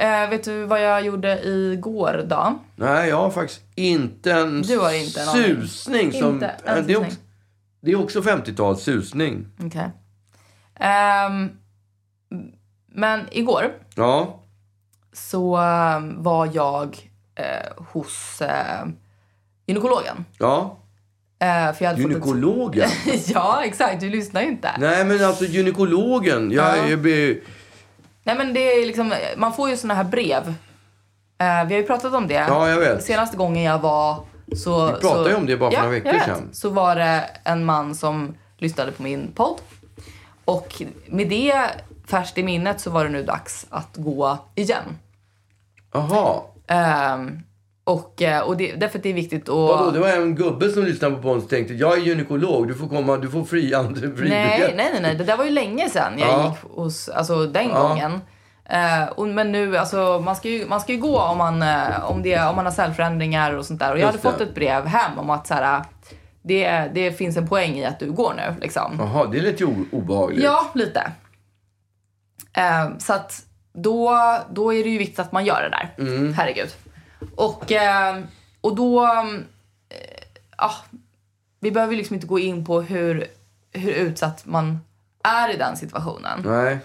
Eh, 0.00 0.30
vet 0.30 0.44
du 0.44 0.64
vad 0.64 0.82
jag 0.82 1.04
gjorde 1.04 1.42
igår 1.44 2.24
då? 2.26 2.58
Nej, 2.76 3.08
jag 3.08 3.16
har 3.16 3.30
faktiskt 3.30 3.60
inte 3.74 4.32
en 4.32 4.62
Du 4.62 4.78
har 4.78 4.92
inte 4.92 5.20
en 5.22 5.28
aning. 5.28 5.44
susning. 5.44 6.12
Som, 6.12 6.34
Inte 6.34 6.46
en 6.46 6.64
det, 6.64 6.70
är 6.70 6.76
susning. 6.76 6.96
också, 7.06 7.16
det 7.80 7.90
är 7.90 8.02
också 8.02 8.20
50-tal, 8.20 8.76
susning. 8.76 9.46
Okej. 9.64 9.90
Ehm, 10.80 11.50
men 12.92 13.20
igår 13.30 13.72
Ja, 13.94 14.42
så 15.12 15.56
eh, 15.56 16.00
var 16.16 16.50
jag 16.52 17.10
eh, 17.34 17.84
hos 17.92 18.42
eh, 18.42 18.86
gynekologen. 19.66 20.24
ja. 20.38 20.78
Eh, 21.40 21.72
för 21.74 21.84
jag 21.84 21.90
hade 21.90 22.02
Gynekologen? 22.02 22.88
Fått 22.90 23.14
ett... 23.14 23.30
ja, 23.30 23.64
exakt. 23.64 24.00
Du 24.00 24.10
lyssnar 24.10 24.40
ju 24.42 24.48
inte. 24.48 24.70
Nej, 24.78 25.04
men 25.04 25.24
alltså 25.24 25.44
gynekologen. 25.44 26.50
Jag, 26.50 26.78
Ja. 26.78 26.88
jag 26.88 26.98
blir... 26.98 27.40
Nej, 28.28 28.36
men 28.36 28.54
det 28.54 28.60
är 28.60 28.86
liksom, 28.86 29.14
man 29.36 29.52
får 29.52 29.70
ju 29.70 29.76
såna 29.76 29.94
här 29.94 30.04
brev. 30.04 30.54
Eh, 31.38 31.64
vi 31.66 31.74
har 31.74 31.80
ju 31.80 31.82
pratat 31.82 32.14
om 32.14 32.28
det. 32.28 32.34
Ja, 32.34 32.68
jag 32.68 32.78
vet. 32.78 33.04
Senaste 33.04 33.36
gången 33.36 33.62
jag 33.62 33.78
var 33.78 34.24
så... 34.56 34.86
Vi 34.86 34.92
pratade 34.92 35.24
så, 35.24 35.30
ju 35.30 35.36
om 35.36 35.46
det 35.46 35.56
bara 35.56 35.70
för 35.70 35.76
ja, 35.76 35.82
några 35.82 35.94
veckor 35.94 36.18
sedan. 36.24 36.48
Så 36.52 36.70
var 36.70 36.96
det 36.96 37.30
en 37.44 37.64
man 37.64 37.94
som 37.94 38.34
lyssnade 38.58 38.92
på 38.92 39.02
min 39.02 39.32
podd. 39.34 39.60
Och 40.44 40.82
med 41.06 41.28
det 41.28 41.70
färskt 42.06 42.38
i 42.38 42.42
minnet 42.42 42.80
så 42.80 42.90
var 42.90 43.04
det 43.04 43.10
nu 43.10 43.22
dags 43.22 43.66
att 43.70 43.96
gå 43.96 44.38
igen. 44.54 44.98
Jaha. 45.92 46.40
Ehm, 46.66 47.42
och 47.88 48.22
och, 48.22 48.46
och 48.46 48.56
det, 48.56 48.72
därför 48.74 48.98
att 48.98 49.02
det 49.02 49.08
är 49.10 49.14
viktigt 49.14 49.42
att... 49.42 49.54
Vadå, 49.54 49.90
det 49.90 49.98
var 49.98 50.08
en 50.08 50.34
gubbe 50.34 50.68
som 50.70 50.84
lyssnade 50.84 51.16
på 51.16 51.30
och 51.30 51.48
tänkte 51.48 51.74
jag 51.74 51.92
är 51.98 52.02
gynekolog, 52.02 52.68
du 52.68 52.74
får 52.74 52.88
komma, 52.88 53.16
du 53.16 53.30
får 53.30 53.44
fri, 53.44 53.70
fri 54.16 54.28
Nej, 54.28 54.74
nej, 54.76 54.90
nej, 54.92 54.98
nej. 55.02 55.14
Det 55.14 55.24
där 55.24 55.36
var 55.36 55.44
ju 55.44 55.50
länge 55.50 55.88
sedan 55.90 56.12
jag 56.18 56.28
Ja. 56.28 56.44
gick 56.62 56.72
hos, 56.72 57.08
alltså 57.08 57.46
den 57.46 57.68
Ja. 57.68 57.88
gången. 57.88 58.20
Eh, 58.70 59.08
och, 59.08 59.28
men 59.28 59.52
nu, 59.52 59.76
alltså 59.76 60.20
man 60.24 60.36
ska 60.36 60.48
ju, 60.48 60.66
man 60.66 60.80
ska 60.80 60.92
ju 60.92 60.98
gå 60.98 61.18
om 61.20 61.38
man, 61.38 61.62
eh, 61.62 62.10
om, 62.10 62.22
det, 62.22 62.38
om 62.40 62.56
man 62.56 62.64
har 62.64 62.72
cellförändringar 62.72 63.52
och 63.52 63.66
sånt 63.66 63.80
där. 63.80 63.92
Och 63.92 63.98
jag 63.98 64.06
hade 64.06 64.16
Just 64.16 64.24
det. 64.24 64.30
fått 64.32 64.40
ett 64.40 64.54
brev 64.54 64.86
hem 64.86 65.18
om 65.18 65.30
att 65.30 65.46
så 65.46 65.54
här, 65.54 65.82
det, 66.42 66.90
det 66.94 67.12
finns 67.12 67.36
en 67.36 67.48
poäng 67.48 67.74
i 67.78 67.84
att 67.84 67.98
du 68.00 68.10
går 68.12 68.34
nu 68.36 68.54
liksom. 68.60 68.96
Jaha, 68.98 69.26
det 69.26 69.38
är 69.38 69.42
lite 69.42 69.64
o- 69.64 69.86
obehagligt. 69.92 70.44
Ja, 70.44 70.66
lite. 70.74 71.12
Eh, 72.56 72.88
så 72.98 73.12
att 73.12 73.42
då, 73.72 74.18
då 74.50 74.74
är 74.74 74.84
det 74.84 74.90
ju 74.90 74.98
viktigt 74.98 75.18
att 75.18 75.32
man 75.32 75.44
gör 75.44 75.62
det 75.62 75.68
där. 75.70 75.94
Mm. 76.06 76.32
Herregud. 76.34 76.68
Och, 77.34 77.72
eh, 77.72 78.20
och 78.60 78.76
då... 78.76 79.06
Eh, 79.88 80.22
ja, 80.58 80.74
vi 81.60 81.70
behöver 81.70 81.96
liksom 81.96 82.14
inte 82.14 82.26
gå 82.26 82.38
in 82.38 82.64
på 82.64 82.82
hur, 82.82 83.26
hur 83.72 83.92
utsatt 83.92 84.46
man 84.46 84.80
är 85.24 85.54
i 85.54 85.56
den 85.56 85.76
situationen. 85.76 86.42
Nej. 86.44 86.78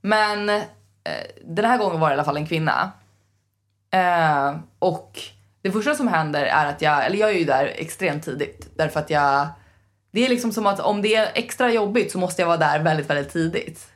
Men 0.00 0.48
eh, 0.48 0.62
den 1.44 1.64
här 1.64 1.78
gången 1.78 2.00
var 2.00 2.08
det 2.08 2.12
i 2.12 2.14
alla 2.14 2.24
fall 2.24 2.36
en 2.36 2.46
kvinna. 2.46 2.92
Och 4.78 5.20
det 5.62 5.72
första 5.72 5.94
som 5.94 6.08
händer 6.08 6.42
är 6.42 6.66
att 6.66 6.82
jag, 6.82 7.06
eller 7.06 7.18
jag 7.18 7.30
är 7.30 7.34
ju 7.34 7.44
där 7.44 7.72
extremt 7.76 8.24
tidigt. 8.24 8.68
Därför 8.76 9.00
att 9.00 9.10
jag, 9.10 9.48
det 10.10 10.24
är 10.24 10.28
liksom 10.28 10.52
som 10.52 10.66
att 10.66 10.80
om 10.80 11.02
det 11.02 11.14
är 11.14 11.30
extra 11.34 11.72
jobbigt 11.72 12.12
så 12.12 12.18
måste 12.18 12.42
jag 12.42 12.46
vara 12.46 12.56
där 12.56 12.78
väldigt, 12.78 13.10
väldigt 13.10 13.32
tidigt. 13.32 13.88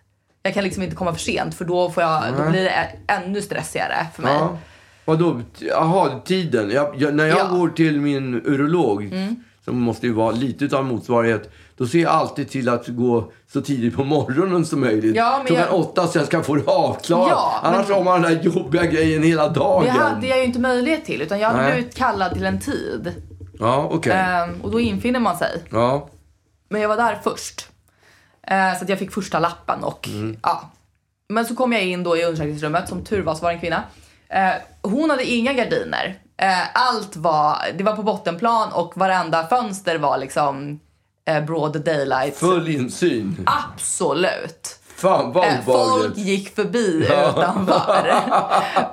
Jag 0.42 0.54
kan 0.54 0.64
liksom 0.64 0.82
inte 0.82 0.96
komma 0.96 1.12
för 1.12 1.20
sent 1.20 1.54
för 1.54 1.64
då, 1.64 1.90
får 1.90 2.02
jag, 2.02 2.24
då 2.36 2.50
blir 2.50 2.64
det 2.64 2.90
ännu 3.06 3.42
stressigare 3.42 4.06
för 4.14 4.22
mig. 4.22 4.34
Ja. 4.34 4.58
Vadå? 5.04 5.40
Jaha, 5.58 6.20
tiden. 6.24 6.70
Jag, 6.70 6.94
jag, 6.98 7.14
när 7.14 7.26
jag 7.26 7.38
Ja. 7.38 7.46
går 7.48 7.68
till 7.68 8.00
min 8.00 8.34
urolog, 8.34 9.04
Mm. 9.04 9.36
som 9.64 9.80
måste 9.80 10.06
ju 10.06 10.12
vara 10.12 10.30
lite 10.30 10.76
av 10.76 10.84
motsvarighet, 10.84 11.50
då 11.76 11.86
ser 11.86 11.98
jag 11.98 12.12
alltid 12.12 12.48
till 12.50 12.68
att 12.68 12.88
gå 12.88 13.32
så 13.52 13.60
tidigt 13.60 13.96
på 13.96 14.04
morgonen 14.04 14.66
som 14.66 14.80
möjligt. 14.80 15.16
Ja, 15.16 15.34
men 15.38 15.46
Klockan 15.46 15.64
jag- 15.70 15.80
åtta 15.80 16.06
så 16.06 16.18
jag 16.18 16.26
ska 16.26 16.42
få 16.42 16.54
det 16.54 16.66
avklarat. 16.66 17.28
Ja, 17.30 17.60
men- 17.62 17.74
Annars 17.74 17.88
har 17.90 18.04
man 18.04 18.22
den 18.22 18.32
där 18.34 18.42
jobbiga 18.42 18.84
grejen 18.86 19.22
hela 19.22 19.48
dagen. 19.48 19.84
Det 19.84 19.90
hade 19.90 20.26
jag 20.26 20.38
ju 20.38 20.44
inte 20.44 20.58
möjlighet 20.60 21.04
till 21.04 21.22
utan 21.22 21.38
jag 21.40 21.48
hade 21.48 21.62
Nej. 21.62 21.72
blivit 21.74 21.94
kallad 21.96 22.32
till 22.34 22.44
en 22.46 22.60
tid. 22.60 23.14
Ja, 23.58 23.88
okej. 23.92 24.12
Ehm, 24.12 24.60
och 24.62 24.70
då 24.70 24.80
infinner 24.80 25.20
man 25.20 25.36
sig. 25.36 25.62
Ja. 25.70 26.08
Men 26.68 26.80
jag 26.80 26.88
var 26.88 26.96
där 26.96 27.18
först. 27.24 27.66
Eh, 28.42 28.78
så 28.78 28.84
att 28.84 28.88
jag 28.88 28.98
fick 28.98 29.12
första 29.12 29.38
lappen 29.38 29.84
och 29.84 30.08
ja. 30.42 30.70
Men 31.28 31.44
så 31.46 31.56
kom 31.56 31.72
jag 31.72 31.82
in 31.82 32.02
då 32.02 32.16
i 32.16 32.24
undersökningsrummet, 32.24 32.88
som 32.88 33.04
tur 33.04 33.22
var 33.22 33.34
så 33.34 33.42
var 33.42 33.50
det 33.50 33.54
en 33.56 33.60
kvinna. 33.60 33.82
Eh, 34.28 34.52
hon 34.82 35.10
hade 35.10 35.24
inga 35.24 35.52
gardiner. 35.52 36.18
Eh, 36.42 36.76
allt 36.76 37.16
var, 37.16 37.58
det 37.78 37.84
var 37.84 37.96
på 37.96 38.02
bottenplan 38.02 38.72
och 38.72 38.92
varenda 38.96 39.46
fönster 39.46 39.98
var 39.98 40.18
liksom 40.18 40.80
eh, 41.28 41.44
broad 41.44 41.84
daylight. 41.84 42.36
Full 42.36 42.68
insyn. 42.68 43.46
Absolut. 43.46 44.76
Fan 44.96 45.32
vad 45.32 45.44
Eh, 45.46 45.54
folk 45.64 46.16
gick 46.16 46.54
förbi 46.54 46.96
utanför. 47.04 48.14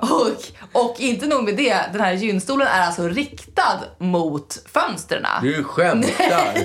och, 0.00 0.82
och 0.82 1.00
inte 1.00 1.26
nog 1.26 1.44
med 1.44 1.56
det, 1.56 1.76
den 1.92 2.00
här 2.00 2.12
gynstolen 2.12 2.66
är 2.66 2.86
alltså 2.86 3.08
riktad 3.08 3.78
mot 3.98 4.58
fönstren. 4.72 5.26
Du 5.42 5.64
skämtar. 5.64 6.58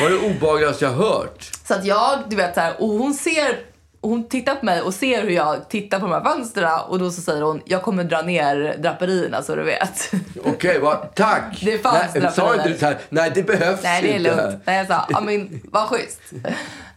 Vad 0.00 0.12
är 0.12 0.16
det 0.20 0.26
obehagligaste 0.36 0.84
jag 0.84 0.92
hört? 0.92 1.50
Så 1.68 1.74
att 1.74 1.84
jag, 1.84 2.18
du 2.28 2.36
vet 2.36 2.54
så 2.54 2.60
här, 2.60 2.82
och 2.82 2.88
hon 2.88 3.14
ser 3.14 3.58
och 4.02 4.10
hon 4.10 4.28
tittar 4.28 4.54
på 4.54 4.64
mig 4.64 4.80
och 4.80 4.94
ser 4.94 5.22
hur 5.22 5.30
jag 5.30 5.68
tittar 5.68 6.00
på 6.00 6.06
de 6.06 6.12
här 6.12 6.24
fönstren 6.24 6.80
och 6.88 6.98
då 6.98 7.10
så 7.10 7.20
säger 7.20 7.42
hon 7.42 7.62
jag 7.64 7.82
kommer 7.82 8.04
dra 8.04 8.22
ner 8.22 8.76
draperierna 8.78 9.42
så 9.42 9.54
du 9.54 9.62
vet. 9.62 10.12
Okej, 10.44 10.78
vad 10.80 11.14
tack. 11.14 11.60
Det 11.62 11.78
fanns 11.78 12.14
nej, 12.14 12.32
sa 12.32 12.54
inte 12.54 12.78
så 12.78 12.86
här, 12.86 12.98
nej 13.08 13.32
det 13.34 13.42
behövs 13.42 13.82
Nej 13.82 14.02
det 14.02 14.12
är 14.12 14.16
inte. 14.18 14.36
lugnt. 14.36 14.62
Nej 14.64 14.76
jag 14.76 14.86
sa, 14.86 15.06
ja 15.10 15.20
men 15.20 15.60
vad 15.64 15.88
schysst. 15.88 16.20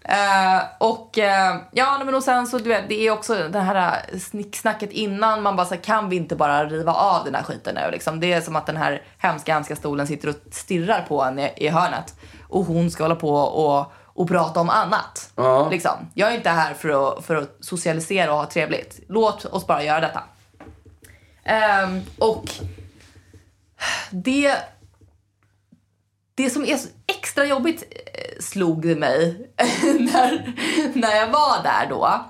Eh, 0.01 0.63
och 0.77 1.17
eh, 1.17 1.55
ja 1.71 2.01
men 2.05 2.15
och 2.15 2.23
sen 2.23 2.47
så 2.47 2.57
du 2.57 2.69
vet 2.69 2.89
det 2.89 3.07
är 3.07 3.11
också 3.11 3.47
det 3.49 3.59
här 3.59 4.17
snicksnacket 4.19 4.91
innan 4.91 5.41
man 5.41 5.55
bara 5.55 5.67
så 5.67 5.73
här, 5.73 5.81
kan 5.81 6.09
vi 6.09 6.15
inte 6.15 6.35
bara 6.35 6.65
riva 6.65 6.93
av 6.93 7.25
den 7.25 7.35
här 7.35 7.43
skiten 7.43 7.75
nu 7.75 7.91
liksom. 7.91 8.19
Det 8.19 8.33
är 8.33 8.41
som 8.41 8.55
att 8.55 8.65
den 8.65 8.77
här 8.77 9.01
hemska 9.17 9.53
hemska 9.53 9.75
stolen 9.75 10.07
sitter 10.07 10.29
och 10.29 10.35
stirrar 10.51 11.05
på 11.07 11.23
en 11.23 11.39
i, 11.39 11.53
i 11.57 11.67
hörnet 11.67 12.15
och 12.49 12.65
hon 12.65 12.91
ska 12.91 13.03
hålla 13.03 13.15
på 13.15 13.35
och, 13.35 13.91
och 14.15 14.27
prata 14.27 14.59
om 14.59 14.69
annat. 14.69 15.31
Ja. 15.35 15.69
Liksom. 15.69 15.91
Jag 16.13 16.31
är 16.31 16.35
inte 16.37 16.49
här 16.49 16.73
för 16.73 17.17
att, 17.17 17.25
för 17.25 17.35
att 17.35 17.57
socialisera 17.59 18.31
och 18.33 18.37
ha 18.37 18.45
trevligt. 18.45 18.99
Låt 19.07 19.45
oss 19.45 19.67
bara 19.67 19.83
göra 19.83 19.99
detta. 19.99 20.23
Ehm, 21.43 22.01
och 22.17 22.51
det 24.11 24.55
det 26.35 26.49
som 26.49 26.65
är 26.65 26.79
extra 27.07 27.45
jobbigt 27.45 27.83
eh, 27.91 28.41
slog 28.41 28.85
mig 28.85 29.51
när, 29.83 30.53
när 30.93 31.15
jag 31.15 31.27
var 31.27 31.63
där 31.63 31.89
då. 31.89 32.25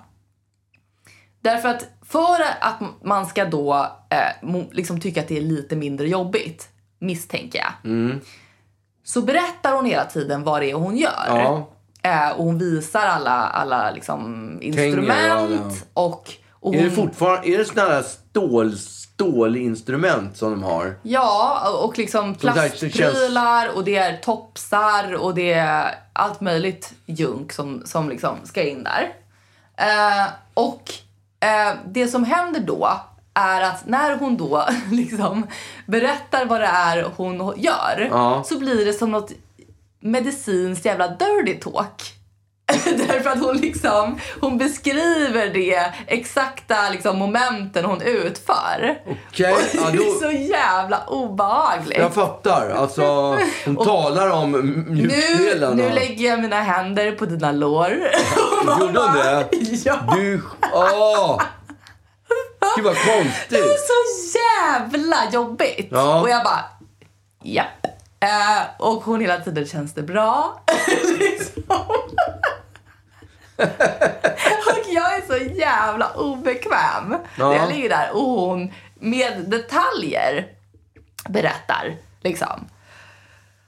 Därför 1.42 1.70
att 1.70 1.86
för 2.02 2.42
att 2.60 2.82
man 3.04 3.26
ska 3.26 3.46
då 3.46 3.92
eh, 4.10 4.50
liksom 4.72 5.00
tycka 5.00 5.22
att 5.22 5.28
det 5.28 5.38
är 5.38 5.42
lite 5.42 5.76
mindre 5.76 6.08
jobbigt, 6.08 6.70
misstänker 7.00 7.60
jag. 7.60 7.92
Så 9.04 9.22
berättar 9.22 9.76
hon 9.76 9.86
hela 9.86 10.06
tiden 10.06 10.44
vad 10.44 10.62
det 10.62 10.72
är 10.72 10.74
hon 10.74 10.98
gör. 10.98 11.26
Ja. 11.28 11.70
Eh, 12.06 12.30
och 12.38 12.44
hon 12.46 12.58
visar 12.58 13.06
alla, 13.06 13.32
alla 13.32 13.92
liksom 13.92 14.58
instrument. 14.62 15.86
ja. 15.94 16.04
Och, 16.04 16.32
och 16.60 16.76
Är 16.76 16.78
det 16.84 16.88
hon- 16.88 16.96
fortfarande 16.96 17.48
är 17.50 17.58
det 17.58 17.66
såna 17.66 17.82
här 17.82 18.02
stål, 18.04 18.78
stålinstrument 18.78 20.38
som 20.38 20.52
de 20.52 20.64
har? 20.64 20.96
Ja, 21.04 21.60
och 21.84 21.98
liksom 21.98 22.36
plastprylar 22.36 23.70
och 23.76 23.84
det 23.84 23.96
är 23.96 24.18
topsar 24.18 25.14
och 25.16 25.36
det 25.36 25.54
är 25.54 25.96
allt 26.14 26.42
möjligt 26.42 26.94
junk 27.06 27.52
som, 27.54 27.82
som 27.86 28.10
liksom 28.10 28.36
ska 28.44 28.64
in 28.64 28.84
där. 28.84 29.14
Eh, 29.78 30.28
och 30.54 30.84
eh, 31.40 31.76
det 31.88 32.08
som 32.08 32.24
händer 32.24 32.60
då 32.60 32.90
är 33.34 33.62
att 33.62 33.86
när 33.88 34.16
hon 34.18 34.38
då 34.38 34.66
liksom 34.92 35.48
berättar 35.86 36.46
vad 36.46 36.62
det 36.62 36.68
är 36.68 37.04
hon 37.16 37.54
gör 37.58 38.08
Ja. 38.12 38.44
så 38.46 38.60
blir 38.60 38.86
det 38.86 38.94
som 38.94 39.12
något 39.12 39.32
medicinskt 40.02 40.86
jävla 40.86 41.08
dirty 41.08 41.54
talk. 41.60 42.12
Därför 43.08 43.30
att 43.30 43.40
hon 43.40 43.58
liksom, 43.58 44.20
hon 44.42 44.58
beskriver 44.58 45.50
det 45.54 45.94
exakta 46.08 46.90
liksom, 46.90 47.18
momenten 47.18 47.86
hon 47.86 48.02
utför. 48.02 48.98
Okej, 49.30 49.54
Och 49.54 49.60
det 49.72 49.78
ja, 49.78 49.90
är 49.90 49.98
då- 49.98 50.20
så 50.22 50.32
jävla 50.32 51.06
obehagligt. 51.08 51.98
Jag 51.98 52.14
fattar. 52.14 52.70
Alltså, 52.70 53.38
hon 53.66 53.76
talar 53.86 54.30
om 54.30 54.52
nu, 54.52 54.94
mjukdelarna. 54.94 55.76
nu 55.76 55.90
lägger 55.90 56.30
jag 56.30 56.40
mina 56.42 56.62
händer 56.62 57.12
på 57.12 57.26
dina 57.26 57.52
lår. 57.52 57.90
Gjorde 58.80 59.00
hon 59.00 59.14
det? 59.14 59.48
Ja. 59.86 60.00
Du... 60.16 60.42
Åh! 60.74 61.42
Gud 62.76 62.86
vad 62.86 62.96
Det 62.96 63.00
konstigt. 63.00 63.60
är 63.60 63.78
så 63.78 64.38
jävla 64.38 65.32
jobbigt. 65.32 65.88
Ja. 65.92 66.22
Och 66.22 66.30
jag 66.30 66.44
bara, 66.44 66.66
japp. 67.44 67.68
Eh, 68.20 68.64
och 68.78 69.04
hon 69.04 69.22
hela 69.22 69.40
tiden, 69.40 69.66
känns 69.66 69.94
det 69.94 70.04
bra? 70.04 70.62
liksom. 71.20 71.64
och 74.68 74.86
jag 74.94 75.16
är 75.16 75.28
så 75.28 75.56
jävla 75.56 76.14
obekväm. 76.14 77.16
Ja. 77.38 77.56
Jag 77.56 77.70
ligger 77.70 77.90
där 77.90 78.10
och 78.14 78.22
hon 78.22 78.72
med 79.00 79.44
detaljer 79.48 80.48
berättar. 81.30 81.96
Liksom. 82.22 82.68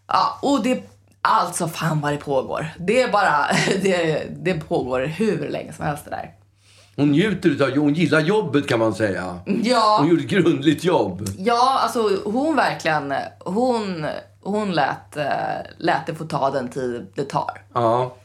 Ja, 0.07 0.39
och 0.41 0.63
det, 0.63 0.83
alltså 1.21 1.67
fan 1.67 2.01
vad 2.01 2.13
det 2.13 2.17
pågår. 2.17 2.67
Det 2.79 3.01
är 3.01 3.11
bara, 3.11 3.47
det, 3.81 4.23
det 4.29 4.53
pågår 4.53 5.05
hur 5.05 5.49
länge 5.49 5.73
som 5.73 5.85
helst 5.85 6.05
det 6.05 6.11
där. 6.11 6.33
Hon 6.95 7.11
njuter 7.11 7.63
av 7.63 7.77
hon 7.77 7.93
gillar 7.93 8.19
jobbet 8.19 8.67
kan 8.67 8.79
man 8.79 8.93
säga. 8.93 9.39
Ja. 9.63 9.97
Hon 9.99 10.09
gjorde 10.09 10.23
ett 10.23 10.29
grundligt 10.29 10.83
jobb. 10.83 11.29
Ja, 11.37 11.79
alltså 11.79 12.21
hon 12.25 12.55
verkligen, 12.55 13.13
hon, 13.39 14.07
hon 14.51 14.71
lät, 14.71 15.17
eh, 15.17 15.25
lät 15.77 16.05
det 16.05 16.15
få 16.15 16.25
ta 16.25 16.49
den 16.49 16.67
tid 16.67 17.07
det 17.15 17.23
tar. 17.23 17.61
Ja. 17.73 18.15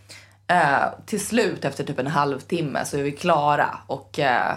Eh, 0.46 0.82
till 1.06 1.26
slut 1.26 1.64
efter 1.64 1.84
typ 1.84 1.98
en 1.98 2.06
halvtimme 2.06 2.84
så 2.84 2.96
är 2.98 3.02
vi 3.02 3.12
klara 3.12 3.78
och, 3.86 4.18
eh, 4.18 4.52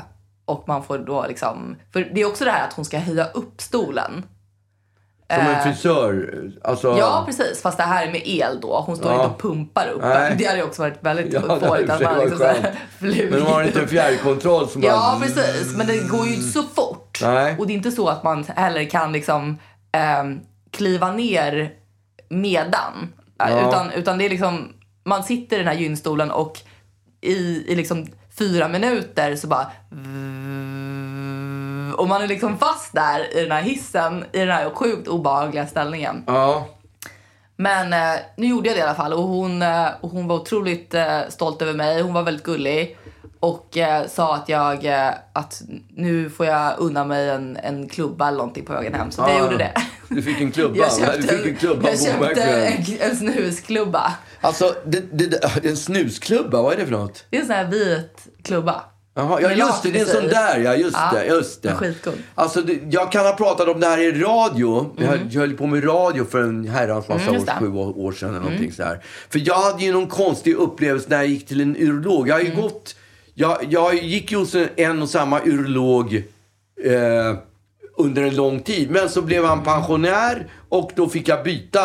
och 0.46 0.64
man 0.68 0.84
får 0.84 0.98
då 0.98 1.26
liksom, 1.28 1.76
för 1.94 2.12
det 2.14 2.22
är 2.22 2.26
också 2.28 2.46
det 2.46 2.52
här 2.52 2.68
att 2.68 2.74
hon 2.74 2.86
ska 2.86 2.98
höja 3.00 3.26
upp 3.26 3.62
stolen. 3.62 4.24
Som 5.34 5.40
en 5.48 5.64
frisör. 5.64 6.52
Alltså, 6.64 6.92
Eh. 6.92 6.98
Ja, 7.00 7.24
precis. 7.26 7.62
Fast 7.62 7.78
det 7.78 7.84
här 7.84 8.08
är 8.08 8.12
med 8.12 8.22
el 8.26 8.60
då. 8.62 8.84
Hon 8.86 8.96
står 8.98 9.12
Ja. 9.12 9.16
inte 9.24 9.28
och 9.36 9.42
pumpar 9.42 9.88
upp 9.88 10.02
Nej. 10.02 10.36
Det 10.38 10.46
hade 10.46 10.58
ju 10.58 10.64
också 10.64 10.82
varit 10.82 10.98
väldigt 11.04 11.34
Ja, 11.34 11.42
fårigt 11.60 11.90
att 11.90 12.02
man 12.02 12.18
liksom 12.20 12.54
flugit 13.00 13.30
Men 13.32 13.40
de 13.40 13.46
har 13.52 13.64
inte 13.64 13.80
en 13.82 13.88
fjärrkontroll 13.88 14.70
som 14.70 14.84
Ja, 14.84 14.92
bara... 15.20 15.28
precis. 15.28 15.76
Men 15.78 15.88
det 15.88 15.98
går 16.10 16.26
ju 16.26 16.36
inte 16.36 16.48
så 16.48 16.64
fort. 16.64 17.20
Nej. 17.22 17.56
Och 17.60 17.68
det 17.68 17.74
är 17.74 17.76
inte 17.76 17.92
så 17.92 18.08
att 18.08 18.24
man 18.24 18.44
heller 18.44 18.90
kan 18.90 19.12
liksom 19.12 19.58
ehm, 19.92 20.40
kliva 20.76 21.12
ner 21.12 21.72
medan. 22.30 23.14
Ja. 23.38 23.68
Utan, 23.68 23.92
utan 23.92 24.18
det 24.18 24.26
är 24.26 24.30
liksom, 24.30 24.74
man 25.04 25.24
sitter 25.24 25.56
i 25.56 25.60
den 25.60 25.68
här 25.68 25.76
gynstolen 25.76 26.32
och 26.32 26.60
i, 27.22 27.64
i 27.68 27.76
liksom 27.76 28.08
fyra 28.38 28.68
minuter 28.68 29.36
så 29.36 29.48
bara... 29.48 29.72
Och 31.98 32.08
man 32.08 32.22
är 32.22 32.28
liksom 32.28 32.58
fast 32.58 32.94
där 32.94 33.38
i 33.38 33.42
den 33.42 33.52
här 33.52 33.62
hissen, 33.62 34.26
i 34.32 34.40
den 34.40 34.50
här 34.50 34.70
sjukt 34.70 35.08
obehagliga 35.08 35.68
ställningen. 35.68 36.24
Ja. 36.28 36.68
Men 37.56 37.94
eh, 37.94 38.20
nu 38.38 38.48
gjorde 38.48 38.68
jag 38.68 38.78
det 38.78 38.80
i 38.80 38.84
alla 38.84 38.96
fall 38.96 39.14
och 39.14 39.24
hon, 39.24 39.62
eh, 39.62 39.88
och 40.02 40.10
hon 40.10 40.28
var 40.28 40.36
otroligt 40.36 40.94
eh, 40.94 41.20
stolt 41.30 41.62
över 41.62 41.74
mig. 41.74 42.02
Hon 42.02 42.14
var 42.14 42.24
väldigt 42.24 42.46
gullig 42.46 42.98
och 43.46 43.78
eh, 43.78 44.08
sa 44.08 44.36
att 44.36 44.50
jag 44.50 44.86
eh, 44.86 45.10
att 45.34 45.62
nu 45.96 46.30
får 46.30 46.46
jag 46.46 46.74
unna 46.78 47.06
mig 47.06 47.30
en, 47.30 47.58
en 47.58 47.90
klubba 47.90 48.28
eller 48.28 48.38
någonting 48.38 48.66
på 48.66 48.74
vägen 48.74 48.94
hem. 48.94 49.12
Så 49.12 49.22
jag 49.22 49.30
Ja. 49.32 49.40
gjorde 49.40 49.58
det. 49.58 49.74
Du 50.10 50.22
fick 50.22 50.42
en 50.42 50.52
klubba. 50.52 50.76
Jag 50.78 50.90
Du 50.90 51.06
köpte, 51.22 51.38
fick 51.38 51.46
en 51.48 51.56
klubba 51.56 51.90
jag 51.90 52.02
köpte 52.02 52.42
en, 52.44 52.84
en 53.10 53.16
snusklubba. 53.16 54.14
Alltså, 54.42 54.76
det, 54.86 55.00
det, 55.12 55.26
det, 55.62 55.70
en 55.70 55.78
snusklubba, 55.78 56.62
vad 56.62 56.74
är 56.74 56.78
det 56.78 56.86
för 56.86 56.92
något? 56.92 57.26
Det 57.30 57.38
är 57.38 57.42
en 57.42 57.48
sån 57.48 57.56
här 57.56 57.66
vit 57.66 58.28
klubba. 58.44 58.84
Jaha, 59.18 59.42
ja 59.42 59.48
Med 59.48 59.58
just 59.58 59.84
det, 59.84 59.92
det 59.92 60.00
är 60.00 60.06
en 60.06 60.08
sån 60.12 60.24
i. 60.26 60.28
där 60.28 60.60
ja, 60.60 60.76
just 60.76 60.98
Ja, 60.98 61.12
det, 61.20 61.26
just 61.26 61.62
det. 61.64 61.76
skitgod. 61.76 62.14
Alltså, 62.36 62.62
det, 62.62 62.80
jag 62.90 63.12
kan 63.12 63.26
ha 63.26 63.34
pratat 63.34 63.68
om 63.68 63.80
det 63.80 63.88
här 63.88 63.98
i 63.98 64.12
radio. 64.12 64.92
Jag 64.98 65.08
höll- 65.08 65.20
Jag 65.30 65.42
höll 65.42 65.54
på 65.54 65.68
med 65.68 65.86
radio 65.88 66.26
för 66.26 66.42
en 66.44 66.68
herrans 66.68 67.08
massa 67.08 67.22
Mm, 67.22 67.30
år, 67.30 67.36
just 67.36 67.46
det. 67.48 67.54
sju 67.60 67.74
år 67.76 68.12
sedan 68.12 68.30
eller 68.30 68.40
någonting 68.40 68.72
sådär. 68.72 69.04
För 69.30 69.42
jag 69.48 69.56
hade 69.56 69.84
ju 69.84 69.94
någon 69.94 70.08
konstig 70.08 70.56
upplevelse 70.56 71.08
när 71.10 71.18
jag 71.18 71.28
gick 71.28 71.48
till 71.48 71.62
en 71.62 71.76
urolog. 71.76 72.28
Jag 72.30 72.36
har 72.36 72.42
ju 72.42 72.52
Mm. 72.52 72.62
gått, 72.62 72.96
jag, 73.36 73.58
jag 73.70 74.04
gick 74.04 74.32
ju 74.32 74.38
hos 74.38 74.56
en, 74.76 75.02
och 75.02 75.10
samma 75.10 75.40
urolog 75.46 76.16
eh, 76.86 77.38
under 77.98 78.24
en 78.24 78.36
lång 78.36 78.60
tid. 78.60 78.92
Men 78.92 79.10
så 79.10 79.22
blev 79.22 79.46
han 79.46 79.64
pensionär 79.64 80.48
och 80.70 80.92
då 80.96 81.10
fick 81.10 81.28
jag 81.28 81.44
byta 81.44 81.80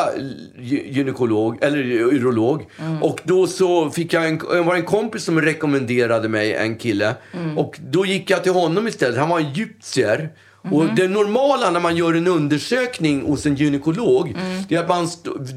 gy- 0.59 0.93
gynekolog, 0.93 1.59
eller 1.61 1.79
urolog. 1.89 2.67
Och 3.03 3.21
då 3.25 3.47
så 3.47 3.91
fick 3.91 4.13
jag 4.13 4.29
en, 4.29 4.39
var 4.67 4.75
en 4.75 4.83
kompis 4.83 5.25
som 5.25 5.41
rekommenderade 5.41 6.29
mig 6.29 6.55
en 6.55 6.77
kille. 6.77 7.15
Och 7.57 7.79
då 7.91 8.07
gick 8.07 8.31
jag 8.31 8.43
till 8.43 8.53
honom 8.53 8.89
istället. 8.89 9.19
Han 9.19 9.29
var 9.29 9.41
en 9.41 9.47
egyptier. 9.47 10.29
Och 10.71 10.85
det 10.97 11.09
normala 11.09 11.71
när 11.71 11.81
man 11.81 11.97
gör 11.97 12.15
en 12.15 12.27
undersökning 12.27 13.23
hos 13.27 13.47
en 13.47 13.55
gynekolog, 13.55 14.37
det 14.69 14.75
är 14.75 14.81
att 14.81 14.89
man, 14.89 15.09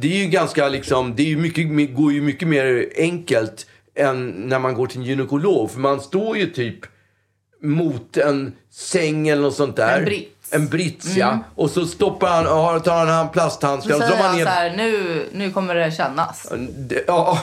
det 0.01 0.07
är 0.13 0.23
ju 0.23 0.29
ganska 0.29 0.69
liksom, 0.69 1.15
det 1.15 1.23
är 1.23 1.27
ju 1.27 1.37
mycket, 1.37 1.95
går 1.95 2.13
ju 2.13 2.21
mycket 2.21 2.47
mer 2.47 2.89
enkelt 2.97 3.65
än 3.95 4.29
när 4.31 4.59
man 4.59 4.73
går 4.73 4.87
till 4.87 4.97
en 4.99 5.05
gynekolog. 5.05 5.71
För 5.71 5.79
man 5.79 6.01
står 6.01 6.37
ju 6.37 6.45
typ 6.49 6.79
mot 7.61 8.17
en 8.17 8.53
säng 8.71 9.27
eller 9.27 9.41
något 9.41 9.55
sånt 9.55 9.75
där. 9.75 9.97
En 9.99 10.05
brits. 10.05 10.29
En 10.53 10.67
brits, 10.67 11.15
ja. 11.15 11.39
Och 11.55 11.69
så 11.69 11.85
stoppar 11.85 12.27
han, 12.29 12.45
har- 12.45 12.79
tar 12.79 13.05
han 13.05 13.81
Så 13.81 13.95
och 13.95 14.01
så 14.01 14.07
säger 14.07 14.23
han 14.23 14.35
ner... 14.37 14.43
så 14.43 14.49
här, 14.49 14.73
nu, 14.77 15.25
nu 15.33 15.51
kommer 15.51 15.75
det 15.75 15.91
kännas. 15.91 16.51
Ja, 17.07 17.39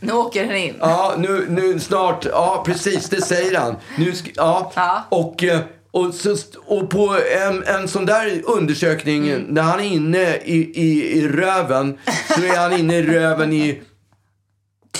Nu 0.00 0.12
åker 0.12 0.46
den 0.46 0.56
in. 0.56 0.74
ja 0.80 1.14
nu, 1.18 1.46
nu 1.48 1.80
snart. 1.80 2.24
Ja, 2.32 2.62
precis. 2.66 3.08
Det 3.08 3.22
säger 3.22 3.58
han. 3.58 3.76
Nu 3.98 4.12
ja. 4.36 4.72
Ja. 4.76 5.04
Och, 5.08 5.44
eh, 5.44 5.60
och, 5.90 6.14
så, 6.14 6.36
och 6.66 6.90
på 6.90 7.16
en, 7.40 7.64
en 7.64 7.88
sån 7.88 8.06
där 8.06 8.42
undersökning, 8.44 9.28
Mm. 9.30 9.42
när 9.48 9.62
han 9.62 9.80
är 9.80 9.84
inne 9.84 10.36
i, 10.36 10.56
i, 10.74 11.18
i 11.18 11.28
röven, 11.28 11.98
så 12.36 12.42
är 12.42 12.56
han 12.56 12.72
inne 12.72 12.96
i 12.96 13.02
röven 13.02 13.52
i 13.52 13.82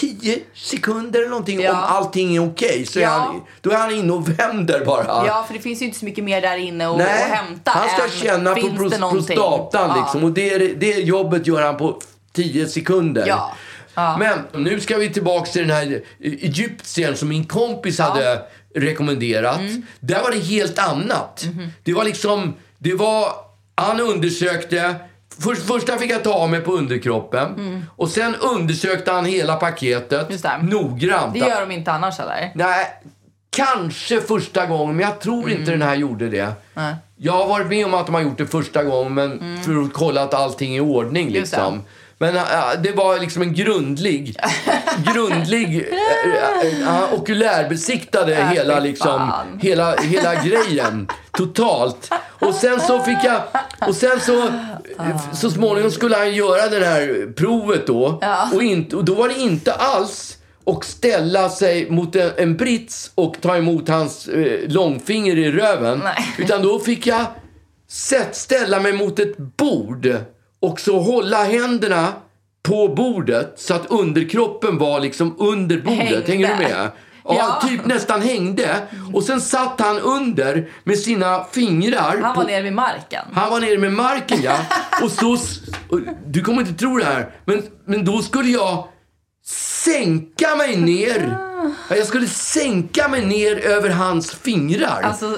10 0.01 0.39
sekunder 0.55 1.19
eller 1.21 1.31
någonting. 1.31 1.61
Ja. 1.61 1.71
Om 1.73 1.79
allting 1.97 2.37
är 2.37 2.47
okej. 2.49 2.87
så 2.87 2.99
är 2.99 3.03
Ja. 3.03 3.09
han, 3.11 3.41
då 3.61 3.71
är 3.71 3.77
han 3.77 3.91
inne 3.95 4.13
och 4.13 4.29
vänder 4.39 4.85
bara. 4.85 5.05
Ja, 5.27 5.45
för 5.47 5.55
det 5.55 5.61
finns 5.61 5.83
ju 5.83 5.87
inte 5.87 5.99
så 5.99 6.05
mycket 6.05 6.25
mer 6.25 6.41
där 6.41 6.57
inne 6.57 6.89
att, 6.91 6.97
Nej, 6.99 7.31
hämta. 7.31 7.71
han 7.71 7.89
ska 7.89 8.05
än 8.05 8.11
känna 8.11 8.55
på 8.55 8.61
pros- 8.61 9.11
prostatan 9.11 9.91
Ja. 9.97 10.03
liksom. 10.03 10.25
Och 10.25 10.33
det, 10.33 10.59
det 10.59 10.93
jobbet 10.93 11.47
gör 11.47 11.63
han 11.63 11.77
på 11.77 12.01
10 12.33 12.67
sekunder. 12.69 13.25
Ja. 13.27 14.17
Men 14.19 14.63
nu 14.65 14.81
ska 14.81 14.97
vi 14.97 15.11
tillbaka 15.13 15.51
till 15.51 15.63
den 15.69 15.77
här 15.77 16.03
egyptiern 16.21 17.17
som 17.17 17.29
min 17.29 17.45
kompis 17.45 17.99
hade 17.99 18.43
rekommenderat. 18.75 19.61
Mm. 19.61 19.83
Där 20.01 20.23
var 20.23 20.31
det 20.31 20.39
helt 20.39 20.79
annat. 20.79 21.45
Mhm. 21.55 21.69
Det 21.85 21.93
var 21.93 22.05
liksom, 22.05 22.55
det 22.79 22.95
var, 22.95 23.33
han 23.75 24.01
undersökte 24.01 24.95
Först, 25.39 25.63
första 25.67 25.99
fick 25.99 26.11
jag 26.11 26.25
ta 26.25 26.33
av 26.33 26.51
mig 26.51 26.61
på 26.61 26.73
underkroppen. 26.73 27.87
Och 27.97 28.09
sen 28.09 28.35
undersökte 28.37 29.13
han 29.13 29.25
hela 29.25 29.57
paketet 29.57 30.13
Mm. 30.21 30.33
Just 30.33 30.43
det. 30.45 30.59
noggrant. 30.63 31.33
Det 31.33 31.39
gör 31.39 31.61
de 31.61 31.71
inte 31.71 31.93
annars 31.93 32.21
eller? 32.21 32.51
Nej, 32.55 32.87
kanske 33.51 34.21
första 34.21 34.67
gången, 34.67 34.97
men 34.97 35.07
jag 35.07 35.21
tror 35.21 35.51
inte 35.51 35.71
den 35.71 35.83
här 35.83 35.95
gjorde 35.95 36.29
det. 36.29 36.41
Mm. 36.41 36.55
Nej. 36.75 36.85
Mm. 36.85 36.97
Jag 37.17 37.33
har 37.33 37.47
varit 37.47 37.67
med 37.67 37.87
om 37.87 37.95
att 37.95 38.07
de 38.07 38.15
har 38.15 38.23
gjort 38.23 38.39
det 38.39 38.47
första 38.47 38.85
gången, 38.85 39.15
men 39.15 39.63
för 39.65 39.83
att 39.83 39.93
kolla 39.93 40.23
att 40.23 40.35
allting 40.35 40.73
är 40.73 40.77
i 40.77 40.81
ordning. 40.81 41.31
Just 41.31 41.53
det. 41.53 41.57
Liksom. 41.57 41.83
Men 42.19 42.37
äh, 42.37 42.43
det 42.83 42.93
var 42.93 43.19
liksom 43.19 43.43
en 43.43 43.55
grundlig, 43.55 44.37
grundlig, 45.15 45.89
äh, 46.25 46.89
äh, 46.97 47.15
okulärbesiktade 47.15 48.35
Äh, 48.37 48.49
hela, 48.49 48.81
liksom, 48.81 49.31
hela, 49.61 49.97
hela 49.97 50.35
grejen. 50.35 51.09
Totalt. 51.33 52.11
Och 52.41 52.55
sen 52.55 52.81
så 52.81 53.01
fick 53.03 53.19
jag, 53.25 53.43
och 53.89 53.95
sen 53.95 54.21
så, 54.21 54.49
så 55.33 55.51
småningom 55.51 55.91
skulle 55.91 56.17
han 56.17 56.35
göra 56.35 56.69
det 56.69 56.87
här 56.87 57.33
provet 57.37 57.87
då. 57.87 58.19
Ja. 58.21 58.51
Och, 58.55 58.63
inte, 58.63 58.97
och 58.97 59.05
då 59.05 59.15
var 59.15 59.29
det 59.29 59.39
inte 59.39 59.73
alls 59.73 60.39
och 60.65 60.85
ställa 60.85 61.49
sig 61.49 61.91
mot 61.91 62.17
en, 62.17 62.31
en 62.37 62.57
brits 62.57 63.11
och 63.15 63.37
ta 63.41 63.57
emot 63.57 63.89
hans 63.89 64.29
eh, 64.29 64.69
långfinger 64.69 65.39
i 65.39 65.53
röven. 65.53 66.01
Nej. 66.05 66.35
Utan 66.39 66.63
då 66.63 66.79
fick 66.79 67.07
jag 67.07 67.27
sätt, 67.89 68.37
ställa 68.37 68.81
mig 68.81 68.93
mot 68.93 69.19
ett 69.19 69.37
bord 69.37 70.15
och 70.61 70.81
så 70.81 70.99
hålla 70.99 71.45
händerna 71.45 72.13
på 72.63 72.89
bordet 72.89 73.53
så 73.57 73.75
att 73.75 73.87
underkroppen 73.87 74.79
var 74.79 75.01
liksom 75.01 75.37
under 75.39 75.77
bordet. 75.77 75.99
Hängde. 75.99 76.23
Hänger 76.27 76.57
du 76.57 76.63
med? 76.63 76.91
Ja, 77.39 77.63
typ 77.69 77.85
nästan 77.85 78.23
hängde. 78.23 78.77
Och 79.15 79.23
sen 79.25 79.41
satt 79.41 79.81
han 79.81 79.99
under 79.99 80.71
med 80.85 80.99
sina 80.99 81.45
fingrar. 81.45 82.19
Han 82.23 82.35
på- 82.35 82.41
var 82.41 82.47
nere 82.47 82.63
vid 82.63 82.73
marken. 82.73 83.25
han 83.35 83.51
var 83.51 83.61
nere 83.61 83.79
med 83.79 83.93
marken, 83.93 84.43
ja. 84.43 84.57
Och 85.03 85.11
så... 85.11 85.37
Du 86.27 86.43
kommer 86.43 86.61
inte 86.61 86.75
tro 86.75 86.99
det 86.99 87.05
här, 87.05 87.31
men, 87.45 87.63
men 87.85 88.05
då 88.05 88.23
skulle 88.23 88.49
jag 88.51 88.89
sänka 89.85 90.57
mig 90.57 90.77
ner. 90.77 91.37
Ja, 91.89 91.97
Jag 91.97 92.07
skulle 92.07 92.27
sänka 92.27 93.09
mig 93.09 93.25
ner 93.25 93.57
över 93.67 93.91
hans 93.91 94.31
fingrar. 94.35 95.03
Alltså, 95.03 95.37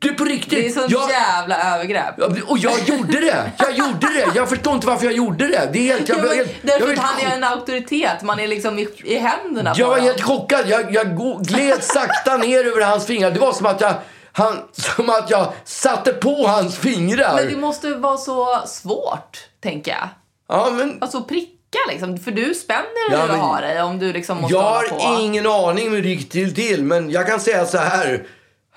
du, 0.00 0.14
på 0.14 0.24
riktigt. 0.24 0.50
det 0.50 0.66
är 0.66 0.70
sånt 0.70 0.90
jag, 0.90 1.10
jävla 1.10 1.74
övergrepp. 1.74 2.18
Och 2.46 2.58
jag 2.58 2.80
gjorde 2.88 3.20
det! 3.20 3.52
Jag 3.58 3.72
gjorde 3.78 4.06
det! 4.06 4.26
Jag 4.34 4.48
förstår 4.48 4.74
inte 4.74 4.86
varför 4.86 5.04
jag 5.04 5.14
gjorde 5.14 5.48
det. 5.48 5.70
Det 5.72 5.78
är 5.90 5.92
helt... 5.94 6.08
Jag, 6.08 6.18
Ja, 6.18 6.22
men 6.22 6.36
helt, 6.36 6.50
jag, 6.62 6.70
därför 6.72 6.86
var 6.86 6.92
att 6.92 6.98
han 6.98 7.32
är 7.32 7.36
en 7.36 7.44
auktoritet. 7.44 8.22
Man 8.22 8.40
är 8.40 8.48
liksom 8.48 8.78
i, 8.78 8.88
i 9.04 9.18
händerna 9.18 9.72
jag 9.76 9.88
var 9.88 9.98
helt 9.98 10.22
chockad. 10.22 10.60
Jag, 10.68 10.94
jag 10.94 11.18
gled 11.46 11.84
sakta 11.84 12.36
ner 12.36 12.64
över 12.66 12.84
hans 12.84 13.06
fingrar. 13.06 13.30
Det 13.30 13.40
var 13.40 13.52
som 13.52 13.66
att 13.66 13.80
jag, 13.80 13.94
han, 14.32 14.56
som 14.72 15.10
att 15.10 15.30
jag 15.30 15.52
satte 15.64 16.12
på 16.12 16.46
hans 16.46 16.78
fingrar. 16.78 17.34
Men 17.34 17.48
det 17.48 17.56
måste 17.56 17.94
vara 17.94 18.16
så 18.16 18.62
svårt, 18.66 19.38
tänker 19.62 19.90
jag. 19.90 20.08
Ja, 20.48 20.70
men... 20.72 20.98
Alltså 21.00 21.22
pricka 21.22 21.78
liksom. 21.90 22.18
För 22.18 22.30
du 22.30 22.54
spänner 22.54 22.84
Ja, 23.12 23.16
hur 23.20 23.26
du 23.26 23.32
men- 23.32 23.40
har 23.40 23.60
dig 23.62 23.82
om 23.82 23.98
du 23.98 24.12
liksom 24.12 24.40
måste 24.40 24.54
Jag 24.54 24.62
hålla 24.62 24.88
på. 24.88 24.94
har 24.98 25.20
ingen 25.20 25.46
aning 25.46 25.90
hur 25.90 26.02
det 26.02 26.08
gick 26.08 26.30
till, 26.30 26.54
till, 26.54 26.84
men 26.84 27.10
jag 27.10 27.26
kan 27.26 27.40
säga 27.40 27.66
så 27.66 27.78
här. 27.78 28.26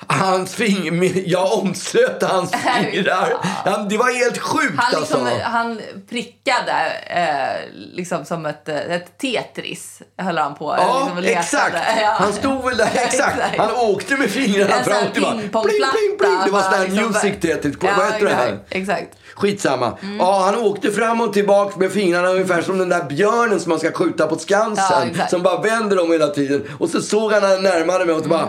Hans 0.08 0.56
finger, 0.56 1.24
jag 1.30 1.54
omslöt 1.54 2.24
hans 2.24 2.52
fingrar. 2.92 3.34
Han, 3.66 3.90
det 3.90 3.98
var 3.98 4.24
helt 4.24 4.38
sjukt 4.38 4.74
Han, 4.78 5.02
liksom, 5.02 5.22
alltså. 5.28 5.42
han 5.44 5.82
prickade 6.10 6.72
eh, 7.08 7.70
liksom 7.94 8.26
som 8.26 8.46
ett, 8.46 8.70
ett 8.70 9.18
Tetris. 9.18 10.02
Höll 10.18 10.38
han 10.38 10.56
på. 10.56 10.76
Ja, 10.78 11.12
liksom, 11.20 11.38
exakt. 11.42 11.76
Ja. 12.02 12.08
Han 12.20 12.34
stod 12.34 12.66
väl 12.66 12.78
där, 12.78 12.90
exakt. 12.96 13.58
Han 13.58 13.72
åkte 13.76 14.16
med 14.18 14.30
fingrarna 14.30 14.76
En 14.76 14.84
fram 14.84 14.94
här 14.98 15.08
och 15.08 15.14
tillbaka. 15.14 15.38
pingpongplatta. 15.38 15.92
Bling, 15.98 16.18
bling, 16.18 16.18
bling. 16.18 16.40
Det 16.46 16.52
var 16.52 16.62
sån 16.62 16.74
här 16.74 16.88
liksom- 16.88 17.06
music 17.12 17.42
Tetris. 17.42 17.76
Ja, 17.82 17.90
Vad 17.98 18.06
heter 18.14 18.26
det 18.26 18.34
här? 18.36 18.48
exakt, 18.70 18.76
Exakt. 19.00 19.18
Skitsamma. 19.36 19.98
Ja, 20.20 20.40
han 20.46 20.56
åkte 20.56 20.92
fram 20.92 21.22
och 21.22 21.34
tillbaka 21.34 21.80
med 21.80 21.92
fingrarna 21.92 22.28
ungefär 22.28 22.62
som 22.62 22.78
den 22.78 22.90
där 22.90 23.04
björnen 23.04 23.60
som 23.60 23.70
man 23.70 23.80
ska 23.80 23.92
skjuta 23.92 24.28
på 24.28 24.36
Ja, 24.36 24.40
Skansen. 24.40 25.10
exakt. 25.12 25.30
som 25.30 25.42
bara 25.44 25.62
vänder 25.62 26.00
om 26.04 26.12
hela 26.12 26.28
tiden. 26.28 26.64
Och 26.80 26.90
så 26.90 27.02
såg 27.02 27.32
han 27.34 27.42
när 27.42 27.50
han 27.50 27.64
närmade 27.64 28.06
mig 28.06 28.16
och 28.16 28.24
så 28.24 28.30
bara 28.30 28.48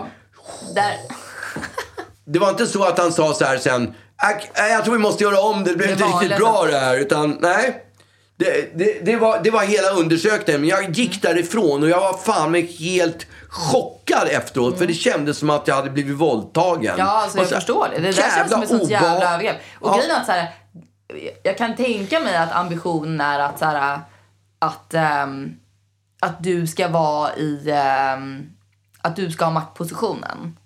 Där, 0.75 0.97
Det 2.25 2.39
var 2.39 2.49
inte 2.49 2.67
så 2.67 2.83
att 2.83 2.99
han 2.99 3.11
sa 3.13 3.33
så 3.33 3.45
här 3.45 3.57
sen, 3.57 3.93
"Äh, 4.55 4.67
jag 4.67 4.83
tror 4.83 4.93
vi 4.93 4.99
måste 4.99 5.23
göra 5.23 5.39
om 5.41 5.63
det, 5.63 5.69
det 5.71 5.77
blev 5.77 5.87
Det 5.87 5.93
inte 5.93 6.05
riktigt 6.19 6.37
bra 6.37 6.65
det 6.71 6.77
här. 6.79 6.97
Utan 6.97 7.37
nej. 7.41 7.83
Det, 8.35 8.77
det, 8.77 9.05
det, 9.05 9.15
var, 9.15 9.39
det 9.43 9.51
var 9.51 9.63
hela 9.63 9.89
undersökningen. 9.89 10.61
Men 10.61 10.69
jag 10.69 10.89
gick 10.91 11.21
därifrån 11.21 11.83
och 11.83 11.89
jag 11.89 11.99
var 11.99 12.17
fan 12.17 12.51
mig 12.51 12.65
helt 12.79 13.27
chockad 13.49 14.27
efteråt. 14.27 14.77
För 14.77 14.87
det 14.87 14.93
kändes 14.93 15.37
som 15.37 15.49
att 15.49 15.67
jag 15.67 15.75
hade 15.75 15.89
blivit 15.89 16.15
våldtagen. 16.17 16.95
Ja, 16.97 17.05
alltså 17.05 17.37
jag 17.37 17.47
så 17.47 17.55
förstår 17.55 17.87
det. 17.95 18.01
Det 18.01 18.11
där 18.11 18.13
känns 18.13 18.51
som 18.51 18.61
ett 18.63 18.69
sånt 18.69 18.89
jävla 18.89 19.33
övergrepp. 19.33 19.55
Och 19.79 19.89
Ja. 19.89 19.95
grejen 19.97 20.11
är 20.11 20.19
att 20.19 20.25
så 20.25 20.31
här, 20.31 20.47
jag 21.43 21.57
kan 21.57 21.75
tänka 21.75 22.19
mig 22.19 22.35
att 22.35 22.51
ambitionen 22.51 23.21
är 23.21 23.39
att 23.39 23.59
så 23.59 23.65
här, 23.65 23.99
att, 24.59 24.93
ehm, 24.93 25.51
att 26.21 26.43
du 26.43 26.67
ska 26.67 26.87
vara 26.87 27.35
i, 27.35 27.71
ehm, 27.73 28.43
att 29.01 29.15
du 29.15 29.31
ska 29.31 29.45
ha 29.45 29.51
maktpositionen. 29.51 30.57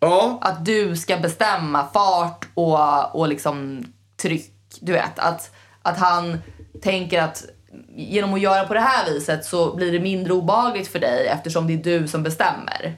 Ja, 0.00 0.38
Att 0.40 0.64
du 0.64 0.96
ska 0.96 1.16
bestämma 1.16 1.86
fart 1.92 2.46
och, 2.54 3.14
och 3.14 3.28
liksom 3.28 3.84
tryck. 4.22 4.52
Du 4.80 4.92
vet, 4.92 5.18
att, 5.18 5.50
att 5.82 5.98
han 5.98 6.38
tänker 6.82 7.22
att 7.22 7.44
genom 7.96 8.34
att 8.34 8.40
göra 8.40 8.66
på 8.66 8.74
det 8.74 8.80
här 8.80 9.10
viset 9.10 9.44
så 9.44 9.76
blir 9.76 9.92
det 9.92 10.00
mindre 10.00 10.32
obehagligt 10.32 10.88
för 10.88 10.98
dig 10.98 11.26
eftersom 11.26 11.66
det 11.66 11.72
är 11.72 12.00
du 12.00 12.08
som 12.08 12.22
bestämmer. 12.22 12.96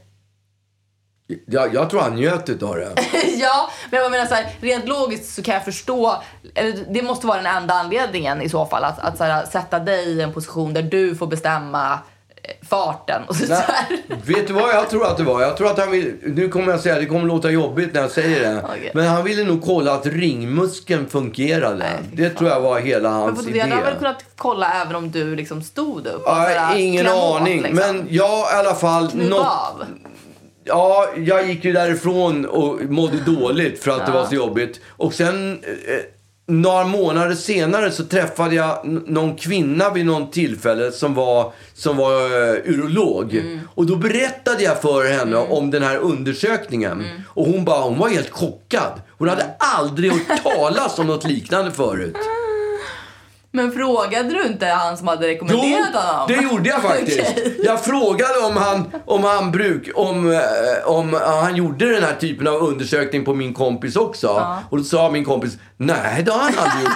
jag, 1.46 1.74
jag 1.74 1.90
tror 1.90 2.00
han 2.00 2.14
njöt 2.14 2.48
utav 2.48 2.76
det. 2.76 2.94
ja, 3.36 3.70
men 3.90 4.00
jag 4.00 4.10
menar 4.10 4.26
så 4.26 4.34
här, 4.34 4.46
rent 4.60 4.88
logiskt 4.88 5.34
så 5.34 5.42
kan 5.42 5.54
jag 5.54 5.64
förstå, 5.64 6.22
eller 6.54 6.84
det 6.88 7.02
måste 7.02 7.26
vara 7.26 7.42
den 7.42 7.56
enda 7.56 7.74
anledningen 7.74 8.42
i 8.42 8.48
så 8.48 8.66
fall, 8.66 8.84
att, 8.84 8.98
att 8.98 9.18
så 9.18 9.24
här, 9.24 9.46
sätta 9.46 9.78
dig 9.78 10.08
i 10.08 10.20
en 10.20 10.32
position 10.32 10.74
där 10.74 10.82
du 10.82 11.16
får 11.16 11.26
bestämma 11.26 11.98
farten 12.68 13.22
och 13.28 13.36
så, 13.36 13.46
så 13.46 13.52
här. 13.54 13.86
Vet 14.24 14.46
du 14.46 14.52
vad 14.52 14.74
jag 14.74 14.90
tror 14.90 15.06
att 15.06 15.16
det 15.16 15.24
var? 15.24 15.42
Jag 15.42 15.56
tror 15.56 15.70
att 15.70 15.78
han 15.78 15.90
vill, 15.90 16.14
nu 16.22 16.48
kommer 16.48 16.72
jag 16.72 16.80
säga, 16.80 16.98
det 16.98 17.06
kommer 17.06 17.26
låta 17.26 17.50
jobbigt 17.50 17.94
när 17.94 18.00
jag 18.00 18.10
säger 18.10 18.40
det. 18.40 18.62
Okej. 18.64 18.90
Men 18.94 19.06
han 19.06 19.24
ville 19.24 19.44
nog 19.44 19.62
kolla 19.64 19.92
att 19.94 20.06
ringmuskeln 20.06 21.08
fungerade. 21.08 21.86
det 22.12 22.30
tror 22.30 22.50
jag 22.50 22.60
var 22.60 22.80
hela 22.80 23.10
Men 23.10 23.18
hans 23.20 23.44
det 23.44 23.50
idé. 23.50 23.60
hade 23.60 23.74
han 23.74 23.84
väl 23.84 23.94
kunnat 23.98 24.24
kolla 24.36 24.72
även 24.82 24.96
om 24.96 25.10
du 25.10 25.36
liksom 25.36 25.62
stod 25.62 26.06
upp? 26.06 26.14
och 26.26 26.34
så 26.34 26.50
Ja, 26.54 26.74
ingen 26.76 27.04
kläm 27.04 27.16
åt, 27.18 27.40
aning. 27.40 27.62
liksom. 27.62 27.74
Men 27.94 28.06
ja, 28.10 28.48
i 28.54 28.56
alla 28.58 28.74
fall. 28.74 29.10
Något, 29.14 29.38
av. 29.40 29.84
ja, 30.64 31.06
jag 31.16 31.48
gick 31.48 31.64
ju 31.64 31.72
därifrån 31.72 32.46
och 32.46 32.80
mådde 32.82 33.16
dåligt 33.26 33.82
för 33.84 33.90
att 33.90 34.06
det 34.06 34.12
var 34.12 34.24
så 34.26 34.34
jobbigt. 34.34 34.80
Och 34.88 35.14
sen 35.14 35.52
eh, 35.62 35.94
några 36.48 36.84
månader 36.84 37.34
senare 37.34 37.90
så 37.90 38.04
träffade 38.04 38.54
jag 38.54 38.80
någon 39.06 39.36
kvinna 39.36 39.90
vid 39.90 40.06
någon 40.06 40.30
tillfälle 40.30 40.92
som 40.92 41.14
var, 41.14 41.52
som 41.74 41.96
var 41.96 42.12
uh, 42.12 42.56
urolog. 42.64 43.34
Mm. 43.34 43.60
Och 43.74 43.86
då 43.86 43.96
berättade 43.96 44.62
jag 44.62 44.82
för 44.82 45.04
henne 45.04 45.36
om 45.36 45.70
den 45.70 45.82
här 45.82 45.96
undersökningen. 45.96 46.92
Mm. 46.92 47.22
Och 47.28 47.46
hon 47.46 47.64
bara, 47.64 47.80
hon 47.80 47.98
var 47.98 48.08
helt 48.08 48.30
chockad. 48.30 48.92
Hon 49.18 49.28
hade 49.28 49.46
aldrig 49.58 50.12
hört 50.12 50.42
talas 50.42 50.98
om 50.98 51.06
något 51.06 51.24
liknande 51.24 51.70
förut. 51.70 52.16
Men 53.58 53.72
frågade 53.72 54.28
du 54.28 54.46
inte 54.46 54.66
han 54.66 54.96
som 54.96 55.08
hade 55.08 55.26
rekommenderat 55.28 55.94
honom? 55.94 56.24
det 56.28 56.34
gjorde 56.34 56.68
jag 56.68 56.82
faktiskt. 56.90 57.20
Okej. 57.30 57.60
Jag 57.64 57.84
frågade 57.84 58.38
om 58.38 58.56
han, 58.56 58.92
om 59.06 59.24
han 59.24 59.50
bruk, 59.50 59.90
om, 59.94 60.32
eh, 60.32 60.40
om 60.84 61.14
eh, 61.14 61.20
han 61.20 61.56
gjorde 61.56 61.92
den 61.94 62.02
här 62.02 62.14
typen 62.14 62.46
av 62.46 62.54
undersökning 62.54 63.24
på 63.24 63.34
min 63.34 63.54
kompis 63.54 63.96
också. 63.96 64.46
Och 64.70 64.78
då 64.78 64.84
sa 64.84 65.10
min 65.10 65.24
kompis, 65.24 65.56
nej 65.76 66.22
det 66.22 66.32
har 66.32 66.38
han 66.38 66.52
aldrig 66.58 66.82
gjort. 66.84 66.92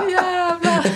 Jävlar. 0.10 0.86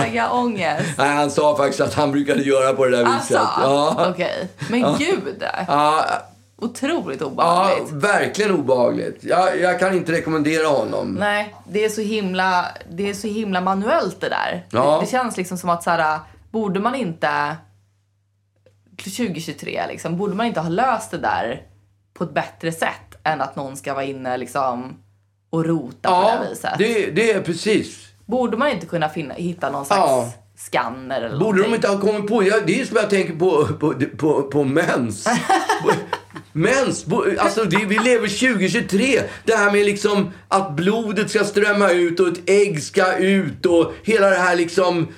Mega 0.00 0.30
ångest. 0.30 0.98
nej, 0.98 1.14
han 1.16 1.30
sa 1.30 1.56
faktiskt 1.56 1.80
att 1.80 1.94
han 1.94 2.12
brukade 2.12 2.42
göra 2.42 2.72
på 2.72 2.84
det 2.84 2.96
där 2.96 3.04
Alltså, 3.04 3.18
viset. 3.34 3.48
Ja. 3.62 4.06
okej. 4.10 4.48
Men 4.70 4.80
gud. 4.98 5.44
Ja, 5.68 6.04
Otroligt 6.58 7.20
ja, 7.20 7.26
obehagligt. 7.26 7.92
verkligen 7.92 8.50
obehagligt. 8.50 9.18
Jag, 9.24 9.60
jag 9.60 9.78
kan 9.78 9.94
inte 9.96 10.12
rekommendera 10.12 10.66
honom. 10.68 11.14
Nej, 11.14 11.54
det 11.68 11.84
är 11.84 11.88
så 11.88 12.00
himla, 12.00 12.66
det 12.90 13.10
är 13.10 13.14
så 13.14 13.26
himla 13.28 13.60
manuellt 13.60 14.20
det 14.20 14.28
där. 14.28 14.66
Ja. 14.70 14.94
Det, 14.94 15.04
det 15.06 15.10
känns 15.10 15.36
liksom 15.36 15.58
som 15.58 15.70
att 15.70 15.82
så 15.82 15.90
här, 15.90 16.18
borde 16.50 16.80
man 16.80 16.94
inte 16.94 17.56
2023 19.04 19.82
liksom, 19.88 20.16
borde 20.16 20.34
man 20.34 20.46
inte 20.46 20.60
ha 20.60 20.68
löst 20.68 21.10
det 21.10 21.18
där 21.18 21.62
på 22.14 22.24
ett 22.24 22.34
bättre 22.34 22.72
sätt 22.72 23.16
än 23.24 23.40
att 23.40 23.56
någon 23.56 23.76
ska 23.76 23.94
vara 23.94 24.04
inne 24.04 24.36
liksom 24.36 24.96
och 25.50 25.64
rota 25.64 26.08
på 26.08 26.14
det 26.22 26.28
Ja, 26.44 26.50
viset? 26.50 26.70
det, 26.78 27.10
det 27.10 27.30
är 27.32 27.40
precis. 27.40 28.06
Borde 28.26 28.56
man 28.56 28.68
inte 28.68 28.86
kunna 28.86 29.08
finna, 29.08 29.34
hitta 29.34 29.70
någon 29.70 29.86
slags 29.86 30.00
Ja. 30.10 30.32
scanner 30.56 31.20
eller 31.22 31.38
Borde 31.38 31.58
de 31.58 31.62
någonting? 31.68 31.74
inte 31.74 31.88
ha 32.06 32.12
kommit 32.12 32.30
på? 32.30 32.42
Ja, 32.42 32.56
det 32.66 32.80
är 32.80 32.84
som 32.84 32.96
jag 32.96 33.10
tänker 33.10 33.34
på, 33.34 33.66
på, 33.66 33.94
på, 34.18 34.42
på 34.42 34.64
mens. 34.64 35.26
mens, 36.56 37.06
alltså 37.38 37.64
det, 37.64 37.84
vi 37.86 37.98
lever 37.98 38.28
2023. 38.28 39.22
Det 39.44 39.54
här 39.56 39.72
med 39.72 39.84
liksom 39.84 40.30
att 40.48 40.72
blodet 40.72 41.30
ska 41.30 41.44
strömma 41.44 41.90
ut 41.90 42.20
och 42.20 42.28
ett 42.28 42.50
ägg 42.50 42.82
ska 42.82 43.16
ut 43.16 43.66
och 43.66 43.92
hela 44.02 44.30
det 44.30 44.36
här 44.36 44.56
liksom 44.56 45.08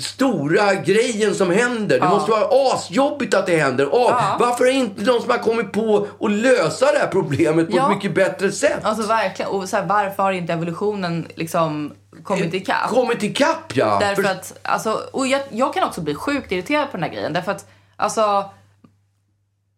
stora 0.00 0.74
grejen 0.74 1.34
som 1.34 1.50
händer. 1.50 2.00
Det 2.00 2.08
måste 2.08 2.30
vara 2.30 2.74
asjobbigt 2.74 3.34
att 3.34 3.46
det 3.46 3.56
händer. 3.56 3.88
Åh, 3.92 4.36
Varför 4.40 4.64
är 4.64 4.70
inte 4.70 5.04
de 5.04 5.20
som 5.20 5.30
har 5.30 5.38
kommit 5.38 5.72
på 5.72 6.06
att 6.20 6.30
lösa 6.30 6.92
det 6.92 6.98
här 6.98 7.06
problemet 7.06 7.70
på 7.70 7.76
Ja. 7.76 7.82
ett 7.90 7.96
mycket 7.96 8.14
bättre 8.14 8.52
sätt? 8.52 8.78
Alltså 8.82 9.06
verkligen. 9.08 9.50
Och 9.50 9.68
så 9.68 9.76
här, 9.76 9.86
varför 9.86 10.22
har 10.22 10.32
inte 10.32 10.52
evolutionen 10.52 11.26
liksom 11.34 11.92
kommit 12.24 12.54
ikapp? 12.54 12.88
Kommit 12.90 13.22
ikapp 13.22 13.76
ja. 13.76 13.98
Därför 14.00 14.22
För- 14.22 14.30
att, 14.30 14.58
alltså, 14.62 15.00
och 15.12 15.26
jag, 15.26 15.40
jag 15.50 15.74
kan 15.74 15.84
också 15.84 16.00
bli 16.00 16.14
sjukt 16.14 16.52
irriterad 16.52 16.90
på 16.90 16.96
den 16.96 17.04
här 17.04 17.12
grejen. 17.12 17.32
Därför 17.32 17.52
att, 17.52 17.66
alltså, 17.96 18.50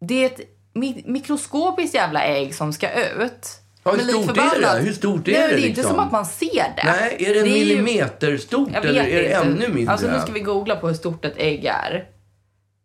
det 0.00 0.22
är 0.22 0.26
ett 0.26 0.40
mikroskopiskt 1.04 1.94
jävla 1.94 2.22
ägg 2.24 2.54
som 2.54 2.72
ska 2.72 2.88
ut. 2.92 3.48
Ja, 3.84 3.92
hur 3.92 3.98
stort 4.08 4.36
är 4.36 4.60
det? 4.60 4.82
Hur 4.82 4.92
stort 4.92 5.28
är 5.28 5.32
Nej, 5.32 5.40
det 5.40 5.46
Det 5.48 5.52
är 5.52 5.56
inte 5.56 5.66
liksom? 5.66 5.84
som 5.84 5.98
att 5.98 6.12
man 6.12 6.26
ser 6.26 6.72
det. 6.76 6.82
Nej, 6.84 7.16
är 7.18 7.34
det 7.34 7.40
en 7.40 7.46
ju- 7.46 7.52
millimeter 7.52 8.36
stort 8.38 8.68
Jag 8.74 8.84
eller 8.84 9.00
är 9.04 9.22
det 9.22 9.24
inte. 9.24 9.36
ännu 9.36 9.68
mindre? 9.74 9.92
Alltså 9.92 10.06
nu 10.10 10.18
ska 10.20 10.32
vi 10.32 10.40
googla 10.40 10.76
på 10.76 10.86
hur 10.88 10.94
stort 10.94 11.24
ett 11.24 11.34
ägg 11.36 11.64
är. 11.64 12.04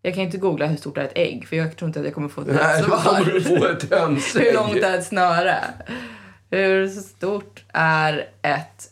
Jag 0.02 0.14
kan 0.14 0.24
inte 0.24 0.38
googla 0.38 0.66
hur 0.66 0.78
stort 0.78 0.98
är 0.98 1.02
ett 1.04 1.12
ägg 1.18 1.48
för 1.48 1.56
jag 1.56 1.78
tror 1.78 1.88
inte 1.90 2.00
att 2.00 2.06
jag 2.06 2.14
kommer 2.16 2.30
få 2.30 2.42
ett 2.42 2.48
Nej, 2.48 2.84
svar. 2.84 2.98
kommer 3.04 3.26
du 3.32 3.42
få 3.42 3.66
ett 3.66 3.92
hönsägg. 3.94 4.46
Hur 4.46 4.54
långt 4.54 4.76
är 4.84 4.98
ett 4.98 5.06
snöre? 5.06 5.58
Hur 6.52 6.88
stort 6.88 7.64
är 7.74 8.30
ett 8.42 8.90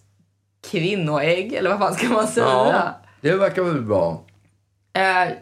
kvinnoägg? 0.71 1.53
Eller 1.53 1.69
vad 1.69 1.79
fan 1.79 1.95
ska 1.95 2.07
man 2.07 2.27
säga? 2.27 2.45
Ja, 2.45 2.99
det 3.21 3.31
verkar 3.35 3.63
väl 3.63 3.81
bra. 3.81 4.23
Eh, 4.93 5.33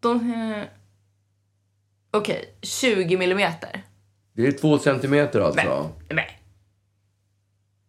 de... 0.00 0.34
Okej, 2.14 2.44
20 2.62 3.16
millimeter. 3.16 3.82
Det 4.36 4.46
är 4.46 4.52
två 4.52 4.78
centimeter 4.78 5.40
alltså. 5.40 5.90
Nej. 6.10 6.40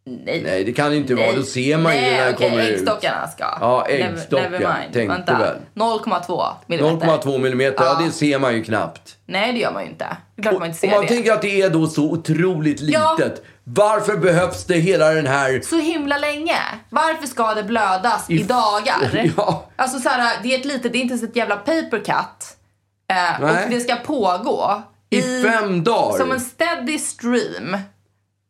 Nej. 0.07 0.41
Nej, 0.45 0.63
det 0.63 0.73
kan 0.73 0.89
det 0.91 0.97
inte 0.97 1.15
vara. 1.15 1.32
Då 1.36 1.43
ser 1.43 1.78
man 1.78 1.95
ju 1.95 2.01
Nej, 2.01 2.11
när 2.17 2.26
det 2.26 2.34
okej, 2.34 2.49
kommer 2.49 2.63
äggstockarna 2.63 3.28
ska. 3.28 3.43
Ja, 3.61 3.86
äggstockar, 3.88 4.43
Never, 4.49 4.59
mind. 4.59 4.93
tänkte 4.93 5.07
Vänta. 5.17 5.39
väl. 5.39 5.55
0,2 5.73 6.53
millimeter. 6.67 7.07
0,2 7.07 7.38
millimeter, 7.39 7.84
ja. 7.84 8.01
Det 8.05 8.11
ser 8.11 8.39
man 8.39 8.53
ju 8.55 8.63
knappt. 8.63 9.17
Nej, 9.26 9.53
det 9.53 9.59
gör 9.59 9.71
man 9.73 9.84
ju 9.84 9.89
inte. 9.89 10.17
Det 10.36 10.41
är 10.41 10.43
klart 10.43 10.59
man 10.59 10.67
inte 10.67 10.80
ser 10.80 10.91
man 10.91 11.01
det. 11.01 11.07
tänker 11.07 11.32
att 11.34 11.41
det 11.41 11.61
är 11.61 11.69
då 11.69 11.88
så 11.88 12.03
otroligt 12.11 12.82
Ja. 12.82 13.15
litet. 13.19 13.43
Varför 13.63 14.17
behövs 14.17 14.65
det 14.65 14.78
hela 14.78 15.09
den 15.13 15.28
här... 15.28 15.61
Så 15.63 15.80
himla 15.80 16.17
länge. 16.17 16.57
Varför 16.89 17.28
ska 17.28 17.53
det 17.53 17.63
blödas 17.63 18.30
i, 18.30 18.34
I- 18.39 18.43
dagar? 18.43 19.32
Ja. 19.38 19.69
Alltså 19.76 19.99
så 19.99 20.09
här, 20.09 20.38
det 20.43 20.53
är 20.55 20.59
ett 20.59 20.65
litet, 20.65 20.91
det 20.93 20.97
är 20.97 21.01
inte 21.01 21.11
ens 21.13 21.23
ett 21.30 21.36
jävla 21.36 21.55
paper 21.55 21.97
cut. 22.05 22.55
Eh, 23.08 23.43
och 23.43 23.70
det 23.70 23.80
ska 23.80 23.95
pågå 23.95 24.82
I 25.10 25.22
fem 25.22 25.84
dagar. 25.84 26.18
Som 26.18 26.32
en 26.32 26.39
steady 26.39 26.99
stream. 26.99 27.78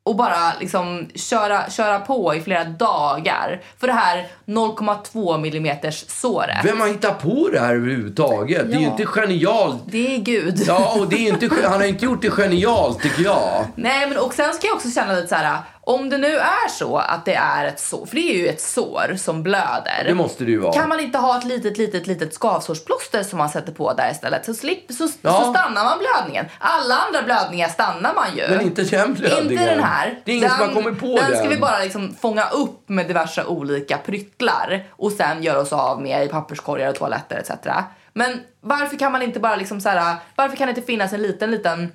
Och 0.08 0.16
bara 0.16 0.54
liksom 0.60 1.08
köra, 1.16 1.70
köra 1.70 2.00
på 2.00 2.36
i 2.36 2.42
flera 2.42 2.64
dagar. 2.64 3.62
För 3.80 3.88
det 3.88 3.94
här 3.94 4.28
0,2 4.46 5.38
millimeters 5.40 6.06
såret. 6.08 6.58
Vem 6.64 6.80
har 6.82 6.88
hittat 6.88 7.22
på 7.22 7.50
det 7.54 7.60
här 7.60 7.76
överhuvudtaget? 7.76 8.66
Det 8.72 8.76
är 8.76 8.80
ju 8.80 8.86
Ja. 8.86 8.92
inte 8.92 9.06
genialt. 9.06 9.84
Det 9.86 10.16
är 10.16 10.20
Gud. 10.20 10.64
Ja, 10.68 10.96
och 11.00 11.08
det 11.10 11.16
är 11.16 11.30
inte, 11.34 11.50
han 11.64 11.74
har 11.74 11.84
inte 11.84 12.06
gjort 12.06 12.22
det 12.22 12.30
genialt 12.30 13.02
tycker 13.02 13.24
jag. 13.24 13.66
Nej, 13.76 14.08
men 14.10 14.18
och 14.18 14.34
sen 14.34 14.54
ska 14.54 14.68
jag 14.68 14.76
också 14.76 14.90
känna 14.90 15.14
lite 15.14 15.28
så 15.28 15.36
här. 15.36 15.58
Om 15.88 16.10
det 16.10 16.18
nu 16.18 16.38
är 16.38 16.70
så 16.70 16.98
att 16.98 17.26
det 17.26 17.36
är 17.36 17.66
ett 17.66 17.80
sår, 17.80 18.06
för 18.06 18.16
det 18.16 18.32
är 18.32 18.38
ju 18.38 18.48
ett 18.48 18.62
sår 18.62 19.16
som 19.18 19.44
blöder. 19.44 20.04
Det 20.06 20.14
måste 20.14 20.44
det 20.44 20.52
ju 20.52 20.58
vara. 20.58 20.74
Kan 20.74 20.90
man 20.90 21.00
inte 21.00 21.18
ha 21.18 21.38
ett 21.38 21.44
litet, 21.44 21.78
litet, 21.78 22.08
litet 22.08 22.34
skavsårsplåster 22.34 23.24
som 23.24 23.38
man 23.38 23.50
sätter 23.50 23.72
på 23.72 23.94
där 23.94 24.12
istället? 24.12 24.46
Så, 24.46 24.54
slip, 24.54 24.92
så, 24.92 25.08
Ja. 25.22 25.32
så 25.32 25.54
stannar 25.54 25.84
man 25.84 26.00
blödningen. 26.00 26.46
Alla 26.60 26.96
andra 26.96 27.22
blödningar 27.22 27.68
stannar 27.68 28.14
man 28.14 28.38
ju. 28.38 28.48
Men 28.50 28.62
inte 28.62 28.84
den 28.84 29.14
blödningen. 29.14 29.52
Inte 29.52 29.66
den 29.66 29.84
här. 29.84 30.22
Det 30.26 30.32
är 30.32 30.36
ingen 30.36 30.50
den, 30.50 30.58
som 30.58 30.68
har 30.68 30.74
kommit 30.74 31.00
på 31.00 31.06
den. 31.06 31.32
den. 31.32 31.40
ska 31.40 31.50
vi 31.50 31.58
bara 31.58 31.80
liksom 31.80 32.16
fånga 32.22 32.50
upp 32.50 32.90
med 32.90 33.08
diverse 33.08 33.44
olika 33.44 33.98
pryttlar 33.98 34.84
och 34.90 35.12
sen 35.12 35.44
göra 35.44 35.60
oss 35.60 35.74
av 35.74 36.02
med 36.02 36.26
i 36.26 36.28
papperskorgar 36.28 36.90
och 36.90 36.96
toaletter 36.96 37.38
etc. 37.38 37.68
Men 38.14 38.40
varför 38.62 38.98
kan 38.98 39.12
man 39.12 39.22
inte 39.22 39.40
bara 39.40 39.56
liksom 39.56 39.82
så 39.82 39.90
här, 39.90 40.16
varför 40.36 40.58
kan 40.58 40.68
det 40.68 40.70
inte 40.70 40.82
finnas 40.82 41.14
en 41.14 41.22
liten, 41.22 41.52
liten 41.52 41.92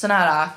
sån 0.00 0.10
här 0.10 0.48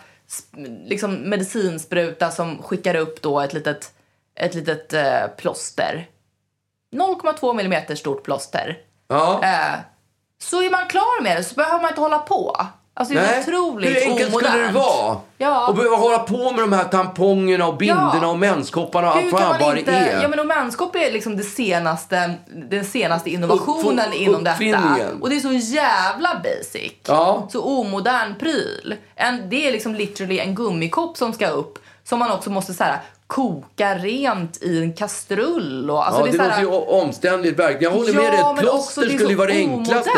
liksom 0.85 1.13
medicinspruta 1.13 2.31
som 2.31 2.63
skickar 2.63 2.95
upp 2.95 3.21
då 3.21 3.39
ett 3.39 3.53
litet, 3.53 3.93
ett 4.35 4.55
litet 4.55 4.93
eh, 4.93 5.27
plåster. 5.37 6.07
0,2 6.95 7.53
millimeter 7.53 7.95
stort 7.95 8.23
plåster. 8.23 8.77
Ja. 9.07 9.43
Eh, 9.43 9.79
så 10.41 10.61
är 10.61 10.71
man 10.71 10.87
klar 10.87 11.23
med 11.23 11.37
det. 11.37 11.43
Så 11.43 11.55
behöver 11.55 11.81
man 11.81 11.89
inte 11.89 12.01
hålla 12.01 12.19
på. 12.19 12.67
Alltså 12.93 13.13
det 13.13 13.19
är 13.19 13.23
Nej. 13.27 13.39
otroligt 13.39 13.89
Hur 13.89 14.01
enkelt 14.11 14.33
skulle 14.33 14.47
det 14.49 14.53
omodernt. 14.57 14.75
vara? 14.75 15.17
Ja. 15.37 15.67
Och 15.67 15.75
behöva 15.75 15.95
hålla 15.95 16.19
på 16.19 16.51
med 16.51 16.63
de 16.63 16.73
här 16.73 16.83
tampongerna 16.83 17.67
och 17.67 17.77
binderna 17.77 18.19
Ja. 18.21 18.27
och 18.27 18.39
menskopparna 18.39 19.09
och 19.11 19.17
allt 19.41 19.61
vad 19.61 19.77
inte... 19.77 19.91
det 19.91 19.97
är. 19.97 20.21
Ja, 20.21 20.27
men 20.27 20.39
och 20.39 20.45
menskopp 20.47 20.95
är 20.95 21.11
liksom 21.11 21.37
det 21.37 21.43
senaste, 21.43 22.33
den 22.69 22.85
senaste 22.85 23.29
innovationen 23.29 23.99
Uppf- 24.11 24.13
inom 24.13 24.43
detta. 24.43 25.07
Och 25.21 25.29
det 25.29 25.35
är 25.35 25.39
så 25.39 25.51
jävla 25.75 26.41
basic. 26.43 26.91
Ja. 27.07 27.47
Så 27.51 27.61
omodern 27.61 28.35
pryl. 28.39 28.95
En, 29.15 29.49
det 29.49 29.67
är 29.67 29.71
liksom 29.71 29.95
literally 29.95 30.39
en 30.39 30.55
gummikopp 30.55 31.17
som 31.17 31.33
ska 31.33 31.47
upp. 31.47 31.79
Som 32.03 32.19
man 32.19 32.31
också 32.31 32.49
måste 32.49 32.73
så 32.73 32.83
här, 32.83 32.99
koka 33.31 33.95
rent 33.97 34.63
i 34.63 34.77
en 34.79 34.93
kastrull. 34.93 35.89
Och, 35.89 36.05
alltså 36.07 36.21
Ja, 36.21 36.25
det 36.25 36.31
det 36.31 36.37
låter 36.37 36.49
här, 36.51 36.61
ju 36.61 36.67
o- 36.67 36.85
omständigt 37.01 37.59
verkligen. 37.59 37.83
Jag 37.93 37.99
håller 37.99 38.13
med 38.13 38.23
Ja, 38.25 38.31
dig. 38.31 38.39
Ett 38.55 38.59
plåster 38.59 39.09
skulle 39.09 39.29
ju 39.29 39.35
vara 39.35 39.47
det 39.47 39.53
enklaste. 39.53 40.09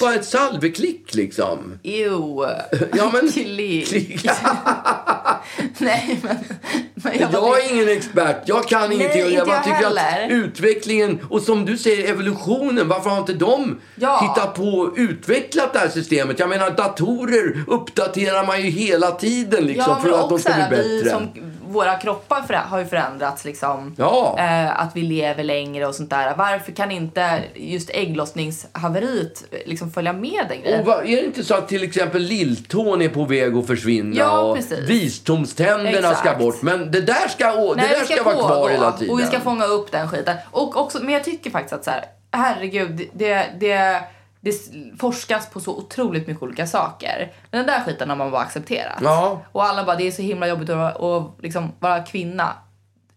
Bara 0.00 0.14
ett 0.14 0.24
salveklick 0.24 1.14
liksom. 1.14 1.78
Ew. 1.82 2.46
Ja, 2.96 3.10
men- 3.12 3.32
Klick. 3.32 3.88
Klick. 3.88 4.24
Nej, 5.78 6.20
men... 6.22 6.36
men 6.94 7.18
jag, 7.20 7.32
Jag 7.32 7.60
är 7.64 7.72
ingen 7.74 7.88
expert, 7.88 8.36
jag 8.46 8.68
kan 8.68 8.92
ingenting. 8.92 9.20
Inte 9.22 9.34
jag 9.34 9.46
bara 9.46 9.62
tycker 9.62 9.76
heller. 9.76 10.24
att 10.24 10.30
utvecklingen, 10.30 11.18
och 11.30 11.42
som 11.42 11.64
du 11.64 11.78
säger 11.78 12.10
evolutionen, 12.10 12.88
varför 12.88 13.10
har 13.10 13.18
inte 13.18 13.32
de 13.34 13.80
Ja. 13.96 14.20
hittat 14.36 14.54
på 14.54 14.62
och 14.64 14.94
utvecklat 14.96 15.72
det 15.72 15.78
här 15.78 15.88
systemet? 15.88 16.38
Jag 16.38 16.48
menar 16.48 16.70
datorer 16.70 17.64
uppdaterar 17.66 18.46
man 18.46 18.62
ju 18.62 18.70
hela 18.70 19.10
tiden 19.10 19.64
liksom 19.64 19.94
Ja, 19.96 20.00
för 20.02 20.20
att 20.24 20.28
de 20.28 20.38
ska 20.38 20.52
bli 20.52 20.62
här, 20.62 20.70
vi 20.70 20.98
bättre. 20.98 21.10
som, 21.10 21.28
våra 21.74 21.94
kroppar 21.96 22.42
förä- 22.42 22.62
har 22.68 22.78
ju 22.78 22.84
förändrats 22.86 23.44
liksom. 23.44 23.94
Ja. 23.98 24.36
Eh, 24.38 24.80
att 24.80 24.90
vi 24.96 25.02
lever 25.02 25.44
längre 25.44 25.86
och 25.86 25.94
sånt 25.94 26.10
där. 26.10 26.34
Varför 26.36 26.72
kan 26.72 26.90
inte 26.90 27.42
just 27.54 27.90
ägglossningshaveriet 27.90 29.44
liksom 29.66 29.90
följa 29.90 30.12
med 30.12 30.46
den 30.48 30.60
grejen? 30.60 30.80
Och 30.80 30.86
vad, 30.86 30.98
är 30.98 31.16
det 31.16 31.24
inte 31.24 31.44
så 31.44 31.54
att 31.54 31.68
till 31.68 31.82
exempel 31.82 32.22
lilltån 32.22 33.02
är 33.02 33.08
på 33.08 33.24
väg 33.24 33.56
att 33.56 33.66
försvinna 33.66 34.16
Ja, 34.16 34.38
och 34.40 34.56
precis. 34.56 34.78
visdomständerna 34.78 36.08
ska 36.14 36.28
Exakt. 36.28 36.38
bort? 36.38 36.62
Men 36.62 36.90
det 36.90 37.00
där 37.00 37.28
ska, 37.28 37.52
å- 37.54 37.74
det 37.74 37.80
Nej, 37.82 37.90
där 37.90 38.00
vi 38.08 38.14
ska, 38.14 38.22
vara 38.24 38.34
kvar 38.36 38.68
hela 38.70 38.92
tiden. 38.92 39.14
Och 39.14 39.20
vi 39.20 39.26
ska 39.26 39.40
fånga 39.40 39.64
upp 39.64 39.92
den 39.92 40.08
skiten. 40.08 40.36
Och 40.50 40.76
också, 40.76 40.98
men 41.02 41.14
jag 41.14 41.24
tycker 41.24 41.50
faktiskt 41.50 41.72
att 41.72 41.84
så 41.84 41.90
här, 41.90 42.04
herregud, 42.32 43.08
det, 43.12 43.46
det, 43.60 44.00
det 44.44 44.52
forskas 45.00 45.50
på 45.50 45.60
så 45.60 45.76
otroligt 45.78 46.26
mycket 46.26 46.42
olika 46.42 46.66
saker. 46.66 47.32
Men 47.50 47.58
den 47.58 47.66
där 47.66 47.84
skiten 47.84 48.08
har 48.08 48.16
man 48.16 48.30
bara 48.30 48.42
accepterat. 48.42 48.98
Ja. 49.02 49.42
Och 49.52 49.64
alla 49.64 49.84
bara, 49.84 49.96
det 49.96 50.06
är 50.06 50.10
så 50.12 50.22
himla 50.22 50.46
jobbigt 50.48 50.70
att, 50.70 50.76
vara- 50.76 51.18
att 51.18 51.42
liksom 51.42 51.72
vara 51.78 52.02
kvinna. 52.02 52.52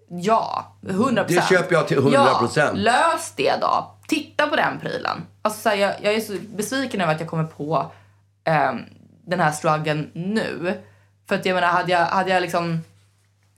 Ja, 0.10 0.66
100% 0.82 1.26
Det 1.28 1.44
köper 1.50 1.76
jag 1.76 1.88
till 1.88 1.98
100 1.98 2.28
Ja, 2.56 2.72
lös 2.74 3.34
det 3.36 3.54
då. 3.62 3.92
Titta 4.08 4.48
på 4.48 4.56
den 4.56 4.80
prylen. 4.80 5.26
Alltså, 5.42 5.62
så 5.62 5.70
här, 5.70 5.76
jag, 5.76 5.94
jag 6.02 6.14
är 6.14 6.20
så 6.20 6.34
besviken 6.56 7.02
över 7.02 7.14
att 7.14 7.20
jag 7.20 7.30
kommer 7.30 7.44
på 7.44 7.92
ehm, 8.44 8.80
den 9.26 9.40
här 9.40 9.52
struggeln 9.52 10.10
nu. 10.14 10.82
För 11.30 11.36
att 11.36 11.46
jag 11.46 11.56
menar, 11.56 11.68
hade 11.68 11.92
jag, 11.92 12.06
hade 12.06 12.30
jag 12.30 12.42
liksom 12.42 12.82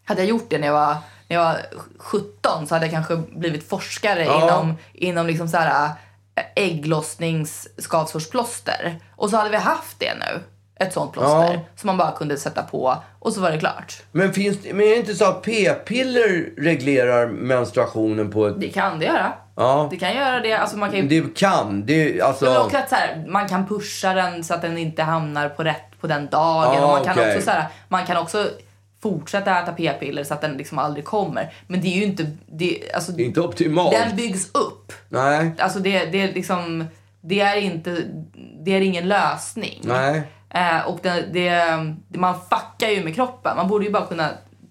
hade 0.06 0.22
jag 0.22 0.30
gjort 0.30 0.50
det 0.50 0.58
när 0.58 0.68
jag 0.68 0.74
var, 0.74 0.98
när 1.28 1.38
jag 1.38 1.44
var 1.44 1.58
17 1.98 2.68
så 2.68 2.76
hade 2.76 2.86
jag 2.86 2.94
kanske 2.94 3.16
blivit 3.16 3.70
forskare 3.70 4.26
Ja. 4.26 4.44
inom, 4.44 4.76
inom 4.94 5.28
liksom 5.28 5.48
så 5.48 5.58
här 5.58 5.90
ägglossningsskavsårsplåster. 6.56 8.96
Och 9.16 9.30
så 9.30 9.38
hade 9.38 9.50
vi 9.50 9.58
haft 9.58 10.00
det 10.00 10.14
nu. 10.14 10.40
Ett 10.80 10.94
sånt 10.94 11.14
plåster 11.14 11.54
Ja. 11.54 11.60
som 11.76 11.88
man 11.88 11.98
bara 11.98 12.12
kunde 12.12 12.38
sätta 12.38 12.64
på 12.64 12.96
och 13.20 13.34
så 13.34 13.42
var 13.42 13.52
det 13.52 13.60
klart. 13.60 14.02
Men, 14.12 14.34
finns 14.34 14.58
men 14.64 14.82
är 14.82 14.90
det 14.90 14.96
inte 14.96 15.16
så 15.16 15.26
att 15.26 15.42
p-piller 15.42 16.50
reglerar 16.58 17.28
menstruationen 17.28 18.32
på 18.32 18.48
ett... 18.48 18.60
Det 18.60 18.70
kan 18.70 19.00
det 19.00 19.06
göra. 19.06 19.34
Ja. 19.56 19.88
Det 19.92 19.98
kan 19.98 20.16
göra 20.16 20.40
det. 20.40 20.54
Alltså 20.54 20.78
man 20.78 20.90
kan 20.92 21.00
ju 21.00 21.08
Det 21.22 21.36
kan. 21.36 21.86
Det, 21.86 22.22
alltså... 22.22 22.46
Men 22.46 22.58
också 22.58 22.78
att 22.78 22.90
så 22.90 22.96
här, 22.96 23.26
man 23.28 23.50
kan 23.50 23.68
pusha 23.68 24.14
den 24.14 24.44
så 24.44 24.54
att 24.54 24.62
den 24.62 24.78
inte 24.78 25.04
hamnar 25.04 25.50
på 25.50 25.64
rätt 25.64 26.02
på 26.02 26.08
den 26.08 26.28
dagen. 26.28 26.84
Ah, 26.84 26.86
och 26.86 26.90
man, 26.90 27.04
kan 27.04 27.14
okej. 27.14 27.34
också, 27.36 27.46
så 27.46 27.52
här, 27.52 27.68
man 27.88 28.06
kan 28.06 28.18
också 28.18 28.48
fortsätta 29.02 29.60
äta 29.60 29.72
p-piller 29.72 30.24
så 30.24 30.34
att 30.34 30.42
den 30.42 30.58
liksom 30.58 30.80
aldrig 30.80 31.06
kommer. 31.06 31.54
Men 31.68 31.82
det 31.82 31.88
är 31.88 31.96
ju 31.98 32.04
inte... 32.04 32.32
Det, 32.46 32.92
alltså, 32.94 33.12
Det 33.12 33.24
är 33.24 33.26
inte 33.26 33.42
optimalt. 33.42 33.92
Den 33.92 34.16
byggs 34.16 34.50
upp. 34.54 34.94
Nej. 35.10 35.52
Alltså 35.60 35.80
det, 35.80 36.06
det 36.06 36.22
är 36.22 36.34
liksom... 36.34 36.86
Det 37.22 37.40
är 37.40 37.56
inte... 37.56 38.04
Det 38.66 38.72
är 38.72 38.82
ingen 38.82 39.08
lösning. 39.08 39.82
Nej. 39.84 40.24
Eh, 40.50 40.88
och 40.88 41.00
det, 41.02 41.26
det, 41.32 41.78
man 42.20 42.36
fuckar 42.40 42.90
ju 42.90 43.04
med 43.04 43.16
kroppen. 43.16 43.58
Man 43.58 43.68
borde 43.68 43.86
ju 43.86 43.92
bara 43.92 44.06
kunna, 44.06 44.30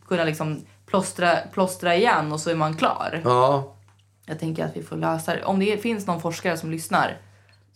kunna 0.09 0.25
liksom 0.25 0.61
plåstra, 0.87 1.37
plåstra 1.53 1.97
igen 1.97 2.33
och 2.33 2.41
så 2.41 2.51
är 2.51 2.55
man 2.55 2.77
klar. 2.77 3.21
Ja. 3.25 3.75
Jag 4.27 4.39
tänker 4.39 4.65
att 4.65 4.77
vi 4.77 4.83
får 4.83 4.97
lösa 4.97 5.35
det. 5.35 5.45
Om 5.45 5.59
det 5.59 5.83
finns 5.83 6.07
någon 6.07 6.21
forskare 6.21 6.57
som 6.57 6.71
lyssnar 6.71 7.19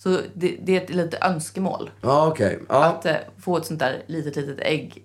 så 0.02 0.18
det, 0.34 0.56
det 0.62 0.76
är 0.76 0.80
ett 0.80 0.90
litet 0.90 1.24
önskemål 1.24 1.90
Ja, 2.00 2.26
okej. 2.26 2.58
Ja. 2.68 2.84
att 2.84 3.06
eh, 3.06 3.16
få 3.38 3.56
ett 3.56 3.66
sånt 3.66 3.80
där 3.80 4.02
litet, 4.06 4.36
litet 4.36 4.60
ägg, 4.60 5.04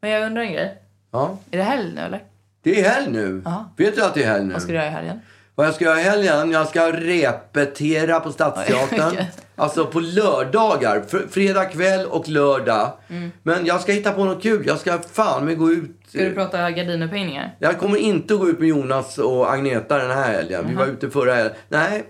Men 0.00 0.10
jag 0.10 0.26
undrar 0.26 0.42
en 0.42 0.52
grej. 0.52 0.82
Ja. 1.10 1.38
Är 1.50 1.58
det 1.58 1.64
helg 1.64 1.92
nu 1.94 2.00
eller? 2.00 2.22
Det 2.62 2.80
är 2.80 2.88
helg 2.90 3.10
nu. 3.12 3.42
Ja. 3.44 3.70
Vet 3.76 3.96
du 3.96 4.04
att 4.04 4.14
det 4.14 4.22
är 4.24 4.28
helg 4.30 4.44
nu? 4.44 4.52
Vad 4.52 4.62
ska 4.62 4.72
du 4.72 4.78
göra 4.78 4.86
i 4.86 4.90
helgen? 4.90 5.20
Vad 5.54 5.66
jag 5.66 5.74
ska 5.74 5.84
göra 5.84 6.00
i 6.00 6.02
helgen? 6.02 6.50
Jag 6.50 6.68
ska 6.68 6.92
repetera 6.92 8.20
på 8.20 8.32
Stadsteatern. 8.32 9.24
Alltså 9.56 9.86
på 9.86 10.00
lördagar. 10.00 11.00
Fr- 11.08 11.28
fredag 11.30 11.64
kväll 11.64 12.06
och 12.06 12.28
lördag. 12.28 12.92
Mm. 13.08 13.30
Men 13.42 13.66
jag 13.66 13.80
ska 13.80 13.92
hitta 13.92 14.12
på 14.12 14.24
något 14.24 14.42
kul. 14.42 14.66
Jag 14.66 14.78
ska 14.78 14.98
fan 14.98 15.44
med 15.44 15.58
gå 15.58 15.70
ut. 15.72 15.90
Ska 16.08 16.18
du 16.24 16.34
prata 16.34 16.70
gardinupphängningar? 16.70 17.56
Jag 17.58 17.78
kommer 17.78 17.96
inte 17.98 18.34
att 18.34 18.40
gå 18.40 18.48
ut 18.48 18.58
med 18.58 18.68
Jonas 18.68 19.18
och 19.18 19.52
Agneta 19.52 19.98
den 19.98 20.10
här 20.10 20.32
helgen. 20.32 20.64
Vi 20.68 20.74
var 20.74 20.86
ute 20.86 21.10
förra 21.10 21.34
helgen. 21.34 21.54
Nej, 21.68 22.04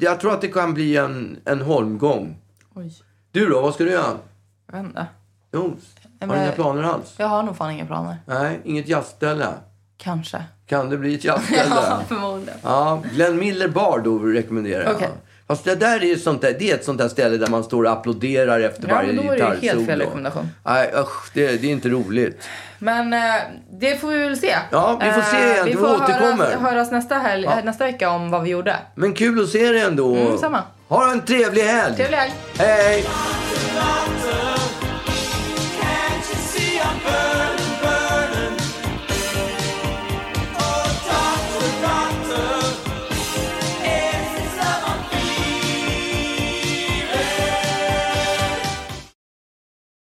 jag 0.00 0.20
tror 0.20 0.32
att 0.32 0.40
det 0.40 0.48
kan 0.48 0.74
bli 0.74 0.96
en, 0.96 1.36
en 1.44 1.60
holmgång. 1.60 2.36
Oj, 2.74 2.92
Du 3.32 3.46
då, 3.46 3.60
vad 3.62 3.74
ska 3.74 3.84
du 3.84 3.90
göra? 3.90 4.16
jag 4.66 4.76
vet 4.78 4.86
inte. 4.86 5.06
Jo, 5.52 5.76
har 6.20 6.36
du 6.36 6.42
inga 6.42 6.52
planer 6.52 6.82
alls? 6.82 7.14
Jag 7.16 7.26
har 7.26 7.42
nog 7.42 7.56
fan 7.56 7.70
inga 7.70 7.86
planer. 7.86 8.16
Nej, 8.26 8.60
inget 8.64 8.88
jazzställe. 8.88 9.46
Kanske. 9.98 10.42
Kan 10.68 10.90
det 10.90 10.96
bli 10.96 11.14
ett 11.14 11.24
jazzställe? 11.24 11.62
Ja, 11.70 12.00
förmodligen. 12.08 12.58
Ja, 12.62 13.02
Glenn 13.12 13.38
Miller 13.38 13.68
Bar 13.68 13.98
då 13.98 14.18
rekommenderar 14.18 14.84
jag. 14.84 14.94
Okej. 14.96 15.08
Fast 15.48 15.64
det 15.64 15.74
där 15.74 16.00
är 16.00 16.06
ju 16.06 16.18
sånt 16.18 16.40
där, 16.42 16.56
det 16.58 16.70
är 16.70 16.74
ett 16.74 16.84
sånt 16.84 16.98
där 16.98 17.08
ställe 17.08 17.36
där 17.36 17.46
man 17.46 17.64
står 17.64 17.84
och 17.84 17.90
applåderar 17.92 18.60
efter 18.60 18.88
Ja, 18.88 18.94
varje 18.94 19.12
men 19.12 19.26
då 19.26 19.32
är 19.32 19.36
det 19.36 19.44
helt 19.44 19.60
gitarrsolo. 19.60 19.86
fel 19.86 20.00
rekommendation. 20.00 20.48
Nej, 20.64 20.92
usch, 20.96 21.30
det, 21.34 21.46
det 21.62 21.66
är 21.66 21.70
inte 21.72 21.88
roligt. 21.88 22.48
Men 22.78 23.12
eh, 23.12 23.20
det 23.70 24.00
får 24.00 24.08
vi 24.08 24.18
väl 24.18 24.36
se. 24.36 24.56
Ja, 24.70 24.98
vi 25.04 25.10
får 25.12 25.20
se 25.22 25.36
Eh, 25.36 25.42
igen. 25.52 25.64
Vi 25.64 25.70
Vi 25.70 25.76
får 25.76 25.94
återkommer. 25.94 26.44
höras, 26.44 26.60
höras 26.60 26.90
nästa, 26.90 27.14
helg, 27.14 27.48
nästa 27.64 27.84
vecka 27.84 28.10
om 28.10 28.30
vad 28.30 28.42
vi 28.42 28.50
gjorde. 28.50 28.76
Men 28.94 29.12
kul 29.14 29.42
att 29.42 29.48
se 29.48 29.70
dig 29.72 29.80
ändå. 29.80 30.14
Mm, 30.16 30.38
samma. 30.38 30.62
Ha 30.88 31.12
en 31.12 31.20
trevlig 31.20 31.62
helg. 31.62 31.96
Trevlig 31.96 32.16
helg! 32.18 32.32
Hej! 32.58 33.04